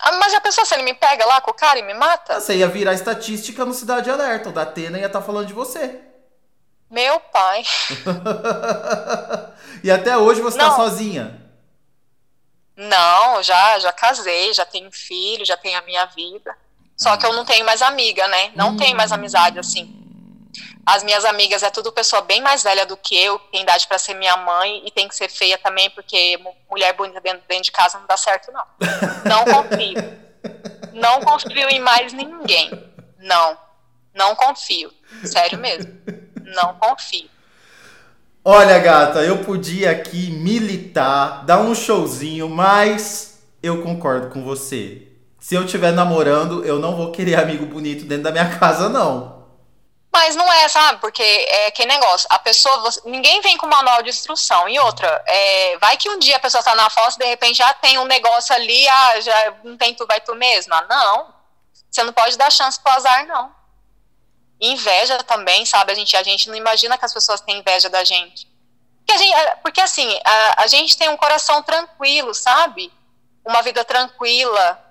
Ah, 0.00 0.12
mas 0.12 0.32
a 0.34 0.40
pessoa, 0.40 0.64
se 0.64 0.74
ele 0.74 0.84
me 0.84 0.94
pega 0.94 1.24
lá 1.26 1.40
com 1.40 1.50
o 1.50 1.54
cara 1.54 1.78
e 1.78 1.82
me 1.82 1.94
mata? 1.94 2.40
Você 2.40 2.56
ia 2.56 2.68
virar 2.68 2.94
estatística 2.94 3.64
no 3.64 3.74
Cidade 3.74 4.10
Alerta. 4.10 4.50
O 4.50 4.52
da 4.52 4.62
Atena 4.62 4.98
ia 4.98 5.06
estar 5.06 5.20
tá 5.20 5.26
falando 5.26 5.46
de 5.46 5.54
você. 5.54 6.00
Meu 6.90 7.18
pai. 7.20 7.64
e 9.82 9.90
até 9.90 10.16
hoje 10.16 10.40
você 10.40 10.56
tá 10.56 10.64
não. 10.64 10.70
tá 10.70 10.76
sozinha? 10.76 11.47
Não, 12.78 13.42
já, 13.42 13.76
já 13.80 13.92
casei, 13.92 14.54
já 14.54 14.64
tenho 14.64 14.88
filho, 14.92 15.44
já 15.44 15.56
tenho 15.56 15.76
a 15.76 15.82
minha 15.82 16.06
vida. 16.06 16.56
Só 16.96 17.16
que 17.16 17.26
eu 17.26 17.32
não 17.32 17.44
tenho 17.44 17.64
mais 17.64 17.82
amiga, 17.82 18.28
né? 18.28 18.52
Não 18.54 18.70
hum. 18.70 18.76
tenho 18.76 18.96
mais 18.96 19.10
amizade 19.10 19.58
assim. 19.58 19.92
As 20.86 21.02
minhas 21.02 21.24
amigas 21.24 21.64
é 21.64 21.70
tudo 21.70 21.90
pessoa 21.90 22.22
bem 22.22 22.40
mais 22.40 22.62
velha 22.62 22.86
do 22.86 22.96
que 22.96 23.16
eu, 23.16 23.36
tem 23.50 23.62
idade 23.62 23.86
para 23.88 23.98
ser 23.98 24.14
minha 24.14 24.36
mãe 24.36 24.80
e 24.86 24.92
tem 24.92 25.08
que 25.08 25.16
ser 25.16 25.28
feia 25.28 25.58
também, 25.58 25.90
porque 25.90 26.40
mulher 26.70 26.92
bonita 26.94 27.20
dentro, 27.20 27.42
dentro 27.48 27.64
de 27.64 27.72
casa 27.72 27.98
não 27.98 28.06
dá 28.06 28.16
certo, 28.16 28.52
não. 28.52 28.64
Não 29.24 29.44
confio. 29.44 29.96
não 30.94 31.20
confio 31.20 31.68
em 31.68 31.80
mais 31.80 32.12
ninguém. 32.12 32.70
Não. 33.18 33.58
Não 34.14 34.36
confio. 34.36 34.92
Sério 35.24 35.58
mesmo. 35.58 35.92
Não 36.44 36.74
confio. 36.78 37.28
Olha, 38.50 38.78
gata, 38.78 39.18
eu 39.18 39.44
podia 39.44 39.90
aqui 39.90 40.30
militar, 40.30 41.44
dar 41.44 41.58
um 41.58 41.74
showzinho, 41.74 42.48
mas 42.48 43.42
eu 43.62 43.82
concordo 43.82 44.30
com 44.30 44.42
você. 44.42 45.06
Se 45.38 45.54
eu 45.54 45.66
estiver 45.66 45.92
namorando, 45.92 46.64
eu 46.64 46.78
não 46.78 46.96
vou 46.96 47.12
querer 47.12 47.34
amigo 47.34 47.66
bonito 47.66 48.06
dentro 48.06 48.24
da 48.24 48.32
minha 48.32 48.58
casa, 48.58 48.88
não. 48.88 49.44
Mas 50.10 50.34
não 50.34 50.50
é, 50.50 50.66
sabe? 50.66 50.98
Porque 50.98 51.22
é 51.22 51.70
que 51.72 51.84
negócio. 51.84 52.26
A 52.30 52.38
pessoa. 52.38 52.78
Você, 52.78 53.02
ninguém 53.04 53.38
vem 53.42 53.58
com 53.58 53.66
manual 53.66 54.02
de 54.02 54.08
instrução. 54.08 54.66
E 54.66 54.78
outra, 54.78 55.22
é, 55.26 55.76
vai 55.76 55.98
que 55.98 56.08
um 56.08 56.18
dia 56.18 56.36
a 56.36 56.40
pessoa 56.40 56.62
tá 56.62 56.74
na 56.74 56.86
e 56.86 57.18
de 57.18 57.26
repente 57.26 57.58
já 57.58 57.74
tem 57.74 57.98
um 57.98 58.06
negócio 58.06 58.54
ali, 58.54 58.88
ah, 58.88 59.20
já 59.20 59.54
não 59.62 59.76
tem 59.76 59.92
tu, 59.92 60.06
vai 60.06 60.22
tu 60.22 60.34
mesma. 60.34 60.86
Não. 60.88 61.34
Você 61.90 62.02
não 62.02 62.14
pode 62.14 62.38
dar 62.38 62.50
chance 62.50 62.80
pro 62.80 62.94
azar, 62.94 63.26
não. 63.26 63.57
Inveja 64.60 65.18
também, 65.22 65.64
sabe? 65.64 65.92
A 65.92 65.94
gente, 65.94 66.16
a 66.16 66.22
gente 66.22 66.48
não 66.48 66.56
imagina 66.56 66.98
que 66.98 67.04
as 67.04 67.14
pessoas 67.14 67.40
têm 67.40 67.58
inveja 67.58 67.88
da 67.88 68.02
gente. 68.04 68.48
Porque, 69.06 69.18
gente, 69.18 69.34
é, 69.34 69.54
porque 69.56 69.80
assim, 69.80 70.20
a, 70.24 70.62
a 70.62 70.66
gente 70.66 70.96
tem 70.96 71.08
um 71.08 71.16
coração 71.16 71.62
tranquilo, 71.62 72.34
sabe? 72.34 72.92
Uma 73.44 73.62
vida 73.62 73.84
tranquila. 73.84 74.84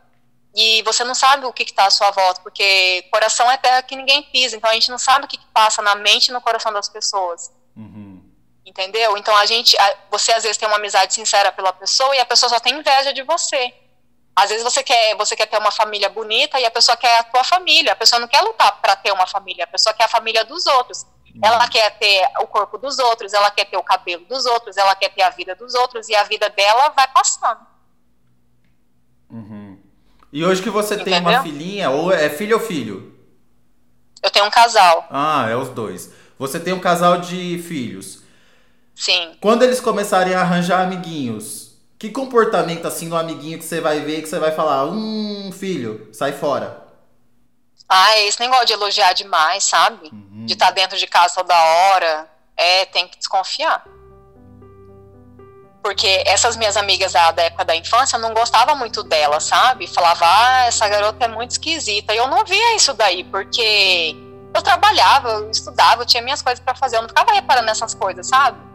E 0.56 0.82
você 0.84 1.04
não 1.04 1.14
sabe 1.14 1.46
o 1.46 1.54
que 1.54 1.64
está 1.64 1.86
à 1.86 1.90
sua 1.92 2.10
volta, 2.10 2.42
porque 2.42 3.06
coração 3.12 3.50
é 3.52 3.58
terra 3.58 3.84
que 3.84 3.96
ninguém 3.96 4.24
pisa. 4.24 4.56
Então 4.56 4.70
a 4.70 4.74
gente 4.74 4.90
não 4.90 4.98
sabe 4.98 5.26
o 5.26 5.28
que, 5.28 5.38
que 5.38 5.46
passa 5.54 5.82
na 5.82 5.94
mente 5.96 6.30
e 6.30 6.32
no 6.32 6.42
coração 6.42 6.74
das 6.74 6.90
pessoas. 6.90 7.52
Uhum. 7.76 8.24
Entendeu? 8.66 9.16
Então 9.18 9.36
a 9.36 9.46
gente, 9.46 9.78
você 10.10 10.32
às 10.32 10.44
vezes 10.44 10.58
tem 10.58 10.68
uma 10.68 10.78
amizade 10.78 11.14
sincera 11.14 11.52
pela 11.52 11.72
pessoa 11.72 12.16
e 12.16 12.20
a 12.20 12.26
pessoa 12.26 12.50
só 12.50 12.60
tem 12.60 12.80
inveja 12.80 13.14
de 13.14 13.22
você. 13.22 13.74
Às 14.38 14.50
vezes 14.52 14.63
você 14.63 14.84
quer, 14.84 15.15
você 15.15 15.36
quer 15.36 15.47
ter 15.47 15.58
uma 15.58 15.71
família 15.71 16.10
bonita 16.10 16.60
e 16.60 16.65
a 16.65 16.69
pessoa 16.69 16.95
quer 16.95 17.17
a 17.17 17.23
tua 17.23 17.43
família. 17.43 17.93
A 17.93 17.95
pessoa 17.95 18.19
não 18.19 18.28
quer 18.28 18.41
lutar 18.41 18.80
para 18.80 18.95
ter 18.95 19.12
uma 19.12 19.26
família, 19.26 19.63
a 19.63 19.67
pessoa 19.67 19.95
quer 19.95 20.04
a 20.04 20.08
família 20.08 20.45
dos 20.45 20.67
outros. 20.67 21.08
Uhum. 21.34 21.41
Ela 21.43 21.67
quer 21.67 21.97
ter 21.97 22.23
o 22.39 22.45
corpo 22.45 22.78
dos 22.78 23.00
outros, 23.00 23.34
ela 23.34 23.50
quer 23.50 23.65
ter 23.65 23.78
o 23.78 23.82
cabelo 23.82 24.23
dos 24.26 24.45
outros, 24.45 24.78
ela 24.78 24.93
quer 24.95 25.10
ter 25.10 25.23
a 25.23 25.32
vida 25.32 25.56
dos 25.56 25.73
outros 25.73 26.08
e 26.08 26.13
a 26.15 26.23
vida 26.23 26.52
dela 26.52 26.89
vai 26.89 27.08
passando. 27.08 27.65
Uhum. 29.32 29.82
E 30.32 30.45
hoje 30.45 30.62
que 30.62 30.69
você 30.69 30.93
Entendeu? 30.93 31.13
tem 31.13 31.19
uma 31.19 31.41
filhinha, 31.41 31.89
ou 31.89 32.12
é 32.12 32.30
filho 32.30 32.60
ou 32.60 32.63
filho? 32.63 33.17
Eu 34.21 34.30
tenho 34.30 34.45
um 34.45 34.52
casal. 34.52 35.08
Ah, 35.10 35.47
é 35.50 35.56
os 35.56 35.69
dois. 35.69 36.13
Você 36.38 36.60
tem 36.60 36.73
um 36.73 36.80
casal 36.80 37.19
de 37.21 37.58
filhos. 37.67 38.21
Sim. 38.93 39.36
Quando 39.41 39.63
eles 39.63 39.80
começarem 39.80 40.36
a 40.36 40.41
arranjar 40.41 40.82
amiguinhos, 40.82 41.57
que 42.00 42.12
comportamento 42.12 42.88
assim 42.88 43.08
no 43.08 43.18
amiguinho 43.18 43.58
que 43.58 43.66
você 43.66 43.82
vai 43.82 44.02
ver 44.02 44.22
que 44.22 44.30
você 44.30 44.40
vai 44.40 44.52
falar, 44.52 44.86
hum, 44.86 45.52
filho, 45.52 46.10
sai 46.14 46.32
fora? 46.32 46.86
Ah, 47.90 48.16
é 48.18 48.28
esse 48.28 48.40
negócio 48.40 48.66
de 48.66 48.74
elogiar 48.74 49.14
demais, 49.14 49.64
sabe? 49.64 50.10
Uhum. 50.12 50.46
De 50.46 50.54
estar 50.54 50.68
tá 50.68 50.72
dentro 50.72 50.98
de 50.98 51.08
casa 51.08 51.36
toda 51.36 51.56
hora. 51.56 52.30
É, 52.56 52.86
tem 52.86 53.08
que 53.08 53.18
desconfiar. 53.18 53.84
Porque 55.82 56.24
essas 56.26 56.58
minhas 56.58 56.76
amigas 56.76 57.14
da, 57.14 57.32
da 57.32 57.44
época 57.44 57.64
da 57.64 57.76
infância 57.76 58.20
não 58.20 58.34
gostava 58.34 58.76
muito 58.76 59.04
dela, 59.04 59.40
sabe? 59.40 59.88
Falava, 59.88 60.26
ah, 60.26 60.66
essa 60.66 60.88
garota 60.90 61.26
é 61.26 61.28
muito 61.30 61.52
esquisita. 61.52 62.14
E 62.14 62.18
eu 62.18 62.28
não 62.28 62.44
via 62.44 62.76
isso 62.76 62.94
daí, 62.94 63.24
porque 63.24 64.16
eu 64.54 64.62
trabalhava, 64.62 65.30
eu 65.30 65.52
estudava, 65.52 66.02
eu 66.02 66.06
tinha 66.06 66.22
minhas 66.22 66.42
coisas 66.42 66.60
para 66.60 66.76
fazer, 66.76 66.98
eu 66.98 67.04
não 67.04 67.10
ficava 67.10 67.32
reparando 67.32 67.68
nessas 67.68 67.94
coisas, 67.94 68.28
sabe? 68.28 68.67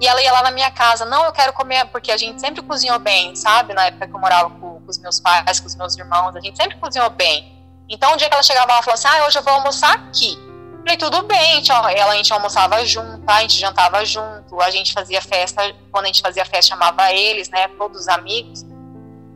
E 0.00 0.06
ela 0.06 0.22
ia 0.22 0.32
lá 0.32 0.42
na 0.42 0.50
minha 0.50 0.70
casa, 0.70 1.04
não, 1.04 1.24
eu 1.24 1.32
quero 1.32 1.52
comer, 1.52 1.84
porque 1.86 2.10
a 2.10 2.16
gente 2.16 2.40
sempre 2.40 2.62
cozinhou 2.62 2.98
bem, 2.98 3.34
sabe? 3.36 3.72
Na 3.74 3.86
época 3.86 4.08
que 4.08 4.14
eu 4.14 4.20
morava 4.20 4.50
com, 4.50 4.80
com 4.80 4.90
os 4.90 4.98
meus 4.98 5.20
pais, 5.20 5.60
com 5.60 5.66
os 5.66 5.76
meus 5.76 5.96
irmãos, 5.96 6.34
a 6.34 6.40
gente 6.40 6.56
sempre 6.56 6.76
cozinhou 6.78 7.08
bem. 7.10 7.54
Então, 7.88 8.12
um 8.12 8.16
dia 8.16 8.28
que 8.28 8.34
ela 8.34 8.42
chegava 8.42 8.72
ela 8.72 8.82
falou 8.82 8.94
assim: 8.94 9.08
ah, 9.08 9.26
hoje 9.26 9.38
eu 9.38 9.42
vou 9.42 9.52
almoçar 9.52 9.94
aqui. 9.94 10.36
Eu 10.36 10.78
falei, 10.80 10.96
tudo 10.96 11.22
bem, 11.22 11.62
ela, 11.68 12.12
a 12.12 12.16
gente 12.16 12.32
almoçava 12.32 12.84
junto, 12.84 13.22
a 13.26 13.40
gente 13.40 13.58
jantava 13.58 14.04
junto, 14.04 14.60
a 14.60 14.70
gente 14.70 14.92
fazia 14.92 15.22
festa, 15.22 15.74
quando 15.90 16.04
a 16.04 16.08
gente 16.08 16.20
fazia 16.20 16.44
festa, 16.44 16.74
chamava 16.74 17.10
eles, 17.12 17.48
né, 17.48 17.68
todos 17.78 18.02
os 18.02 18.08
amigos. 18.08 18.62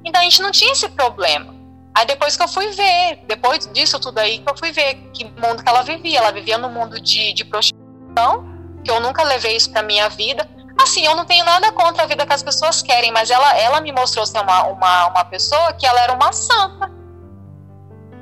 Então, 0.04 0.20
a 0.20 0.24
gente 0.24 0.42
não 0.42 0.50
tinha 0.50 0.72
esse 0.72 0.88
problema. 0.90 1.54
Aí, 1.94 2.06
depois 2.06 2.36
que 2.36 2.42
eu 2.42 2.48
fui 2.48 2.68
ver, 2.68 3.24
depois 3.26 3.66
disso 3.72 3.98
tudo 3.98 4.18
aí, 4.18 4.38
que 4.38 4.50
eu 4.50 4.56
fui 4.56 4.72
ver 4.72 4.94
que 5.12 5.24
mundo 5.24 5.62
que 5.62 5.68
ela 5.68 5.82
vivia. 5.82 6.18
Ela 6.18 6.30
vivia 6.30 6.56
no 6.56 6.68
mundo 6.68 7.00
de, 7.00 7.32
de 7.32 7.44
prostituição, 7.44 8.47
que 8.88 8.90
eu 8.90 9.00
nunca 9.00 9.22
levei 9.22 9.54
isso 9.54 9.70
pra 9.70 9.82
minha 9.82 10.08
vida. 10.08 10.48
Assim, 10.80 11.04
eu 11.04 11.14
não 11.14 11.26
tenho 11.26 11.44
nada 11.44 11.70
contra 11.72 12.04
a 12.04 12.06
vida 12.06 12.24
que 12.24 12.32
as 12.32 12.42
pessoas 12.42 12.80
querem, 12.80 13.12
mas 13.12 13.30
ela, 13.30 13.54
ela 13.58 13.82
me 13.82 13.92
mostrou 13.92 14.24
ser 14.24 14.40
uma, 14.40 14.64
uma, 14.64 15.08
uma 15.08 15.24
pessoa 15.26 15.74
que 15.74 15.86
ela 15.86 16.00
era 16.00 16.14
uma 16.14 16.32
santa. 16.32 16.90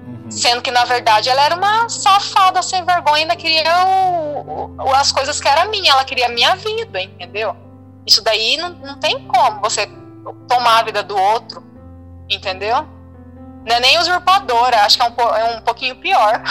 Uhum. 0.06 0.30
Sendo 0.30 0.62
que, 0.62 0.72
na 0.72 0.84
verdade, 0.84 1.28
ela 1.28 1.42
era 1.42 1.54
uma 1.54 1.88
safada 1.88 2.60
sem 2.62 2.84
vergonha, 2.84 3.22
ainda 3.22 3.36
queria 3.36 3.86
o, 3.86 4.74
o, 4.76 4.94
as 4.94 5.12
coisas 5.12 5.40
que 5.40 5.46
era 5.46 5.66
minha, 5.66 5.92
ela 5.92 6.04
queria 6.04 6.26
a 6.26 6.30
minha 6.30 6.56
vida, 6.56 7.00
entendeu? 7.00 7.54
Isso 8.04 8.20
daí 8.22 8.56
não, 8.56 8.70
não 8.70 8.98
tem 8.98 9.24
como 9.28 9.60
você 9.60 9.88
tomar 10.48 10.80
a 10.80 10.82
vida 10.82 11.00
do 11.02 11.16
outro, 11.16 11.62
entendeu? 12.28 12.84
Não 13.64 13.76
é 13.76 13.80
nem 13.80 13.98
usurpadora, 13.98 14.80
acho 14.80 14.96
que 14.96 15.04
é 15.04 15.08
um, 15.08 15.14
é 15.36 15.58
um 15.58 15.60
pouquinho 15.60 15.94
pior. 15.96 16.42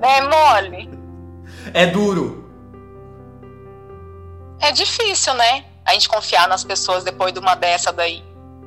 é 0.00 0.20
mole. 0.22 0.95
É 1.72 1.86
duro. 1.86 2.44
É 4.60 4.72
difícil, 4.72 5.34
né? 5.34 5.64
A 5.84 5.92
gente 5.92 6.08
confiar 6.08 6.48
nas 6.48 6.64
pessoas 6.64 7.04
depois 7.04 7.32
de 7.32 7.38
uma 7.38 7.54
dessa 7.54 7.92
daí. 7.92 8.24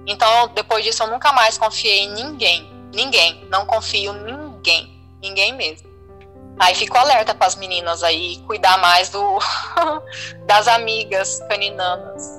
Então, 0.07 0.47
depois 0.49 0.83
disso, 0.83 1.03
eu 1.03 1.07
nunca 1.07 1.31
mais 1.33 1.57
confiei 1.57 2.05
em 2.05 2.13
ninguém. 2.13 2.71
Ninguém. 2.93 3.45
Não 3.49 3.65
confio 3.65 4.13
em 4.13 4.23
ninguém. 4.23 5.01
Ninguém 5.21 5.53
mesmo. 5.53 5.89
Aí 6.57 6.75
fico 6.75 6.97
alerta 6.97 7.33
para 7.33 7.47
as 7.47 7.55
meninas 7.55 8.03
aí, 8.03 8.37
cuidar 8.45 8.77
mais 8.79 9.09
do 9.09 9.39
das 10.45 10.67
amigas 10.67 11.39
caninanas. 11.47 12.38